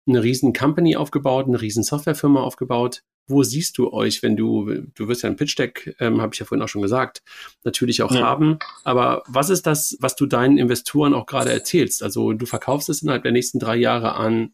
eine 0.07 0.23
riesen 0.23 0.53
Company 0.53 0.97
aufgebaut, 0.97 1.47
eine 1.47 1.61
riesen 1.61 1.83
Softwarefirma 1.83 2.43
aufgebaut? 2.43 3.03
Wo 3.27 3.43
siehst 3.43 3.79
du 3.79 3.93
euch, 3.93 4.23
wenn 4.23 4.37
du, 4.37 4.71
du 4.95 5.09
wirst 5.09 5.23
ja 5.23 5.31
ein 5.31 5.37
Pitch 5.37 5.59
Deck, 5.59 5.97
ähm, 5.99 6.21
habe 6.21 6.35
ich 6.35 6.41
ja 6.41 6.47
vorhin 6.47 6.63
auch 6.63 6.69
schon 6.69 6.83
gesagt, 6.83 7.23
natürlich 7.63 8.03
auch 8.03 8.13
ja. 8.13 8.21
haben. 8.21 8.59
Aber 8.85 9.23
was 9.27 9.51
ist 9.51 9.67
das, 9.67 9.97
was 10.01 10.17
du 10.17 10.27
deinen 10.27 10.59
Investoren 10.59 11.15
auch 11.15 11.27
gerade 11.27 11.53
erzählst? 11.53 12.03
Also 12.03 12.33
du 12.33 12.47
verkaufst 12.47 12.89
es 12.89 13.03
innerhalb 13.03 13.23
der 13.23 13.33
nächsten 13.33 13.59
drei 13.59 13.77
Jahre 13.77 14.15
an 14.15 14.53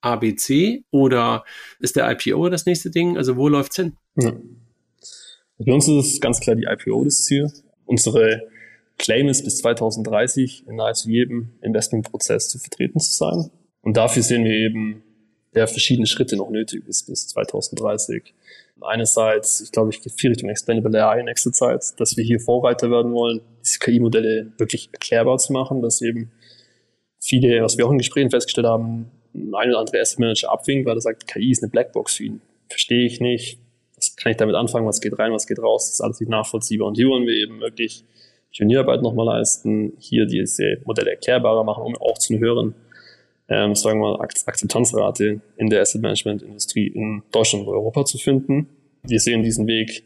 ABC 0.00 0.84
oder 0.90 1.44
ist 1.80 1.96
der 1.96 2.10
IPO 2.10 2.48
das 2.48 2.66
nächste 2.66 2.90
Ding? 2.90 3.16
Also 3.16 3.36
wo 3.36 3.48
läuft's 3.48 3.76
hin? 3.76 3.96
Ja. 4.16 4.32
Bei 5.58 5.72
uns 5.72 5.88
ist 5.88 6.14
es 6.14 6.20
ganz 6.20 6.40
klar 6.40 6.56
die 6.56 6.66
IPO 6.70 7.04
das 7.04 7.24
Ziel. 7.24 7.50
Unsere 7.84 8.48
Claim 8.96 9.28
ist 9.28 9.44
bis 9.44 9.58
2030 9.58 10.66
in 10.66 10.76
nahezu 10.76 11.08
jedem 11.08 11.50
Investmentprozess 11.62 12.48
zu 12.48 12.58
vertreten 12.58 13.00
zu 13.00 13.12
sein. 13.12 13.50
Und 13.80 13.96
dafür 13.96 14.22
sehen 14.22 14.44
wir 14.44 14.52
eben 14.52 15.02
der 15.54 15.66
verschiedene 15.66 16.06
Schritte 16.06 16.36
noch 16.36 16.50
nötig 16.50 16.86
ist 16.86 17.06
bis 17.06 17.28
2030. 17.28 18.34
Einerseits, 18.80 19.60
ich 19.60 19.72
glaube, 19.72 19.90
ich 19.90 20.00
gehe 20.00 20.12
viel 20.12 20.30
Richtung 20.30 20.48
Explainable 20.48 21.04
AI 21.04 21.20
in 21.20 21.24
nächster 21.26 21.52
Zeit, 21.52 21.82
dass 21.98 22.16
wir 22.16 22.24
hier 22.24 22.38
Vorreiter 22.38 22.90
werden 22.90 23.12
wollen, 23.12 23.40
diese 23.64 23.78
KI-Modelle 23.78 24.52
wirklich 24.58 24.90
erklärbar 24.92 25.38
zu 25.38 25.52
machen, 25.52 25.82
dass 25.82 26.00
eben 26.00 26.30
viele, 27.18 27.62
was 27.62 27.76
wir 27.76 27.86
auch 27.86 27.90
in 27.90 27.98
Gesprächen 27.98 28.30
festgestellt 28.30 28.66
haben, 28.66 29.10
ein 29.34 29.70
oder 29.70 29.78
andere 29.78 30.00
Asset 30.00 30.20
Manager 30.20 30.52
abwinkt, 30.52 30.86
weil 30.86 30.96
er 30.96 31.00
sagt, 31.00 31.26
KI 31.26 31.50
ist 31.50 31.62
eine 31.62 31.70
Blackbox 31.70 32.16
für 32.16 32.24
ihn. 32.24 32.40
Verstehe 32.68 33.06
ich 33.06 33.20
nicht. 33.20 33.58
Was 33.96 34.14
kann 34.16 34.30
ich 34.30 34.36
damit 34.36 34.54
anfangen? 34.54 34.86
Was 34.86 35.00
geht 35.00 35.18
rein? 35.18 35.32
Was 35.32 35.46
geht 35.46 35.58
raus? 35.58 35.86
Das 35.86 35.94
ist 35.94 36.00
alles 36.00 36.20
nicht 36.20 36.28
nachvollziehbar. 36.28 36.88
Und 36.88 36.96
hier 36.96 37.08
wollen 37.08 37.26
wir 37.26 37.34
eben 37.34 37.60
wirklich 37.60 38.04
Pionierarbeit 38.52 39.02
nochmal 39.02 39.26
leisten, 39.26 39.92
hier 39.98 40.26
diese 40.26 40.78
Modelle 40.84 41.10
erklärbarer 41.10 41.64
machen, 41.64 41.82
um 41.82 41.96
auch 41.96 42.18
zu 42.18 42.32
einer 42.32 42.40
höheren, 42.40 42.74
ähm, 43.48 43.74
sagen 43.74 44.00
wir 44.00 44.12
mal, 44.12 44.20
Akzeptanzrate 44.20 45.40
in 45.56 45.70
der 45.70 45.80
Asset 45.80 46.02
Management 46.02 46.42
Industrie 46.42 46.88
in 46.88 47.22
Deutschland 47.32 47.66
und 47.66 47.72
Europa 47.72 48.04
zu 48.04 48.18
finden. 48.18 48.68
Wir 49.02 49.20
sehen 49.20 49.42
diesen 49.42 49.66
Weg 49.66 50.04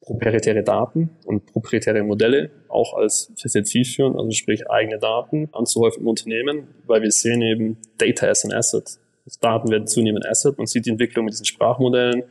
proprietäre 0.00 0.62
Daten 0.62 1.10
und 1.24 1.46
proprietäre 1.46 2.02
Modelle 2.02 2.50
auch 2.68 2.94
als 2.94 3.32
sehr 3.36 3.64
zielführend, 3.64 4.16
also 4.16 4.30
sprich 4.32 4.70
eigene 4.70 4.98
Daten 4.98 5.48
anzuhäufen 5.52 6.02
im 6.02 6.08
Unternehmen, 6.08 6.68
weil 6.86 7.02
wir 7.02 7.10
sehen 7.10 7.40
eben 7.42 7.78
Data 7.98 8.28
as 8.28 8.44
an 8.44 8.52
Asset. 8.52 8.98
Also 9.24 9.38
Daten 9.40 9.70
werden 9.70 9.86
zunehmend 9.86 10.26
Asset. 10.26 10.58
Man 10.58 10.66
sieht 10.66 10.84
die 10.86 10.90
Entwicklung 10.90 11.24
mit 11.24 11.32
diesen 11.32 11.46
Sprachmodellen, 11.46 12.24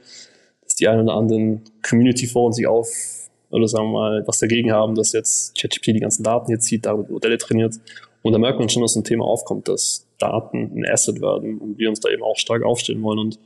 dass 0.61 0.75
die 0.75 0.87
ein 0.87 0.99
oder 0.99 1.13
anderen 1.13 1.61
Community-Foren 1.87 2.53
sich 2.53 2.67
auf 2.67 2.87
oder 3.49 3.67
sagen 3.67 3.85
wir 3.85 3.99
mal, 3.99 4.23
was 4.25 4.39
dagegen 4.39 4.71
haben, 4.71 4.95
dass 4.95 5.11
jetzt 5.11 5.55
ChatGPT 5.59 5.87
die 5.87 5.99
ganzen 5.99 6.23
Daten 6.23 6.51
jetzt 6.51 6.65
zieht, 6.65 6.87
damit 6.87 7.09
Modelle 7.09 7.37
trainiert. 7.37 7.75
Und 8.23 8.33
da 8.33 8.39
merkt 8.39 8.57
man 8.57 8.69
schon, 8.69 8.81
dass 8.81 8.95
ein 8.95 9.03
Thema 9.03 9.25
aufkommt, 9.25 9.67
dass 9.67 10.07
Daten 10.23 10.71
ein 10.75 10.85
Asset 10.89 11.21
werden 11.21 11.57
und 11.57 11.77
wir 11.77 11.89
uns 11.89 11.99
da 11.99 12.09
eben 12.09 12.23
auch 12.23 12.37
stark 12.37 12.63
aufstellen 12.63 13.01
wollen 13.03 13.19
und 13.19 13.39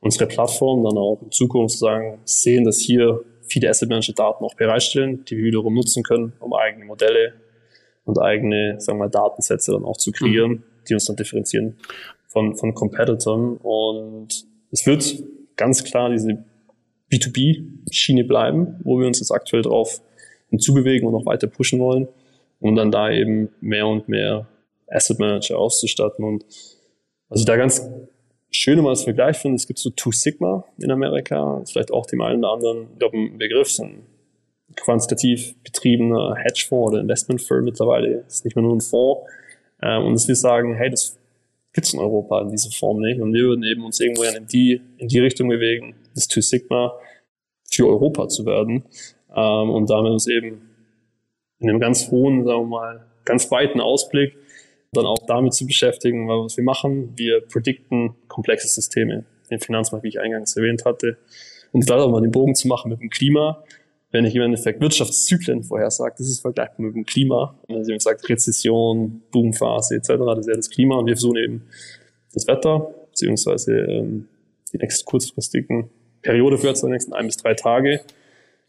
unsere 0.00 0.26
Plattform 0.26 0.84
dann 0.84 0.98
auch 0.98 1.20
in 1.22 1.30
Zukunft 1.30 1.78
sagen, 1.78 2.18
sehen, 2.24 2.64
dass 2.64 2.80
hier 2.80 3.20
viele 3.42 3.68
Asset 3.70 3.88
Manager 3.88 4.12
Daten 4.12 4.44
auch 4.44 4.54
bereitstellen, 4.54 5.24
die 5.24 5.36
wir 5.36 5.44
wiederum 5.44 5.74
nutzen 5.74 6.02
können, 6.02 6.32
um 6.40 6.52
eigene 6.52 6.84
Modelle 6.84 7.34
und 8.04 8.18
eigene, 8.20 8.80
sagen 8.80 8.98
wir 8.98 9.04
mal, 9.04 9.10
Datensätze 9.10 9.72
dann 9.72 9.84
auch 9.84 9.96
zu 9.96 10.12
kreieren, 10.12 10.50
mhm. 10.50 10.62
die 10.88 10.94
uns 10.94 11.06
dann 11.06 11.16
differenzieren 11.16 11.76
von, 12.26 12.56
von 12.56 12.74
Competitors. 12.74 13.26
Und 13.62 14.46
es 14.70 14.86
wird 14.86 15.22
ganz 15.56 15.84
klar 15.84 16.10
diese 16.10 16.44
B2B-Schiene 17.12 18.24
bleiben, 18.24 18.80
wo 18.82 18.98
wir 18.98 19.06
uns 19.06 19.20
jetzt 19.20 19.30
aktuell 19.30 19.62
drauf 19.62 20.02
hinzubewegen 20.50 21.08
und 21.08 21.14
auch 21.14 21.26
weiter 21.26 21.46
pushen 21.46 21.78
wollen, 21.80 22.08
um 22.60 22.76
dann 22.76 22.90
da 22.90 23.10
eben 23.10 23.50
mehr 23.60 23.86
und 23.86 24.08
mehr 24.08 24.46
Asset 24.94 25.18
Manager 25.18 25.58
auszustatten. 25.58 26.24
Und 26.24 26.44
also 27.28 27.44
da 27.44 27.56
ganz 27.56 27.82
schön 28.50 28.80
mal 28.80 28.90
als 28.90 29.04
Vergleich 29.04 29.36
finde, 29.36 29.56
es 29.56 29.66
gibt 29.66 29.78
so 29.78 29.90
Two 29.90 30.12
Sigma 30.12 30.64
in 30.78 30.90
Amerika, 30.90 31.62
vielleicht 31.66 31.92
auch 31.92 32.06
dem 32.06 32.20
einen 32.20 32.44
oder 32.44 32.52
anderen, 32.52 32.88
ich 32.92 32.98
glaube, 32.98 33.16
ein 33.16 33.38
Begriff, 33.38 33.70
so 33.70 33.84
ein 33.84 34.06
quantitativ 34.76 35.54
betriebener 35.62 36.36
Hedgefonds 36.36 36.92
oder 36.92 37.00
Investmentfirm 37.00 37.64
mittlerweile, 37.64 38.24
ist 38.26 38.44
nicht 38.44 38.56
mehr 38.56 38.62
nur 38.62 38.76
ein 38.76 38.80
Fonds. 38.80 39.28
Ähm, 39.82 40.04
und 40.04 40.14
dass 40.14 40.28
wir 40.28 40.36
sagen, 40.36 40.74
hey, 40.74 40.90
das 40.90 41.18
gibt 41.72 41.86
es 41.86 41.92
in 41.92 42.00
Europa 42.00 42.40
in 42.40 42.50
dieser 42.50 42.70
Form 42.70 43.00
nicht. 43.00 43.20
Und 43.20 43.34
wir 43.34 43.42
würden 43.42 43.64
eben 43.64 43.84
uns 43.84 44.00
irgendwo 44.00 44.22
in 44.22 44.46
die, 44.46 44.80
in 44.98 45.08
die 45.08 45.18
Richtung 45.18 45.48
bewegen, 45.48 45.96
das 46.14 46.28
Two 46.28 46.40
Sigma 46.40 46.94
für 47.68 47.88
Europa 47.88 48.28
zu 48.28 48.46
werden. 48.46 48.84
Ähm, 49.34 49.70
und 49.70 49.90
damit 49.90 50.12
uns 50.12 50.28
eben 50.28 50.70
in 51.58 51.68
einem 51.68 51.80
ganz 51.80 52.10
hohen, 52.10 52.44
sagen 52.44 52.62
wir 52.62 52.66
mal, 52.66 53.06
ganz 53.24 53.50
weiten 53.50 53.80
Ausblick 53.80 54.36
dann 54.96 55.06
auch 55.06 55.26
damit 55.26 55.54
zu 55.54 55.66
beschäftigen, 55.66 56.28
was 56.28 56.56
wir 56.56 56.64
machen, 56.64 57.12
wir 57.16 57.40
predikten 57.42 58.14
komplexe 58.28 58.68
Systeme, 58.68 59.24
den 59.50 59.60
Finanzmarkt, 59.60 60.04
wie 60.04 60.08
ich 60.08 60.20
eingangs 60.20 60.56
erwähnt 60.56 60.84
hatte. 60.84 61.18
Und 61.72 61.88
da 61.88 61.96
auch 61.98 62.10
mal 62.10 62.20
den 62.20 62.30
Bogen 62.30 62.54
zu 62.54 62.68
machen 62.68 62.90
mit 62.90 63.00
dem 63.00 63.10
Klima, 63.10 63.64
wenn 64.14 64.24
ich 64.24 64.36
im 64.36 64.42
Endeffekt 64.42 64.80
Wirtschaftszyklen 64.80 65.64
vorhersage, 65.64 66.14
das 66.18 66.28
ist 66.28 66.40
vergleichbar 66.40 66.86
mit 66.86 66.94
dem 66.94 67.04
Klima. 67.04 67.58
Also 67.68 67.92
ich 67.92 68.00
sagt 68.00 68.28
Rezession, 68.28 69.22
Boomphase 69.32 69.96
etc., 69.96 70.08
das 70.08 70.38
ist 70.38 70.46
ja 70.46 70.54
das 70.54 70.70
Klima 70.70 70.96
und 70.96 71.06
wir 71.06 71.14
versuchen 71.14 71.36
eben 71.36 71.62
das 72.32 72.46
Wetter, 72.46 72.94
beziehungsweise 73.10 73.72
ähm, 73.76 74.28
die 74.72 74.78
nächsten 74.78 75.04
kurzfristigen 75.04 75.90
Periode 76.22 76.58
für 76.58 76.72
die 76.72 76.86
nächsten 76.86 77.12
ein 77.12 77.26
bis 77.26 77.38
drei 77.38 77.54
Tage. 77.54 78.02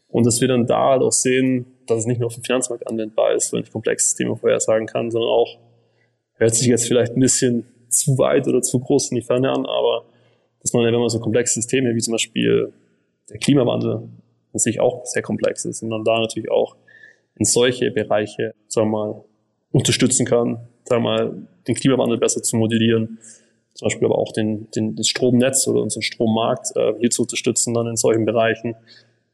Und 0.08 0.26
dass 0.26 0.40
wir 0.40 0.48
dann 0.48 0.66
da 0.66 0.90
halt 0.90 1.02
auch 1.02 1.12
sehen, 1.12 1.66
dass 1.86 2.00
es 2.00 2.06
nicht 2.06 2.18
nur 2.18 2.26
auf 2.26 2.34
dem 2.34 2.42
Finanzmarkt 2.42 2.88
anwendbar 2.88 3.34
ist, 3.34 3.52
wenn 3.52 3.62
ich 3.62 3.70
komplexe 3.70 4.06
Systeme 4.06 4.36
vorhersagen 4.36 4.86
kann, 4.86 5.10
sondern 5.12 5.30
auch 5.30 5.58
hört 6.36 6.54
sich 6.54 6.66
jetzt 6.66 6.86
vielleicht 6.86 7.16
ein 7.16 7.20
bisschen 7.20 7.66
zu 7.88 8.18
weit 8.18 8.46
oder 8.48 8.62
zu 8.62 8.78
groß 8.78 9.10
in 9.10 9.16
die 9.16 9.22
Ferne 9.22 9.50
an, 9.50 9.66
aber 9.66 10.04
dass 10.60 10.72
man, 10.72 10.84
wenn 10.84 10.94
man 10.94 11.08
so 11.08 11.20
komplexe 11.20 11.54
Systeme 11.54 11.94
wie 11.94 12.00
zum 12.00 12.12
Beispiel 12.12 12.72
der 13.30 13.38
Klimawandel 13.38 13.94
an 14.52 14.58
sich 14.58 14.80
auch 14.80 15.04
sehr 15.04 15.22
komplex 15.22 15.64
ist 15.64 15.82
und 15.82 15.90
dann 15.90 16.04
da 16.04 16.20
natürlich 16.20 16.50
auch 16.50 16.76
in 17.38 17.44
solche 17.44 17.90
Bereiche, 17.90 18.54
sagen 18.68 18.90
wir 18.90 18.98
mal, 18.98 19.24
unterstützen 19.72 20.24
kann, 20.24 20.58
sagen 20.84 21.02
wir 21.02 21.10
mal, 21.10 21.34
den 21.66 21.74
Klimawandel 21.74 22.18
besser 22.18 22.42
zu 22.42 22.56
modellieren, 22.56 23.18
zum 23.74 23.86
Beispiel 23.86 24.06
aber 24.06 24.18
auch 24.18 24.32
den, 24.32 24.70
den, 24.70 24.96
das 24.96 25.08
Stromnetz 25.08 25.66
oder 25.68 25.82
unseren 25.82 26.02
Strommarkt 26.02 26.68
äh, 26.76 26.94
hier 26.98 27.10
zu 27.10 27.22
unterstützen 27.22 27.74
dann 27.74 27.86
in 27.86 27.96
solchen 27.96 28.24
Bereichen. 28.24 28.74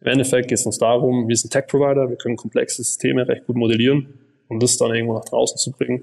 Im 0.00 0.07
Endeffekt 0.07 0.48
geht 0.48 0.59
es 0.59 0.66
uns 0.66 0.78
darum, 0.78 1.28
wir 1.28 1.36
sind 1.36 1.53
Tech-Provider, 1.53 2.09
wir 2.09 2.16
können 2.16 2.36
komplexe 2.36 2.82
Systeme 2.82 3.28
recht 3.28 3.46
gut 3.46 3.55
modellieren, 3.55 4.18
um 4.48 4.59
das 4.59 4.76
dann 4.76 4.92
irgendwo 4.92 5.14
nach 5.14 5.24
draußen 5.24 5.59
zu 5.59 5.70
bringen 5.70 6.03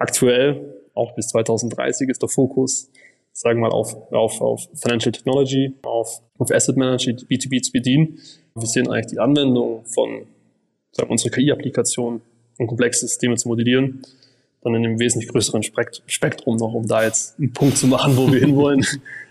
aktuell, 0.00 0.74
auch 0.94 1.14
bis 1.14 1.28
2030 1.28 2.08
ist 2.08 2.22
der 2.22 2.28
Fokus, 2.28 2.90
sagen 3.32 3.60
wir 3.60 3.68
mal, 3.68 3.74
auf, 3.74 3.94
auf, 4.12 4.40
auf 4.40 4.68
Financial 4.74 5.12
Technology, 5.12 5.74
auf, 5.82 6.20
auf 6.38 6.50
Asset 6.50 6.76
Management, 6.76 7.26
B2B 7.28 7.62
zu 7.62 7.72
bedienen. 7.72 8.18
Wir 8.54 8.66
sehen 8.66 8.90
eigentlich 8.90 9.06
die 9.06 9.20
Anwendung 9.20 9.84
von 9.84 10.26
sagen, 10.92 11.10
unsere 11.10 11.30
KI-Applikation, 11.30 12.20
um 12.58 12.66
komplexe 12.66 13.06
Systeme 13.06 13.36
zu 13.36 13.48
modellieren, 13.48 14.02
dann 14.62 14.74
in 14.74 14.84
einem 14.84 14.98
wesentlich 14.98 15.30
größeren 15.30 15.62
Spektrum 15.62 16.56
noch, 16.56 16.74
um 16.74 16.86
da 16.86 17.04
jetzt 17.04 17.38
einen 17.38 17.52
Punkt 17.52 17.78
zu 17.78 17.86
machen, 17.86 18.16
wo 18.16 18.30
wir 18.30 18.40
hinwollen. 18.40 18.84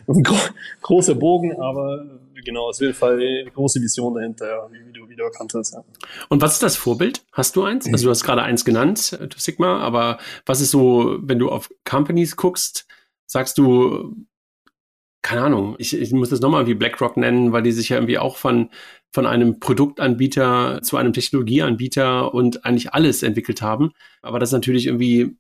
ein 0.07 0.23
gro 0.23 0.35
großer 0.81 1.15
Bogen, 1.15 1.55
aber 1.59 2.05
genau, 2.43 2.69
auf 2.69 2.79
jeden 2.79 2.93
Fall 2.93 3.15
eine 3.15 3.51
große 3.51 3.81
Vision 3.81 4.15
dahinter, 4.15 4.69
wie, 4.71 4.93
du, 4.93 5.09
wie 5.09 5.15
du 5.15 5.23
erkannt 5.23 5.53
hast. 5.53 5.73
Ja. 5.73 5.83
Und 6.29 6.41
was 6.41 6.53
ist 6.53 6.63
das 6.63 6.75
Vorbild? 6.75 7.23
Hast 7.31 7.55
du 7.55 7.63
eins? 7.63 7.87
Also 7.87 8.05
du 8.05 8.09
hast 8.09 8.23
gerade 8.23 8.43
eins 8.43 8.65
genannt, 8.65 9.17
äh, 9.19 9.27
Sigma, 9.35 9.79
aber 9.79 10.19
was 10.45 10.61
ist 10.61 10.71
so, 10.71 11.17
wenn 11.21 11.39
du 11.39 11.49
auf 11.49 11.69
Companies 11.85 12.35
guckst, 12.35 12.87
sagst 13.25 13.57
du, 13.57 14.15
keine 15.21 15.41
Ahnung, 15.41 15.75
ich, 15.77 15.93
ich 15.93 16.11
muss 16.11 16.29
das 16.29 16.39
nochmal 16.39 16.67
wie 16.67 16.75
BlackRock 16.75 17.17
nennen, 17.17 17.51
weil 17.51 17.63
die 17.63 17.71
sich 17.71 17.89
ja 17.89 17.97
irgendwie 17.97 18.17
auch 18.17 18.37
von, 18.37 18.69
von 19.11 19.25
einem 19.25 19.59
Produktanbieter 19.59 20.81
zu 20.81 20.97
einem 20.97 21.13
Technologieanbieter 21.13 22.33
und 22.33 22.65
eigentlich 22.65 22.93
alles 22.93 23.23
entwickelt 23.23 23.61
haben. 23.61 23.91
Aber 24.21 24.39
das 24.39 24.49
ist 24.49 24.53
natürlich 24.53 24.85
irgendwie 24.85 25.35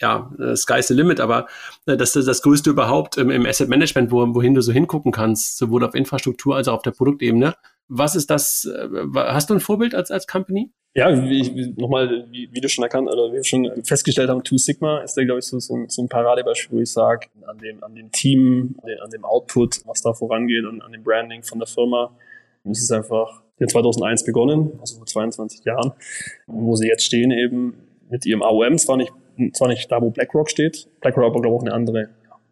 ja, 0.00 0.30
äh, 0.38 0.56
sky's 0.56 0.88
the 0.88 0.94
limit, 0.94 1.20
aber 1.20 1.46
äh, 1.86 1.96
das 1.96 2.16
ist 2.16 2.26
das 2.26 2.42
Größte 2.42 2.70
überhaupt 2.70 3.16
im, 3.16 3.46
Asset 3.46 3.68
Management, 3.68 4.10
wo, 4.10 4.34
wohin 4.34 4.54
du 4.54 4.60
so 4.60 4.72
hingucken 4.72 5.12
kannst, 5.12 5.58
sowohl 5.58 5.84
auf 5.84 5.94
Infrastruktur 5.94 6.56
als 6.56 6.68
auch 6.68 6.74
auf 6.74 6.82
der 6.82 6.90
Produktebene. 6.90 7.54
Was 7.88 8.14
ist 8.14 8.30
das? 8.30 8.64
Äh, 8.64 8.88
hast 9.14 9.50
du 9.50 9.54
ein 9.54 9.60
Vorbild 9.60 9.94
als, 9.94 10.10
als 10.10 10.26
Company? 10.26 10.70
Ja, 10.94 11.10
wie, 11.24 11.74
nochmal, 11.78 12.26
wie, 12.30 12.50
wie 12.52 12.60
du 12.60 12.68
schon 12.68 12.82
erkannt 12.82 13.08
oder 13.08 13.30
wie 13.30 13.36
wir 13.36 13.44
schon 13.44 13.70
festgestellt 13.84 14.28
haben, 14.28 14.44
Two 14.44 14.58
Sigma 14.58 14.98
ist 14.98 15.14
da, 15.14 15.24
glaube 15.24 15.38
ich, 15.38 15.46
so, 15.46 15.58
so, 15.58 15.74
ein, 15.74 15.88
so 15.88 16.02
ein 16.02 16.08
Paradebeispiel, 16.08 16.78
wo 16.78 16.82
ich 16.82 16.92
sage, 16.92 17.28
an 17.46 17.56
dem, 17.58 17.82
an 17.82 17.94
dem 17.94 18.10
Team, 18.12 18.76
an 18.82 18.88
dem, 18.88 18.98
an 19.02 19.10
dem 19.10 19.24
Output, 19.24 19.86
was 19.86 20.02
da 20.02 20.12
vorangeht 20.12 20.66
und 20.66 20.82
an 20.82 20.92
dem 20.92 21.02
Branding 21.02 21.42
von 21.42 21.58
der 21.58 21.66
Firma. 21.66 22.14
Es 22.64 22.82
ist 22.82 22.92
einfach 22.92 23.42
in 23.58 23.68
2001 23.68 24.24
begonnen, 24.24 24.72
also 24.80 24.96
vor 24.96 25.06
22 25.06 25.64
Jahren, 25.64 25.92
wo 26.46 26.76
sie 26.76 26.88
jetzt 26.88 27.04
stehen 27.04 27.30
eben 27.30 27.74
mit 28.10 28.26
ihrem 28.26 28.42
AOM, 28.42 28.76
zwar 28.76 28.98
nicht 28.98 29.12
zwar 29.52 29.68
nicht 29.68 29.90
da, 29.90 30.00
wo 30.00 30.10
BlackRock 30.10 30.50
steht. 30.50 30.88
BlackRock 31.00 31.24
aber, 31.24 31.40
glaube 31.40 31.48
ich, 31.48 31.60
auch 31.60 31.62
eine 31.62 31.74
andere 31.74 32.08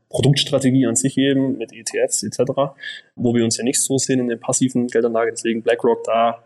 Produktstrategie 0.08 0.86
an 0.86 0.96
sich 0.96 1.16
eben 1.16 1.56
mit 1.56 1.72
ETFs 1.72 2.22
etc., 2.22 2.52
wo 3.14 3.34
wir 3.34 3.44
uns 3.44 3.56
ja 3.56 3.64
nicht 3.64 3.80
so 3.80 3.96
sehen 3.96 4.20
in 4.20 4.28
der 4.28 4.36
passiven 4.36 4.88
Geldanlage. 4.88 5.30
Deswegen 5.30 5.62
BlackRock 5.62 6.04
da 6.04 6.42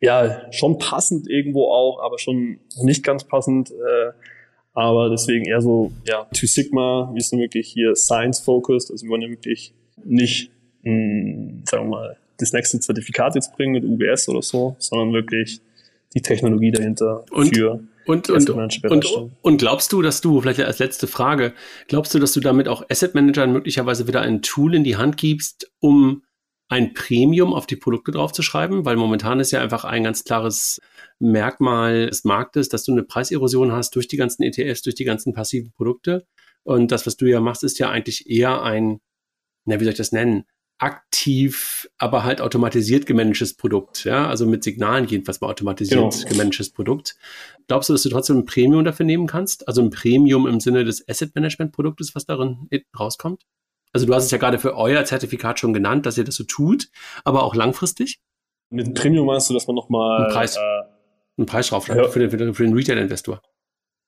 ja 0.00 0.52
schon 0.52 0.78
passend 0.78 1.28
irgendwo 1.28 1.70
auch, 1.70 2.00
aber 2.02 2.18
schon 2.18 2.60
nicht 2.82 3.04
ganz 3.04 3.24
passend. 3.24 3.70
Äh, 3.70 4.12
aber 4.78 5.10
deswegen 5.10 5.44
eher 5.44 5.60
so, 5.60 5.90
ja, 6.06 6.26
Two 6.32 6.46
Sigma, 6.46 7.10
wir 7.12 7.22
sind 7.22 7.40
wirklich 7.40 7.68
hier 7.68 7.96
Science-focused, 7.96 8.92
also 8.92 9.04
wir 9.04 9.10
wollen 9.10 9.22
ja 9.22 9.28
wirklich 9.28 9.74
nicht, 10.04 10.52
mh, 10.82 10.92
hm, 10.92 11.62
sagen 11.64 11.84
wir 11.86 11.90
mal, 11.90 12.16
das 12.38 12.52
nächste 12.52 12.78
Zertifikat 12.78 13.34
jetzt 13.34 13.56
bringen 13.56 13.72
mit 13.72 13.84
UBS 13.84 14.28
oder 14.28 14.42
so, 14.42 14.76
sondern 14.78 15.12
wirklich 15.12 15.60
die 16.14 16.22
Technologie 16.22 16.70
dahinter 16.70 17.24
und, 17.32 17.54
für 17.54 17.80
und, 18.08 18.30
und, 18.30 18.48
und, 18.48 19.32
und, 19.42 19.58
glaubst 19.58 19.92
du, 19.92 20.00
dass 20.00 20.22
du, 20.22 20.40
vielleicht 20.40 20.60
als 20.60 20.78
letzte 20.78 21.06
Frage, 21.06 21.52
glaubst 21.88 22.14
du, 22.14 22.18
dass 22.18 22.32
du 22.32 22.40
damit 22.40 22.66
auch 22.66 22.82
Asset 22.88 23.14
Managern 23.14 23.52
möglicherweise 23.52 24.08
wieder 24.08 24.22
ein 24.22 24.40
Tool 24.40 24.74
in 24.74 24.82
die 24.82 24.96
Hand 24.96 25.18
gibst, 25.18 25.70
um 25.78 26.22
ein 26.68 26.94
Premium 26.94 27.52
auf 27.52 27.66
die 27.66 27.76
Produkte 27.76 28.12
draufzuschreiben? 28.12 28.86
Weil 28.86 28.96
momentan 28.96 29.40
ist 29.40 29.50
ja 29.50 29.60
einfach 29.60 29.84
ein 29.84 30.04
ganz 30.04 30.24
klares 30.24 30.80
Merkmal 31.18 32.06
des 32.06 32.24
Marktes, 32.24 32.70
dass 32.70 32.84
du 32.84 32.92
eine 32.92 33.02
Preiserosion 33.02 33.72
hast 33.72 33.94
durch 33.94 34.08
die 34.08 34.16
ganzen 34.16 34.42
ETFs, 34.42 34.80
durch 34.80 34.94
die 34.94 35.04
ganzen 35.04 35.34
passiven 35.34 35.72
Produkte. 35.72 36.26
Und 36.62 36.90
das, 36.90 37.06
was 37.06 37.16
du 37.16 37.26
ja 37.26 37.40
machst, 37.40 37.62
ist 37.62 37.78
ja 37.78 37.90
eigentlich 37.90 38.30
eher 38.30 38.62
ein, 38.62 39.00
na, 39.66 39.80
wie 39.80 39.84
soll 39.84 39.92
ich 39.92 39.98
das 39.98 40.12
nennen? 40.12 40.44
Aktiv, 40.78 41.88
aber 41.98 42.24
halt 42.24 42.40
automatisiert 42.40 43.04
gemanagtes 43.04 43.54
Produkt, 43.54 44.04
ja, 44.04 44.28
also 44.28 44.46
mit 44.46 44.62
Signalen 44.62 45.06
jedenfalls 45.06 45.40
mal 45.40 45.48
automatisiert 45.48 46.12
genau. 46.12 46.28
gemanagtes 46.28 46.70
Produkt. 46.70 47.16
Glaubst 47.66 47.88
du, 47.88 47.94
dass 47.94 48.02
du 48.02 48.08
trotzdem 48.08 48.38
ein 48.38 48.44
Premium 48.44 48.84
dafür 48.84 49.04
nehmen 49.04 49.26
kannst? 49.26 49.66
Also 49.66 49.82
ein 49.82 49.90
Premium 49.90 50.46
im 50.46 50.60
Sinne 50.60 50.84
des 50.84 51.06
Asset 51.08 51.34
Management 51.34 51.72
Produktes, 51.72 52.14
was 52.14 52.26
darin 52.26 52.68
rauskommt? 52.98 53.44
Also 53.92 54.06
du 54.06 54.14
hast 54.14 54.26
es 54.26 54.30
ja 54.30 54.38
gerade 54.38 54.58
für 54.58 54.76
euer 54.76 55.04
Zertifikat 55.04 55.58
schon 55.58 55.72
genannt, 55.72 56.06
dass 56.06 56.16
ihr 56.16 56.24
das 56.24 56.36
so 56.36 56.44
tut, 56.44 56.88
aber 57.24 57.42
auch 57.42 57.54
langfristig? 57.54 58.20
Mit 58.70 58.94
Premium 58.94 59.26
meinst 59.26 59.50
du, 59.50 59.54
dass 59.54 59.66
man 59.66 59.74
nochmal 59.74 60.24
einen 60.24 60.32
Preis, 60.32 60.56
äh, 60.56 60.60
einen 61.38 61.46
Preis 61.46 61.68
draufschreibt 61.68 62.00
ja. 62.00 62.08
für 62.08 62.18
den, 62.20 62.30
für 62.30 62.36
den, 62.36 62.54
für 62.54 62.64
den 62.64 62.74
Retail-Investor? 62.74 63.42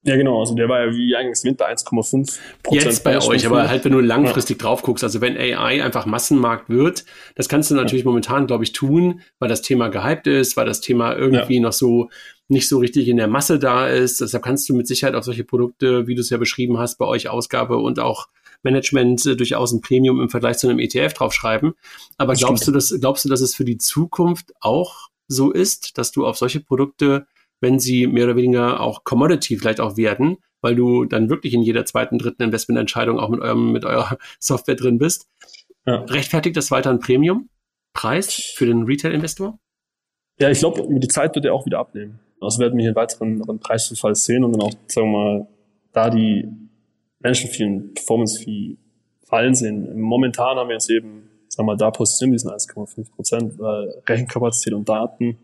Ja, 0.03 0.17
genau. 0.17 0.41
Also 0.41 0.55
der 0.55 0.69
war 0.69 0.87
ja 0.87 0.95
wie 0.95 1.15
eigentlich 1.15 1.45
Wind 1.45 1.59
bei 1.59 1.71
1,5 1.71 2.39
Jetzt 2.71 3.05
bei 3.05 3.21
euch, 3.21 3.45
aber 3.45 3.69
halt, 3.69 3.85
wenn 3.85 3.93
du 3.93 4.01
langfristig 4.01 4.61
ja. 4.61 4.67
drauf 4.67 4.83
guckst, 4.83 5.05
also 5.05 5.21
wenn 5.21 5.37
AI 5.37 5.85
einfach 5.85 6.07
Massenmarkt 6.07 6.71
wird, 6.71 7.05
das 7.35 7.51
kannst 7.51 7.71
du 7.71 7.75
natürlich 7.75 8.05
ja. 8.05 8.09
momentan, 8.09 8.47
glaube 8.47 8.65
ich, 8.65 8.73
tun, 8.73 9.21
weil 9.39 9.51
das 9.51 9.61
Thema 9.61 9.89
gehypt 9.89 10.27
ist, 10.27 10.57
weil 10.57 10.65
das 10.65 10.81
Thema 10.81 11.15
irgendwie 11.15 11.57
ja. 11.57 11.61
noch 11.61 11.75
so 11.75 12.09
nicht 12.49 12.67
so 12.67 12.79
richtig 12.79 13.09
in 13.09 13.19
der 13.19 13.29
Masse 13.29 13.59
da 13.59 13.89
ist. 13.89 14.21
Deshalb 14.21 14.43
kannst 14.43 14.69
du 14.69 14.75
mit 14.75 14.89
Sicherheit 14.89 15.15
auf 15.15 15.25
solche 15.25 15.45
Produkte, 15.45 16.07
wie 16.07 16.15
du 16.15 16.23
es 16.23 16.31
ja 16.31 16.39
beschrieben 16.39 16.79
hast, 16.79 16.97
bei 16.97 17.07
euch 17.07 17.29
Ausgabe 17.29 17.77
und 17.77 18.01
auch 18.01 18.29
Management 18.63 19.25
äh, 19.27 19.37
durchaus 19.37 19.73
ein 19.73 19.83
Premium 19.83 20.21
im 20.21 20.31
Vergleich 20.31 20.59
zu 20.59 20.69
einem 20.69 20.79
ETF 20.79 21.13
draufschreiben. 21.13 21.75
Aber 22.17 22.33
das 22.33 22.41
glaubst 22.41 22.65
stimmt. 22.65 22.75
du, 22.75 22.79
dass, 22.79 23.01
glaubst 23.01 23.25
du, 23.25 23.29
dass 23.29 23.41
es 23.41 23.55
für 23.55 23.65
die 23.65 23.79
Zukunft 23.79 24.53
auch 24.61 25.09
so 25.29 25.53
ist, 25.53 25.97
dass 25.99 26.11
du 26.11 26.27
auf 26.27 26.39
solche 26.39 26.61
Produkte 26.61 27.27
wenn 27.61 27.79
sie 27.79 28.07
mehr 28.07 28.25
oder 28.25 28.37
weniger 28.37 28.81
auch 28.81 29.05
Commodity 29.05 29.57
vielleicht 29.57 29.81
auch 29.81 29.97
werden, 29.97 30.39
weil 30.61 30.75
du 30.75 31.05
dann 31.05 31.31
wirklich 31.31 31.55
in 31.55 31.63
jeder 31.63 31.85
zweiten, 31.85 32.19
dritten 32.19 32.43
Investmententscheidung 32.43 33.19
auch 33.19 33.29
mit 33.29 33.41
eurem, 33.41 33.73
mit 33.73 33.85
eurer 33.85 34.19
Software 34.39 34.77
drin 34.77 34.99
bist. 34.99 35.29
Ja. 35.87 36.03
Rechtfertigt 36.05 36.57
das 36.57 36.71
weiter 36.71 36.91
ein 36.91 37.01
Premium-Preis 37.01 38.35
für 38.55 38.67
den 38.67 38.85
Retail-Investor? 38.85 39.59
Ja, 40.39 40.51
ich 40.51 40.59
glaube, 40.59 40.83
über 40.83 41.01
die 41.01 41.09
Zeit 41.09 41.35
wird 41.35 41.45
er 41.45 41.55
auch 41.55 41.67
wieder 41.67 41.79
abnehmen. 41.79 42.21
Also 42.41 42.61
werden 42.61 42.77
wir 42.77 42.83
hier 42.83 42.91
einen 42.91 42.97
weiteren, 42.97 43.41
weiteren 43.41 43.61
Preisverfall 43.61 44.15
sehen 44.15 44.45
und 44.45 44.53
dann 44.53 44.63
auch, 44.63 44.73
sagen 44.87 45.13
wir 45.13 45.19
mal, 45.19 45.49
da 45.93 46.09
die 46.09 46.49
Menschen 47.19 47.51
und 47.67 47.95
Performance-Fee 47.95 48.77
fallen 49.29 49.55
sehen. 49.55 50.01
Momentan 50.01 50.57
haben 50.57 50.69
wir 50.69 50.75
jetzt 50.75 50.91
eben, 50.91 51.29
sagen 51.49 51.67
wir 51.67 51.73
mal, 51.73 51.77
da 51.77 51.91
positionieren 51.91 52.37
diesen 52.37 52.51
1,5 52.51 53.11
Prozent, 53.15 53.59
weil 53.59 54.03
Rechenkapazität 54.09 54.73
und 54.73 54.89
Daten 54.89 55.39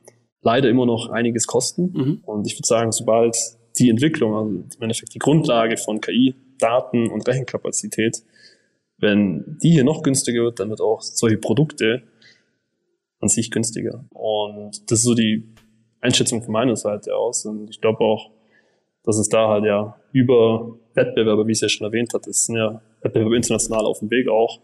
leider 0.47 0.71
immer 0.71 0.87
noch 0.87 1.11
einiges 1.11 1.49
kosten. 1.49 1.93
Mhm. 1.93 2.23
Und 2.25 2.47
ich 2.47 2.55
würde 2.55 2.69
sagen, 2.69 2.93
sobald 2.93 3.37
die 3.79 3.91
Entwicklung, 3.91 4.35
also 4.35 4.49
im 4.49 4.83
Endeffekt 4.83 5.13
die 5.13 5.19
Grundlage 5.19 5.77
von 5.77 6.01
KI, 6.01 6.37
Daten 6.59 7.11
und 7.11 7.27
Rechenkapazität, 7.27 8.23
wenn 8.99 9.59
die 9.61 9.73
hier 9.73 9.85
noch 9.85 10.05
günstiger 10.05 10.45
wird, 10.45 10.61
dann 10.61 10.71
wird 10.71 10.81
auch 10.81 11.03
solche 11.03 11.37
Produkte 11.37 12.05
an 13.21 13.29
sich 13.29 13.51
günstiger. 13.51 14.05
Und 14.11 14.89
das 14.91 15.01
ist 15.01 15.05
so 15.05 15.15
die 15.15 15.53
Einschätzung 16.01 16.45
von 16.45 16.53
meiner 16.53 16.77
Seite 16.77 17.17
aus. 17.17 17.45
Und 17.45 17.69
ich 17.69 17.81
glaube 17.81 18.05
auch, 18.05 18.31
dass 19.03 19.19
es 19.19 19.29
da 19.29 19.49
halt 19.49 19.65
ja 19.65 20.01
über 20.13 20.79
Wettbewerber, 20.95 21.47
wie 21.47 21.53
ich 21.53 21.59
es 21.59 21.63
ja 21.63 21.69
schon 21.69 21.87
erwähnt 21.87 22.15
hatte, 22.15 22.31
es 22.31 22.47
sind 22.47 22.57
ja 22.57 22.81
Wettbewerber 23.03 23.35
international 23.35 23.85
auf 23.85 23.99
dem 23.99 24.11
Weg 24.11 24.29
auch, 24.29 24.61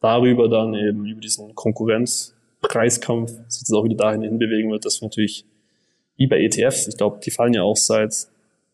darüber 0.00 0.48
dann 0.48 0.72
eben 0.72 1.04
über 1.04 1.20
diesen 1.20 1.54
Konkurrenz 1.54 2.34
Preiskampf 2.62 3.30
sich 3.48 3.62
jetzt 3.62 3.72
auch 3.72 3.84
wieder 3.84 3.96
dahin 3.96 4.38
bewegen 4.38 4.70
wird, 4.70 4.84
dass 4.84 5.00
wir 5.00 5.08
natürlich 5.08 5.44
wie 6.16 6.26
bei 6.26 6.40
ETFs, 6.40 6.88
ich 6.88 6.96
glaube, 6.96 7.20
die 7.24 7.30
fallen 7.30 7.54
ja 7.54 7.62
auch 7.62 7.76
seit 7.76 8.14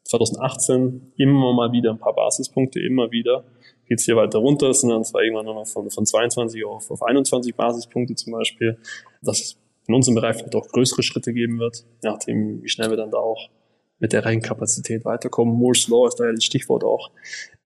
2018 0.04 1.12
immer 1.16 1.52
mal 1.52 1.72
wieder 1.72 1.90
ein 1.90 1.98
paar 1.98 2.14
Basispunkte, 2.14 2.80
immer 2.80 3.10
wieder 3.10 3.44
geht 3.88 4.00
es 4.00 4.04
hier 4.04 4.16
weiter 4.16 4.38
runter, 4.38 4.72
sind 4.74 4.90
dann 4.90 5.04
zwar 5.04 5.22
irgendwann 5.22 5.46
nur 5.46 5.54
noch 5.54 5.66
von, 5.66 5.90
von 5.90 6.04
22 6.04 6.64
auf, 6.64 6.90
auf 6.90 7.02
21 7.02 7.54
Basispunkte 7.54 8.14
zum 8.14 8.34
Beispiel, 8.34 8.78
dass 9.22 9.40
es 9.40 9.56
in 9.86 9.94
unserem 9.94 10.16
Bereich 10.16 10.36
vielleicht 10.36 10.54
auch 10.54 10.68
größere 10.68 11.02
Schritte 11.02 11.32
geben 11.32 11.58
wird, 11.58 11.84
nachdem, 12.02 12.62
wie 12.62 12.68
schnell 12.68 12.90
wir 12.90 12.98
dann 12.98 13.10
da 13.10 13.16
auch 13.16 13.48
mit 13.98 14.12
der 14.12 14.24
Rechenkapazität 14.24 15.04
weiterkommen. 15.04 15.54
Moore's 15.54 15.88
Law 15.88 16.06
ist 16.06 16.20
da 16.20 16.26
ja 16.26 16.32
das 16.32 16.44
Stichwort 16.44 16.84
auch. 16.84 17.10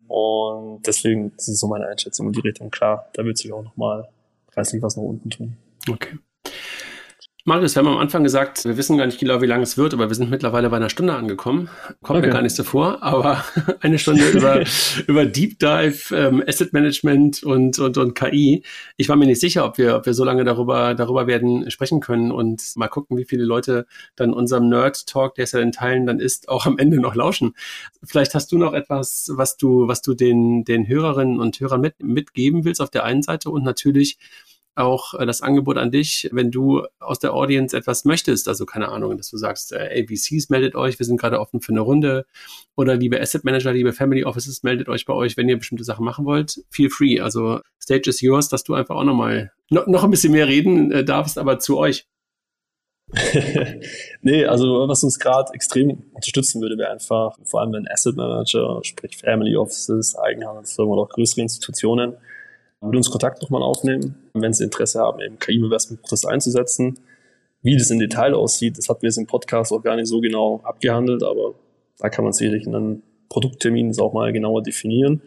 Und 0.07 0.87
deswegen, 0.87 1.33
das 1.37 1.49
ist 1.49 1.59
so 1.59 1.67
meine 1.67 1.87
Einschätzung 1.87 2.29
in 2.29 2.33
die 2.33 2.41
Richtung. 2.41 2.71
Klar, 2.71 3.11
da 3.15 3.25
wird 3.25 3.39
sich 3.39 3.53
auch 3.53 3.63
nochmal 3.63 4.09
preislich 4.47 4.81
was 4.83 4.97
nach 4.97 5.03
unten 5.03 5.31
tun. 5.31 5.57
Okay. 5.89 6.19
Marius, 7.45 7.75
wir 7.75 7.81
haben 7.81 7.89
am 7.89 7.99
Anfang 7.99 8.23
gesagt, 8.23 8.65
wir 8.65 8.77
wissen 8.77 8.99
gar 8.99 9.07
nicht 9.07 9.19
genau, 9.19 9.43
wie 9.43 9.47
lange 9.47 9.65
es 9.65 9.77
wird, 9.77 9.93
aber 9.95 10.09
wir 10.09 10.15
sind 10.15 10.31
mittlerweile 10.31 10.71
bei 10.71 10.77
einer 10.77 10.91
Stunde 10.91 11.15
angekommen. 11.15 11.69
Kommt 12.01 12.19
okay. 12.19 12.29
mir 12.29 12.33
gar 12.33 12.43
nicht 12.43 12.55
so 12.55 12.63
vor, 12.63 13.03
aber 13.03 13.45
eine 13.81 13.99
Stunde 13.99 14.29
über, 14.31 14.63
über 15.09 15.27
Deep 15.27 15.59
Dive, 15.59 16.15
ähm, 16.15 16.45
Asset 16.47 16.73
Management 16.73 17.43
und, 17.43 17.81
und, 17.81 17.99
und 17.99 18.15
KI. 18.15 18.63
Ich 18.97 19.09
war 19.09 19.17
mir 19.17 19.27
nicht 19.27 19.41
sicher, 19.41 19.65
ob 19.65 19.77
wir, 19.77 19.97
ob 19.97 20.07
wir 20.07 20.15
so 20.15 20.23
lange 20.23 20.45
darüber, 20.45 20.95
darüber 20.95 21.27
werden 21.27 21.69
sprechen 21.73 21.99
können 21.99 22.31
und 22.31 22.63
mal 22.77 22.87
gucken, 22.87 23.17
wie 23.17 23.25
viele 23.25 23.43
Leute 23.43 23.87
dann 24.15 24.33
unserem 24.33 24.69
Nerd 24.69 25.09
Talk, 25.09 25.35
der 25.35 25.43
es 25.43 25.51
ja 25.51 25.59
in 25.59 25.73
Teilen 25.73 26.07
dann 26.07 26.21
ist, 26.21 26.49
auch 26.49 26.65
am 26.65 26.79
Ende 26.79 27.01
noch 27.01 27.17
lauschen. 27.17 27.57
Vielleicht 28.05 28.37
hast 28.37 28.53
du 28.53 28.59
noch 28.59 28.73
etwas, 28.73 29.33
was 29.35 29.57
du, 29.57 29.89
was 29.89 30.01
du 30.01 30.15
den, 30.15 30.63
den 30.63 30.87
Hörerinnen 30.87 31.41
und 31.41 31.59
Hörern 31.59 31.81
mit, 31.81 32.01
mitgeben 32.05 32.65
willst 32.65 32.81
auf 32.81 32.91
der 32.91 33.03
einen 33.03 33.23
Seite 33.23 33.51
und 33.51 33.65
natürlich 33.65 34.19
auch 34.75 35.15
äh, 35.15 35.27
das 35.27 35.43
Angebot 35.43 35.79
an 35.79 35.91
dich, 35.91 36.29
wenn 36.33 36.51
du 36.51 36.87
aus 36.99 37.19
der 37.19 37.35
Audience 37.35 37.77
etwas 37.77 38.05
möchtest, 38.05 38.49
also 38.49 38.67
keine 38.67 38.89
Ahnung, 38.89 39.17
dass 39.17 39.31
du 39.31 39.37
sagst, 39.37 39.73
äh, 39.73 40.03
AVCs 40.03 40.49
meldet 40.49 40.75
euch, 40.75 40.99
wir 40.99 41.07
sind 41.07 41.21
gerade 41.21 41.41
offen 41.41 41.61
für 41.61 41.73
eine 41.73 41.81
Runde 41.81 42.27
oder 42.77 42.97
liebe 42.97 43.21
Asset 43.21 43.45
Manager, 43.45 43.73
liebe 43.73 43.93
Family 43.93 44.25
Offices, 44.25 44.63
meldet 44.63 44.89
euch 44.89 45.05
bei 45.05 45.15
euch, 45.15 45.37
wenn 45.37 45.49
ihr 45.49 45.59
bestimmte 45.59 45.85
Sachen 45.85 46.05
machen 46.05 46.25
wollt, 46.25 46.63
feel 46.71 46.91
free. 46.91 47.21
Also 47.21 47.61
Stage 47.81 48.09
is 48.09 48.21
yours, 48.21 48.49
dass 48.49 48.65
du 48.65 48.75
einfach 48.75 48.97
auch 48.97 49.05
nochmal 49.05 49.53
noch, 49.71 49.87
noch 49.87 50.05
ein 50.05 50.11
bisschen 50.11 50.33
mehr 50.33 50.49
reden 50.49 50.91
äh, 50.91 51.05
darfst, 51.05 51.39
aber 51.39 51.59
zu 51.59 51.79
euch. 51.79 52.07
nee, 54.23 54.47
also 54.47 54.89
was 54.89 55.03
uns 55.05 55.19
gerade 55.19 55.53
extrem 55.53 56.03
unterstützen 56.15 56.63
würde, 56.63 56.79
wäre 56.79 56.91
einfach, 56.91 57.37
vor 57.45 57.61
allem 57.61 57.73
wenn 57.73 57.89
Asset 57.89 58.17
Manager, 58.17 58.81
sprich 58.85 59.19
Family 59.19 59.55
Offices, 59.55 60.17
Eigenhandelsfirmen 60.17 60.93
oder 60.93 61.03
auch 61.03 61.09
größere 61.11 61.43
Institutionen, 61.43 62.15
mit 62.83 62.97
uns 62.97 63.11
Kontakt 63.11 63.43
nochmal 63.43 63.63
aufnehmen, 63.63 64.17
wenn 64.35 64.53
sie 64.53 64.65
Interesse 64.65 65.01
haben, 65.01 65.21
eben 65.21 65.39
KI 65.39 65.57
im 65.57 65.65
Investmentprozess 65.65 66.25
einzusetzen. 66.25 66.99
Wie 67.63 67.77
das 67.77 67.91
im 67.91 68.01
Detail 68.01 68.35
aussieht, 68.35 68.77
das 68.77 68.89
hatten 68.89 69.03
wir 69.03 69.09
jetzt 69.09 69.19
im 69.19 69.27
Podcast 69.27 69.73
auch 69.73 69.83
gar 69.83 69.97
nicht 69.97 70.09
so 70.09 70.21
genau 70.21 70.61
abgehandelt, 70.65 71.23
aber 71.23 71.55
da 71.99 72.09
kann 72.09 72.25
man 72.25 72.33
sicherlich 72.33 72.67
in 72.67 72.75
einem 72.75 73.03
Produkttermin 73.29 73.97
auch 74.01 74.13
mal 74.13 74.33
genauer 74.33 74.63
definieren. 74.63 75.23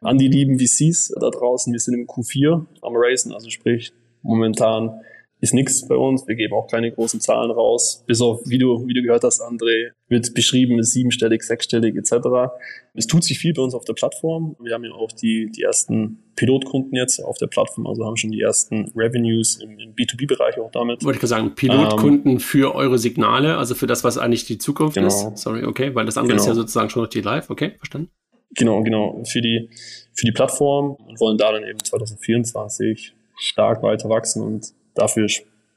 An 0.00 0.16
die 0.16 0.28
lieben 0.28 0.58
VCs 0.58 1.12
da 1.20 1.30
draußen, 1.30 1.72
wir 1.72 1.80
sind 1.80 1.94
im 1.94 2.06
Q4 2.06 2.64
am 2.80 2.92
Racen, 2.94 3.32
also 3.32 3.50
sprich 3.50 3.92
momentan 4.22 5.00
ist 5.40 5.54
nichts 5.54 5.86
bei 5.88 5.96
uns. 5.96 6.26
Wir 6.28 6.34
geben 6.34 6.54
auch 6.54 6.66
keine 6.66 6.92
großen 6.92 7.20
Zahlen 7.20 7.50
raus. 7.50 8.04
Bis 8.06 8.20
auf, 8.20 8.42
wie 8.44 8.58
du, 8.58 8.86
wie 8.86 8.94
du 8.94 9.02
gehört 9.02 9.24
hast, 9.24 9.40
André, 9.40 9.90
wird 10.08 10.34
beschrieben, 10.34 10.78
ist 10.78 10.92
siebenstellig, 10.92 11.42
sechsstellig 11.42 11.96
etc. 11.96 12.52
Es 12.94 13.06
tut 13.06 13.24
sich 13.24 13.38
viel 13.38 13.54
bei 13.54 13.62
uns 13.62 13.74
auf 13.74 13.84
der 13.84 13.94
Plattform. 13.94 14.56
Wir 14.60 14.74
haben 14.74 14.84
ja 14.84 14.92
auch 14.92 15.12
die, 15.12 15.50
die 15.50 15.62
ersten 15.62 16.18
Pilotkunden 16.36 16.94
jetzt 16.94 17.22
auf 17.24 17.38
der 17.38 17.46
Plattform, 17.46 17.86
also 17.86 18.04
haben 18.04 18.16
schon 18.16 18.30
die 18.30 18.40
ersten 18.40 18.92
Revenues 18.96 19.56
im, 19.56 19.78
im 19.78 19.94
B2B-Bereich 19.94 20.58
auch 20.58 20.70
damit. 20.70 21.04
Wollte 21.04 21.16
ich 21.16 21.20
gerade 21.20 21.28
sagen, 21.28 21.54
Pilotkunden 21.54 22.32
ähm, 22.32 22.40
für 22.40 22.74
eure 22.74 22.98
Signale, 22.98 23.56
also 23.56 23.74
für 23.74 23.86
das, 23.86 24.04
was 24.04 24.18
eigentlich 24.18 24.44
die 24.44 24.58
Zukunft 24.58 24.94
genau. 24.94 25.06
ist. 25.06 25.38
Sorry, 25.38 25.64
okay, 25.64 25.94
weil 25.94 26.06
das 26.06 26.18
andere 26.18 26.36
genau. 26.36 26.42
ist 26.42 26.48
ja 26.48 26.54
sozusagen 26.54 26.90
schon 26.90 27.02
richtig 27.02 27.24
live. 27.24 27.48
Okay, 27.48 27.72
verstanden. 27.76 28.10
Genau, 28.56 28.82
genau. 28.82 29.22
Für 29.24 29.40
die, 29.40 29.70
für 30.12 30.26
die 30.26 30.32
Plattform 30.32 30.96
und 31.06 31.20
wollen 31.20 31.38
da 31.38 31.52
dann 31.52 31.62
eben 31.62 31.78
2024 31.78 33.14
stark 33.38 33.82
weiter 33.82 34.08
wachsen 34.08 34.42
und 34.42 34.74
dafür 35.00 35.26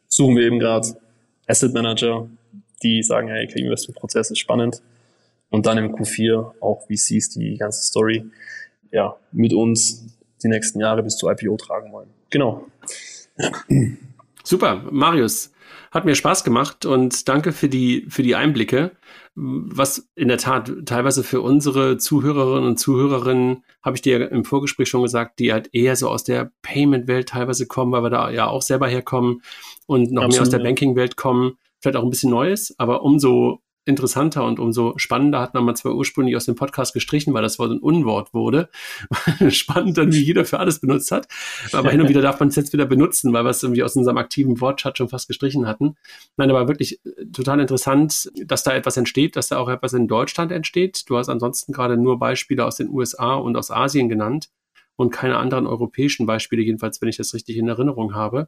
suchen 0.07 0.35
wir 0.35 0.43
eben 0.43 0.59
gerade 0.59 0.87
Asset 1.47 1.73
Manager, 1.73 2.29
die 2.83 3.01
sagen, 3.03 3.27
hey, 3.29 3.47
KI-Investment-Prozess 3.47 4.31
ist 4.31 4.39
spannend. 4.39 4.81
Und 5.49 5.65
dann 5.65 5.77
im 5.77 5.95
Q4 5.95 6.53
auch 6.61 6.81
VCs, 6.87 7.29
die 7.29 7.51
die 7.51 7.57
ganze 7.57 7.83
Story 7.83 8.25
ja, 8.91 9.15
mit 9.31 9.53
uns 9.53 10.05
die 10.43 10.47
nächsten 10.47 10.79
Jahre 10.79 11.03
bis 11.03 11.17
zur 11.17 11.31
IPO 11.31 11.57
tragen 11.57 11.91
wollen. 11.91 12.09
Genau. 12.29 12.67
Super, 14.43 14.83
Marius. 14.91 15.51
Hat 15.91 16.05
mir 16.05 16.15
Spaß 16.15 16.43
gemacht 16.43 16.85
und 16.85 17.29
danke 17.29 17.51
für 17.51 17.69
die, 17.69 18.05
für 18.09 18.23
die 18.23 18.35
Einblicke. 18.35 18.91
Was 19.35 20.07
in 20.13 20.27
der 20.27 20.37
Tat 20.37 20.71
teilweise 20.85 21.23
für 21.23 21.41
unsere 21.41 21.97
Zuhörerinnen 21.97 22.69
und 22.69 22.77
Zuhörerinnen, 22.77 23.63
habe 23.81 23.95
ich 23.95 24.03
dir 24.03 24.31
im 24.31 24.45
Vorgespräch 24.45 24.89
schon 24.89 25.01
gesagt, 25.01 25.39
die 25.39 25.51
halt 25.51 25.73
eher 25.73 25.95
so 25.95 26.09
aus 26.09 26.23
der 26.23 26.51
Payment-Welt 26.61 27.29
teilweise 27.29 27.65
kommen, 27.65 27.91
weil 27.91 28.03
wir 28.03 28.11
da 28.11 28.29
ja 28.29 28.45
auch 28.45 28.61
selber 28.61 28.87
herkommen 28.87 29.41
und 29.87 30.11
noch 30.11 30.23
Absolut, 30.23 30.31
mehr 30.31 30.41
aus 30.43 30.49
der 30.49 30.59
Banking-Welt 30.59 31.17
kommen, 31.17 31.57
vielleicht 31.79 31.97
auch 31.97 32.03
ein 32.03 32.11
bisschen 32.11 32.29
Neues, 32.29 32.75
aber 32.77 33.01
umso 33.01 33.62
interessanter 33.85 34.45
und 34.45 34.59
umso 34.59 34.93
spannender 34.97 35.39
hat 35.39 35.53
man 35.53 35.75
zwar 35.75 35.93
ursprünglich 35.93 36.35
aus 36.35 36.45
dem 36.45 36.55
Podcast 36.55 36.93
gestrichen, 36.93 37.33
weil 37.33 37.41
das 37.41 37.59
Wort 37.59 37.71
ein 37.71 37.79
Unwort 37.79 38.33
wurde. 38.33 38.69
Spannend 39.49 39.97
dann, 39.97 40.13
wie 40.13 40.23
jeder 40.23 40.45
für 40.45 40.59
alles 40.59 40.79
benutzt 40.79 41.11
hat. 41.11 41.27
Aber 41.71 41.91
hin 41.91 42.01
und 42.01 42.09
wieder 42.09 42.21
darf 42.21 42.39
man 42.39 42.49
es 42.49 42.55
jetzt 42.55 42.73
wieder 42.73 42.85
benutzen, 42.85 43.33
weil 43.33 43.43
wir 43.43 43.49
es 43.49 43.61
irgendwie 43.61 43.83
aus 43.83 43.95
unserem 43.95 44.17
aktiven 44.17 44.61
Wortschatz 44.61 44.97
schon 44.97 45.09
fast 45.09 45.27
gestrichen 45.27 45.67
hatten. 45.67 45.95
Nein, 46.37 46.49
aber 46.49 46.67
wirklich 46.67 46.99
äh, 47.05 47.25
total 47.33 47.59
interessant, 47.59 48.31
dass 48.45 48.63
da 48.63 48.73
etwas 48.73 48.97
entsteht, 48.97 49.35
dass 49.35 49.49
da 49.49 49.57
auch 49.57 49.69
etwas 49.69 49.93
in 49.93 50.07
Deutschland 50.07 50.51
entsteht. 50.51 51.03
Du 51.09 51.17
hast 51.17 51.29
ansonsten 51.29 51.73
gerade 51.73 51.97
nur 51.97 52.19
Beispiele 52.19 52.65
aus 52.65 52.77
den 52.77 52.89
USA 52.89 53.35
und 53.35 53.57
aus 53.57 53.71
Asien 53.71 54.09
genannt. 54.09 54.49
und 54.95 55.09
keine 55.09 55.37
anderen 55.37 55.65
europäischen 55.65 56.27
Beispiele, 56.27 56.61
jedenfalls, 56.61 57.01
wenn 57.01 57.09
ich 57.09 57.17
das 57.17 57.33
richtig 57.33 57.57
in 57.57 57.67
Erinnerung 57.67 58.13
habe. 58.13 58.47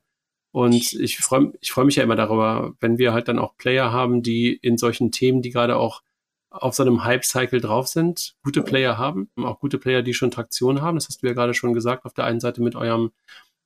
Und 0.56 0.94
ich 0.94 1.18
freue 1.18 1.52
ich 1.60 1.74
freu 1.74 1.84
mich 1.84 1.98
ja 1.98 2.04
immer 2.04 2.16
darüber, 2.16 2.76
wenn 2.80 2.98
wir 2.98 3.12
halt 3.12 3.28
dann 3.28 3.40
auch 3.40 3.58
Player 3.58 3.92
haben, 3.92 4.24
die 4.24 4.54
in 4.54 4.78
solchen 4.78 5.12
Themen, 5.12 5.42
die 5.42 5.50
gerade 5.50 5.76
auch 5.76 6.02
auf 6.50 6.74
so 6.76 6.84
einem 6.84 7.04
Hype-Cycle 7.04 7.60
drauf 7.60 7.90
sind, 7.90 8.36
gute 8.42 8.62
Player 8.62 8.98
haben, 8.98 9.30
auch 9.36 9.60
gute 9.60 9.78
Player, 9.78 10.02
die 10.02 10.14
schon 10.14 10.32
Traktion 10.32 10.82
haben. 10.82 10.96
Das 10.96 11.10
hast 11.10 11.22
du 11.22 11.28
ja 11.28 11.34
gerade 11.34 11.54
schon 11.54 11.74
gesagt, 11.74 12.06
auf 12.06 12.14
der 12.14 12.24
einen 12.24 12.40
Seite 12.40 12.62
mit 12.62 12.78
eurem 12.78 13.12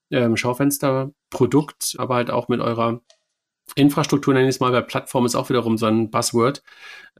ähm, 0.10 0.36
Schaufensterprodukt, 0.36 1.94
aber 2.00 2.16
halt 2.16 2.32
auch 2.32 2.48
mit 2.48 2.60
eurer 2.60 3.02
Infrastruktur, 3.76 4.34
nenne 4.34 4.50
ich 4.50 4.56
es 4.56 4.60
mal, 4.60 4.72
bei 4.72 4.82
Plattform 4.82 5.28
ist 5.28 5.36
auch 5.36 5.50
wiederum 5.50 5.78
so 5.78 5.86
ein 5.86 6.10
Buzzword, 6.10 6.64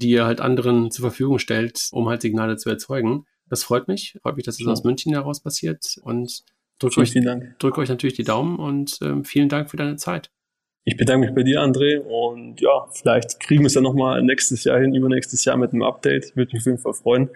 die 0.02 0.10
ihr 0.10 0.26
halt 0.26 0.42
anderen 0.42 0.90
zur 0.90 1.04
Verfügung 1.04 1.38
stellt, 1.38 1.90
um 1.92 2.10
halt 2.10 2.24
Signale 2.24 2.58
zu 2.58 2.72
erzeugen. 2.72 3.28
Das 3.50 3.64
freut 3.64 3.88
mich. 3.88 4.18
Freut 4.24 4.36
mich, 4.36 4.46
dass 4.46 4.60
es 4.60 4.66
das 4.66 4.80
aus 4.80 4.84
München 4.84 5.14
heraus 5.14 5.42
passiert 5.42 6.00
und 6.02 6.44
drückt 6.80 6.98
euch, 6.98 7.14
drück 7.60 7.78
euch 7.78 7.90
natürlich 7.90 8.16
die 8.16 8.24
Daumen 8.24 8.58
und 8.58 9.00
ähm, 9.02 9.26
vielen 9.26 9.50
Dank 9.50 9.70
für 9.70 9.78
deine 9.78 9.98
Zeit. 9.98 10.32
Ich 10.86 10.98
bedanke 10.98 11.28
mich 11.28 11.36
bei 11.36 11.44
dir, 11.44 11.62
André. 11.62 12.00
Und 12.00 12.62
ja, 12.62 12.88
vielleicht 12.92 13.40
kriegen 13.40 13.62
wir 13.62 13.68
es 13.68 13.76
ja 13.76 13.82
nochmal 13.82 14.24
nächstes 14.24 14.64
Jahr 14.64 14.80
hin, 14.80 14.96
übernächstes 14.96 15.46
Jahr 15.46 15.58
mit 15.58 15.72
einem 15.72 15.84
Update. 15.84 16.36
Würde 16.36 16.52
mich 16.54 16.62
auf 16.62 16.66
jeden 16.66 16.80
Fall 16.80 16.94
freuen 16.94 17.30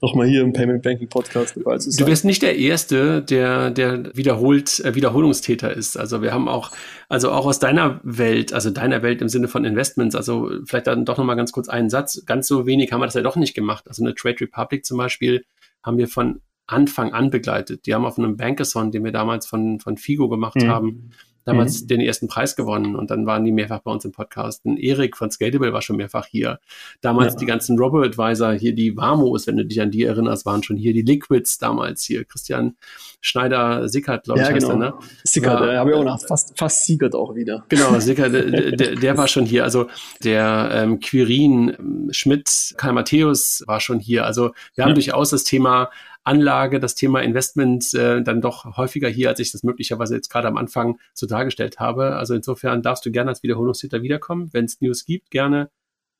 nochmal 0.00 0.26
hier 0.26 0.42
im 0.42 0.52
Payment 0.52 0.82
Banking 0.82 1.08
Podcast 1.08 1.56
dabei 1.56 1.78
zu 1.78 1.90
sein. 1.90 2.04
Du 2.04 2.10
bist 2.10 2.24
nicht 2.24 2.42
der 2.42 2.56
Erste, 2.58 3.22
der, 3.22 3.70
der 3.70 4.14
wiederholt, 4.14 4.80
äh, 4.80 4.94
Wiederholungstäter 4.94 5.72
ist. 5.72 5.96
Also 5.96 6.22
wir 6.22 6.32
haben 6.32 6.48
auch, 6.48 6.70
also 7.08 7.30
auch 7.30 7.46
aus 7.46 7.58
deiner 7.58 8.00
Welt, 8.02 8.52
also 8.52 8.70
deiner 8.70 9.02
Welt 9.02 9.22
im 9.22 9.28
Sinne 9.28 9.48
von 9.48 9.64
Investments, 9.64 10.14
also 10.14 10.50
vielleicht 10.64 10.86
dann 10.86 11.04
doch 11.04 11.16
nochmal 11.16 11.36
ganz 11.36 11.52
kurz 11.52 11.68
einen 11.68 11.90
Satz. 11.90 12.22
Ganz 12.26 12.46
so 12.46 12.66
wenig 12.66 12.92
haben 12.92 13.00
wir 13.00 13.06
das 13.06 13.14
ja 13.14 13.22
doch 13.22 13.36
nicht 13.36 13.54
gemacht. 13.54 13.84
Also 13.88 14.04
eine 14.04 14.14
Trade 14.14 14.40
Republic 14.42 14.84
zum 14.84 14.98
Beispiel 14.98 15.44
haben 15.82 15.98
wir 15.98 16.08
von 16.08 16.40
Anfang 16.66 17.12
an 17.12 17.30
begleitet. 17.30 17.86
Die 17.86 17.94
haben 17.94 18.04
auf 18.04 18.18
einem 18.18 18.36
Bankathon, 18.36 18.90
den 18.90 19.04
wir 19.04 19.12
damals 19.12 19.46
von, 19.46 19.80
von 19.80 19.96
Figo 19.96 20.28
gemacht 20.28 20.56
mhm. 20.56 20.68
haben, 20.68 21.10
damals 21.46 21.82
mhm. 21.82 21.86
den 21.86 22.00
ersten 22.00 22.28
Preis 22.28 22.56
gewonnen 22.56 22.96
und 22.96 23.10
dann 23.10 23.24
waren 23.24 23.44
die 23.44 23.52
mehrfach 23.52 23.80
bei 23.80 23.90
uns 23.92 24.04
im 24.04 24.12
Podcast. 24.12 24.64
Und 24.64 24.78
Erik 24.78 25.16
von 25.16 25.30
Scalable 25.30 25.72
war 25.72 25.80
schon 25.80 25.96
mehrfach 25.96 26.26
hier. 26.26 26.58
Damals 27.00 27.34
ja. 27.34 27.38
die 27.38 27.46
ganzen 27.46 27.78
Robo-Advisor, 27.78 28.52
hier 28.52 28.74
die 28.74 28.96
Vamos, 28.96 29.46
wenn 29.46 29.56
du 29.56 29.64
dich 29.64 29.80
an 29.80 29.92
die 29.92 30.02
erinnerst, 30.02 30.44
waren 30.44 30.62
schon 30.64 30.76
hier. 30.76 30.92
Die 30.92 31.02
Liquids 31.02 31.58
damals 31.58 32.02
hier. 32.02 32.24
Christian 32.24 32.76
Schneider-Sickert, 33.20 34.24
glaube 34.24 34.40
ich, 34.40 34.48
ja, 34.48 34.54
heißt 34.54 34.68
genau. 34.68 34.84
er, 34.84 34.90
ne? 34.90 34.94
Sickert, 35.22 35.60
da 35.60 35.78
habe 35.78 35.90
ich 35.90 35.96
auch 35.96 36.04
noch 36.04 36.20
fast, 36.20 36.58
fast 36.58 36.84
Siegert 36.84 37.14
auch 37.14 37.36
wieder. 37.36 37.64
Genau, 37.68 37.98
Sickert, 38.00 38.34
der, 38.34 38.72
der, 38.72 38.96
der, 38.96 39.16
war 39.16 39.28
schon 39.28 39.46
hier. 39.46 39.62
Also 39.62 39.86
der 40.24 40.70
ähm, 40.72 40.98
Quirin 40.98 42.08
Schmidt, 42.10 42.74
Karl 42.76 42.92
Matthäus 42.92 43.62
war 43.66 43.78
schon 43.78 44.00
hier. 44.00 44.26
Also 44.26 44.50
wir 44.74 44.82
haben 44.82 44.90
ja. 44.90 44.94
durchaus 44.94 45.30
das 45.30 45.44
Thema 45.44 45.90
Anlage, 46.26 46.80
das 46.80 46.94
Thema 46.94 47.20
Investment 47.22 47.94
äh, 47.94 48.22
dann 48.22 48.40
doch 48.40 48.76
häufiger 48.76 49.08
hier, 49.08 49.28
als 49.28 49.40
ich 49.40 49.52
das 49.52 49.62
möglicherweise 49.62 50.14
jetzt 50.14 50.28
gerade 50.28 50.48
am 50.48 50.56
Anfang 50.56 50.98
so 51.14 51.26
dargestellt 51.26 51.78
habe. 51.78 52.16
Also 52.16 52.34
insofern 52.34 52.82
darfst 52.82 53.06
du 53.06 53.12
gerne 53.12 53.30
als 53.30 53.42
Wiederholungstäter 53.42 54.02
wiederkommen, 54.02 54.50
wenn 54.52 54.64
es 54.64 54.80
News 54.80 55.04
gibt, 55.04 55.30
gerne. 55.30 55.70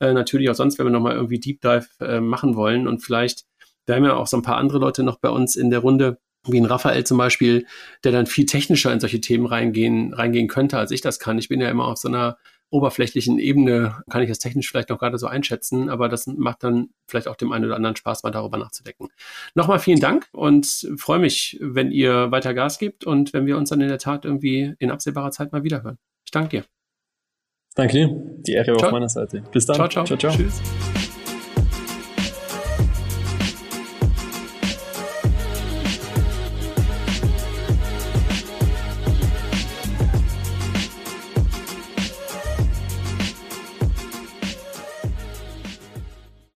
Äh, 0.00 0.12
natürlich 0.12 0.48
auch 0.50 0.54
sonst, 0.54 0.78
wenn 0.78 0.86
wir 0.86 0.90
nochmal 0.90 1.14
irgendwie 1.14 1.40
Deep 1.40 1.61
Dive 1.61 1.86
äh, 2.00 2.20
machen 2.20 2.54
wollen 2.54 2.86
und 2.86 3.00
vielleicht, 3.00 3.46
wir 3.86 3.96
haben 3.96 4.04
ja 4.04 4.14
auch 4.14 4.26
so 4.26 4.36
ein 4.36 4.42
paar 4.42 4.59
andere 4.59 4.78
Leute 4.78 5.02
noch 5.02 5.18
bei 5.18 5.30
uns 5.30 5.57
in 5.57 5.70
der 5.70 5.80
Runde, 5.80 6.18
wie 6.46 6.61
ein 6.61 6.66
Raphael 6.66 7.04
zum 7.04 7.18
Beispiel, 7.18 7.66
der 8.04 8.12
dann 8.12 8.26
viel 8.26 8.46
technischer 8.46 8.92
in 8.92 9.00
solche 9.00 9.20
Themen 9.20 9.46
reingehen, 9.46 10.14
reingehen 10.14 10.48
könnte, 10.48 10.78
als 10.78 10.90
ich 10.92 11.00
das 11.00 11.18
kann. 11.18 11.38
Ich 11.38 11.48
bin 11.48 11.61
ja 11.61 11.68
immer 11.68 11.86
auf 11.86 11.98
so 11.98 12.09
einer 12.09 12.38
oberflächlichen 12.70 13.38
Ebene 13.38 14.02
kann 14.10 14.22
ich 14.22 14.28
das 14.28 14.38
technisch 14.38 14.68
vielleicht 14.68 14.90
noch 14.90 14.98
gerade 14.98 15.18
so 15.18 15.26
einschätzen, 15.26 15.88
aber 15.88 16.08
das 16.08 16.26
macht 16.26 16.64
dann 16.64 16.90
vielleicht 17.06 17.28
auch 17.28 17.36
dem 17.36 17.52
einen 17.52 17.64
oder 17.64 17.76
anderen 17.76 17.96
Spaß, 17.96 18.22
mal 18.22 18.30
darüber 18.30 18.58
nachzudenken. 18.58 19.08
Nochmal 19.54 19.78
vielen 19.78 20.00
Dank 20.00 20.28
und 20.32 20.88
freue 20.98 21.18
mich, 21.18 21.58
wenn 21.60 21.90
ihr 21.90 22.30
weiter 22.30 22.54
Gas 22.54 22.78
gebt 22.78 23.04
und 23.04 23.32
wenn 23.32 23.46
wir 23.46 23.56
uns 23.56 23.70
dann 23.70 23.80
in 23.80 23.88
der 23.88 23.98
Tat 23.98 24.24
irgendwie 24.24 24.74
in 24.78 24.90
absehbarer 24.90 25.30
Zeit 25.30 25.52
mal 25.52 25.62
wiederhören. 25.62 25.98
Ich 26.24 26.32
danke 26.32 26.48
dir. 26.48 26.64
Danke 27.74 27.92
dir. 27.92 28.08
Die 28.46 28.52
Ehre 28.52 28.74
auf 28.74 28.90
meiner 28.90 29.08
Seite. 29.08 29.42
Bis 29.52 29.66
dann. 29.66 29.76
Ciao, 29.76 29.88
ciao. 29.88 30.04
ciao, 30.04 30.16
ciao. 30.16 30.32
Tschüss. 30.32 30.60